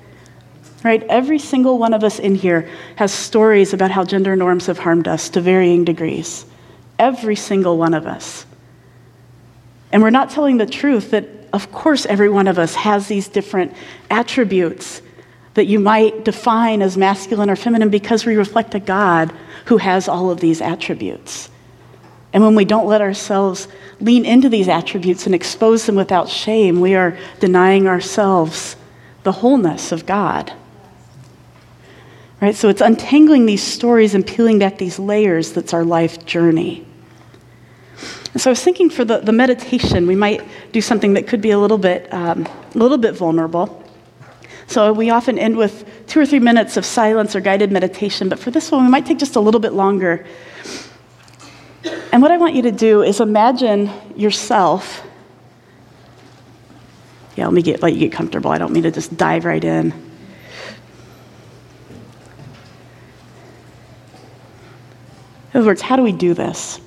Right? 0.84 1.02
Every 1.08 1.40
single 1.40 1.78
one 1.78 1.94
of 1.94 2.04
us 2.04 2.20
in 2.20 2.36
here 2.36 2.70
has 2.94 3.10
stories 3.10 3.72
about 3.72 3.90
how 3.90 4.04
gender 4.04 4.36
norms 4.36 4.66
have 4.66 4.78
harmed 4.78 5.08
us 5.08 5.30
to 5.30 5.40
varying 5.40 5.84
degrees. 5.84 6.46
Every 6.96 7.34
single 7.34 7.76
one 7.76 7.94
of 7.94 8.06
us. 8.06 8.46
And 9.90 10.00
we're 10.00 10.10
not 10.10 10.30
telling 10.30 10.58
the 10.58 10.66
truth 10.66 11.10
that 11.10 11.37
of 11.52 11.72
course, 11.72 12.06
every 12.06 12.28
one 12.28 12.48
of 12.48 12.58
us 12.58 12.74
has 12.74 13.08
these 13.08 13.28
different 13.28 13.74
attributes 14.10 15.02
that 15.54 15.66
you 15.66 15.80
might 15.80 16.24
define 16.24 16.82
as 16.82 16.96
masculine 16.96 17.50
or 17.50 17.56
feminine 17.56 17.90
because 17.90 18.24
we 18.24 18.36
reflect 18.36 18.74
a 18.74 18.80
God 18.80 19.32
who 19.66 19.78
has 19.78 20.08
all 20.08 20.30
of 20.30 20.40
these 20.40 20.60
attributes. 20.60 21.50
And 22.32 22.42
when 22.44 22.54
we 22.54 22.64
don't 22.64 22.86
let 22.86 23.00
ourselves 23.00 23.68
lean 24.00 24.24
into 24.24 24.48
these 24.48 24.68
attributes 24.68 25.26
and 25.26 25.34
expose 25.34 25.86
them 25.86 25.96
without 25.96 26.28
shame, 26.28 26.80
we 26.80 26.94
are 26.94 27.18
denying 27.40 27.88
ourselves 27.88 28.76
the 29.22 29.32
wholeness 29.32 29.92
of 29.92 30.06
God. 30.06 30.52
Right? 32.40 32.54
So 32.54 32.68
it's 32.68 32.80
untangling 32.80 33.46
these 33.46 33.62
stories 33.62 34.14
and 34.14 34.26
peeling 34.26 34.58
back 34.58 34.78
these 34.78 34.98
layers 34.98 35.52
that's 35.52 35.74
our 35.74 35.84
life 35.84 36.24
journey. 36.24 36.87
And 38.32 38.42
so 38.42 38.50
I 38.50 38.52
was 38.52 38.62
thinking 38.62 38.90
for 38.90 39.04
the, 39.04 39.18
the 39.18 39.32
meditation, 39.32 40.06
we 40.06 40.16
might 40.16 40.42
do 40.72 40.80
something 40.80 41.14
that 41.14 41.26
could 41.26 41.40
be 41.40 41.50
a 41.50 41.58
little 41.58 41.78
bit, 41.78 42.12
um, 42.12 42.46
a 42.74 42.78
little 42.78 42.98
bit 42.98 43.14
vulnerable. 43.14 43.84
So 44.66 44.92
we 44.92 45.08
often 45.08 45.38
end 45.38 45.56
with 45.56 45.88
two 46.06 46.20
or 46.20 46.26
three 46.26 46.40
minutes 46.40 46.76
of 46.76 46.84
silence 46.84 47.34
or 47.34 47.40
guided 47.40 47.72
meditation, 47.72 48.28
but 48.28 48.38
for 48.38 48.50
this 48.50 48.70
one, 48.70 48.84
we 48.84 48.90
might 48.90 49.06
take 49.06 49.18
just 49.18 49.36
a 49.36 49.40
little 49.40 49.60
bit 49.60 49.72
longer. 49.72 50.26
And 52.12 52.20
what 52.20 52.30
I 52.30 52.36
want 52.36 52.54
you 52.54 52.62
to 52.62 52.72
do 52.72 53.02
is 53.02 53.20
imagine 53.20 53.90
yourself. 54.14 55.02
Yeah, 57.34 57.46
let 57.46 57.54
me 57.54 57.62
get, 57.62 57.82
let 57.82 57.94
you 57.94 58.00
get 58.00 58.12
comfortable. 58.12 58.50
I 58.50 58.58
don't 58.58 58.72
mean 58.72 58.82
to 58.82 58.90
just 58.90 59.16
dive 59.16 59.46
right 59.46 59.62
in. 59.64 59.92
In 65.54 65.60
other 65.60 65.66
words, 65.66 65.80
how 65.80 65.96
do 65.96 66.02
we 66.02 66.12
do 66.12 66.34
this? 66.34 66.78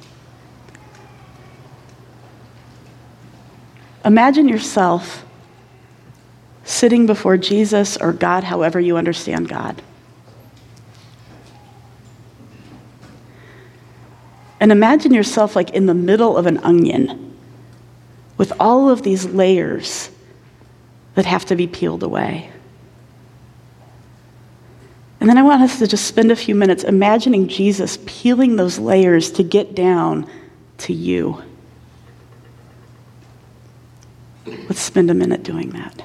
Imagine 4.04 4.48
yourself 4.48 5.26
sitting 6.64 7.06
before 7.06 7.38
Jesus 7.38 7.98
or 7.98 8.14
God, 8.14 8.44
however 8.44 8.80
you 8.80 8.98
understand 8.98 9.50
God. 9.50 9.82
And 14.60 14.72
imagine 14.72 15.14
yourself 15.14 15.56
like 15.56 15.72
in 15.72 15.88
the 15.88 15.94
middle 15.94 16.38
of 16.38 16.46
an 16.46 16.60
onion 16.60 17.36
with 18.38 18.54
all 18.60 18.90
of 18.90 19.02
these 19.02 19.26
layers 19.26 20.10
that 21.16 21.26
have 21.26 21.46
to 21.46 21.56
be 21.56 21.68
peeled 21.68 22.04
away. 22.04 22.52
And 25.20 25.30
then 25.30 25.38
I 25.38 25.44
want 25.44 25.62
us 25.62 25.78
to 25.80 25.88
just 25.88 26.06
spend 26.06 26.32
a 26.32 26.36
few 26.36 26.56
minutes 26.56 26.84
imagining 26.84 27.48
Jesus 27.48 28.00
peeling 28.06 28.56
those 28.56 28.80
layers 28.80 29.32
to 29.34 29.44
get 29.44 29.76
down 29.76 30.28
to 30.80 30.94
you. 30.94 31.44
Let's 34.46 34.82
spend 34.82 35.12
a 35.12 35.14
minute 35.14 35.44
doing 35.44 35.70
that. 35.72 36.04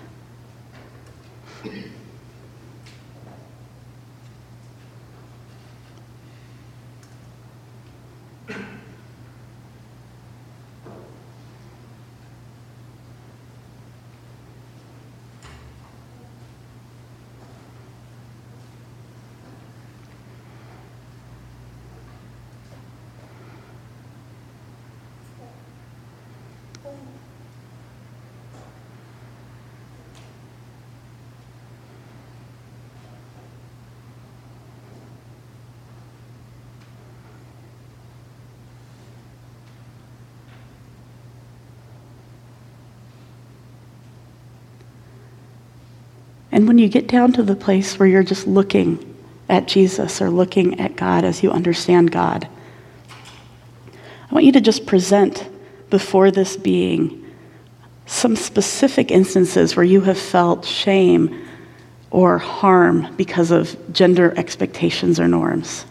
And 46.57 46.66
when 46.66 46.78
you 46.78 46.88
get 46.88 47.07
down 47.07 47.32
to 47.34 47.42
the 47.42 47.54
place 47.54 47.98
where 47.98 48.09
you're 48.09 48.22
just 48.22 48.46
looking 48.46 49.14
at 49.46 49.68
Jesus 49.68 50.22
or 50.22 50.30
looking 50.30 50.80
at 50.80 50.96
God 50.96 51.22
as 51.22 51.42
you 51.42 51.50
understand 51.50 52.11
God, 52.11 52.48
I 54.30 54.34
want 54.34 54.46
you 54.46 54.52
to 54.52 54.62
just 54.62 54.86
present 54.86 55.46
before 55.90 56.30
this 56.30 56.57
being 56.57 57.30
some 58.07 58.36
specific 58.36 59.11
instances 59.11 59.76
where 59.76 59.84
you 59.84 60.00
have 60.00 60.18
felt 60.18 60.64
shame 60.64 61.46
or 62.11 62.38
harm 62.38 63.14
because 63.16 63.50
of 63.50 63.76
gender 63.92 64.32
expectations 64.38 65.20
or 65.20 65.28
norms. 65.28 65.84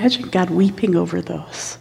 Imagine 0.00 0.30
God 0.30 0.48
weeping 0.48 0.96
over 0.96 1.20
those. 1.20 1.76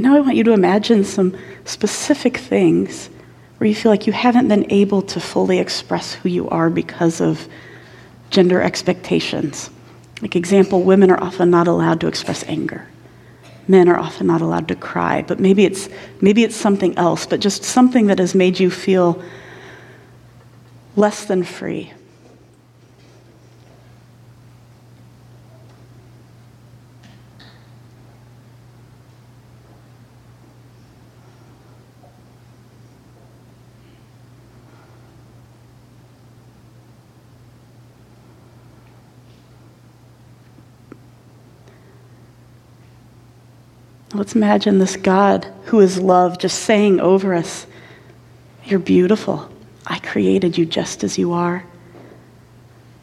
Now 0.00 0.16
I 0.16 0.20
want 0.20 0.36
you 0.36 0.44
to 0.44 0.52
imagine 0.52 1.04
some 1.04 1.36
specific 1.66 2.38
things 2.38 3.10
where 3.58 3.68
you 3.68 3.74
feel 3.74 3.92
like 3.92 4.06
you 4.06 4.14
haven't 4.14 4.48
been 4.48 4.70
able 4.72 5.02
to 5.02 5.20
fully 5.20 5.58
express 5.58 6.14
who 6.14 6.30
you 6.30 6.48
are 6.48 6.70
because 6.70 7.20
of 7.20 7.46
gender 8.30 8.62
expectations. 8.62 9.68
Like, 10.22 10.36
example, 10.36 10.82
women 10.82 11.10
are 11.10 11.22
often 11.22 11.50
not 11.50 11.68
allowed 11.68 12.00
to 12.00 12.06
express 12.06 12.42
anger. 12.44 12.86
Men 13.68 13.88
are 13.88 13.98
often 13.98 14.26
not 14.26 14.40
allowed 14.40 14.68
to 14.68 14.74
cry, 14.74 15.22
but 15.22 15.38
maybe 15.38 15.66
it's, 15.66 15.90
maybe 16.22 16.44
it's 16.44 16.56
something 16.56 16.96
else, 16.96 17.26
but 17.26 17.40
just 17.40 17.62
something 17.62 18.06
that 18.06 18.18
has 18.18 18.34
made 18.34 18.58
you 18.58 18.70
feel 18.70 19.22
less 20.96 21.26
than 21.26 21.44
free. 21.44 21.92
Let's 44.20 44.34
imagine 44.34 44.78
this 44.78 44.96
God 44.96 45.50
who 45.64 45.80
is 45.80 45.98
love 45.98 46.36
just 46.36 46.64
saying 46.64 47.00
over 47.00 47.32
us, 47.32 47.66
You're 48.66 48.78
beautiful. 48.78 49.50
I 49.86 49.98
created 49.98 50.58
you 50.58 50.66
just 50.66 51.02
as 51.02 51.16
you 51.16 51.32
are. 51.32 51.64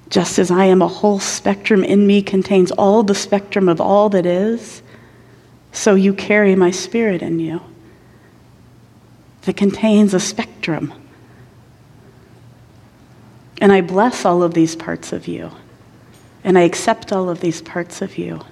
Just 0.10 0.38
as 0.38 0.52
I 0.52 0.66
am, 0.66 0.84
a 0.84 0.88
whole 0.88 1.18
spectrum 1.18 1.84
in 1.84 2.06
me 2.06 2.22
contains 2.22 2.70
all 2.70 3.02
the 3.02 3.16
spectrum 3.16 3.68
of 3.68 3.82
all 3.82 4.10
that 4.10 4.28
is, 4.28 4.84
so 5.72 5.96
you 5.96 6.14
carry 6.14 6.56
my 6.56 6.70
spirit 6.70 7.24
in 7.24 7.40
you 7.40 7.62
that 9.42 9.58
contains 9.58 10.14
a 10.14 10.20
spectrum. 10.20 10.94
And 13.60 13.74
I 13.74 13.82
bless 13.82 14.24
all 14.24 14.44
of 14.44 14.54
these 14.54 14.76
parts 14.76 15.12
of 15.12 15.28
you, 15.28 15.50
and 16.44 16.60
I 16.60 16.62
accept 16.62 17.12
all 17.12 17.28
of 17.28 17.40
these 17.40 17.64
parts 17.64 18.04
of 18.04 18.20
you. 18.20 18.44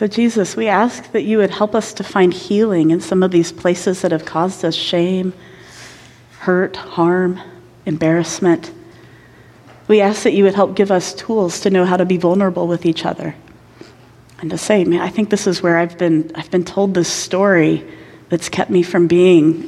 So, 0.00 0.06
Jesus, 0.06 0.56
we 0.56 0.66
ask 0.66 1.12
that 1.12 1.24
you 1.24 1.36
would 1.36 1.50
help 1.50 1.74
us 1.74 1.92
to 1.92 2.02
find 2.02 2.32
healing 2.32 2.90
in 2.90 3.02
some 3.02 3.22
of 3.22 3.32
these 3.32 3.52
places 3.52 4.00
that 4.00 4.12
have 4.12 4.24
caused 4.24 4.64
us 4.64 4.74
shame, 4.74 5.34
hurt, 6.38 6.74
harm, 6.74 7.38
embarrassment. 7.84 8.72
We 9.88 10.00
ask 10.00 10.22
that 10.22 10.32
you 10.32 10.44
would 10.44 10.54
help 10.54 10.74
give 10.74 10.90
us 10.90 11.12
tools 11.12 11.60
to 11.60 11.68
know 11.68 11.84
how 11.84 11.98
to 11.98 12.06
be 12.06 12.16
vulnerable 12.16 12.66
with 12.66 12.86
each 12.86 13.04
other 13.04 13.34
and 14.38 14.48
to 14.48 14.56
say, 14.56 14.84
man, 14.84 15.02
I 15.02 15.10
think 15.10 15.28
this 15.28 15.46
is 15.46 15.62
where 15.62 15.76
I've 15.76 15.98
been, 15.98 16.32
I've 16.34 16.50
been 16.50 16.64
told 16.64 16.94
this 16.94 17.12
story 17.12 17.86
that's 18.30 18.48
kept 18.48 18.70
me 18.70 18.82
from 18.82 19.06
being 19.06 19.64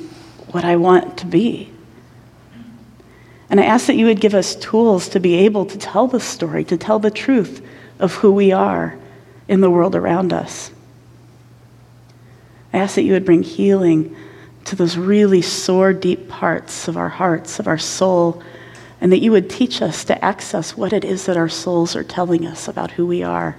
what 0.53 0.64
I 0.64 0.76
want 0.76 1.18
to 1.18 1.26
be. 1.26 1.70
And 3.51 3.61
I 3.61 3.64
ask 3.64 3.85
that 3.87 3.97
you 3.97 4.07
would 4.07 4.22
give 4.22 4.35
us 4.35 4.57
tools 4.57 5.11
to 5.11 5.20
be 5.20 5.35
able 5.35 5.66
to 5.66 5.76
tell 5.76 6.07
the 6.07 6.20
story, 6.20 6.64
to 6.64 6.78
tell 6.78 6.99
the 6.99 7.11
truth 7.11 7.62
of 7.99 8.14
who 8.14 8.33
we 8.33 8.51
are 8.51 8.99
in 9.53 9.61
the 9.61 9.68
world 9.68 9.94
around 9.94 10.32
us. 10.32 10.70
I 12.72 12.78
ask 12.78 12.94
that 12.94 13.03
you 13.03 13.12
would 13.12 13.26
bring 13.26 13.42
healing 13.42 14.16
to 14.64 14.74
those 14.74 14.96
really 14.96 15.42
sore, 15.42 15.92
deep 15.92 16.26
parts 16.30 16.88
of 16.88 16.96
our 16.96 17.11
hearts, 17.11 17.59
of 17.59 17.66
our 17.66 17.76
soul, 17.76 18.42
and 18.98 19.12
that 19.12 19.18
you 19.18 19.30
would 19.30 19.50
teach 19.50 19.82
us 19.82 20.05
to 20.05 20.24
access 20.24 20.74
what 20.74 20.94
it 20.94 21.05
is 21.05 21.26
that 21.26 21.36
our 21.36 21.50
souls 21.50 21.94
are 21.94 22.03
telling 22.03 22.46
us 22.46 22.66
about 22.66 22.92
who 22.92 23.07
we 23.07 23.22
are. 23.22 23.59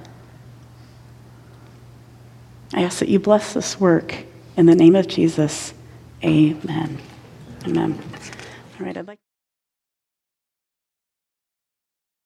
I 2.73 2.81
ask 2.81 2.97
that 2.97 3.09
you 3.09 3.19
bless 3.19 3.53
this 3.53 3.79
work 3.79 4.15
in 4.57 4.65
the 4.65 4.75
name 4.75 4.95
of 4.95 5.07
Jesus. 5.07 5.75
Amen. 6.23 6.97
Amen. 7.67 8.01
All 8.79 8.85
right, 8.87 8.97
I'd 8.97 9.07
like 9.07 9.22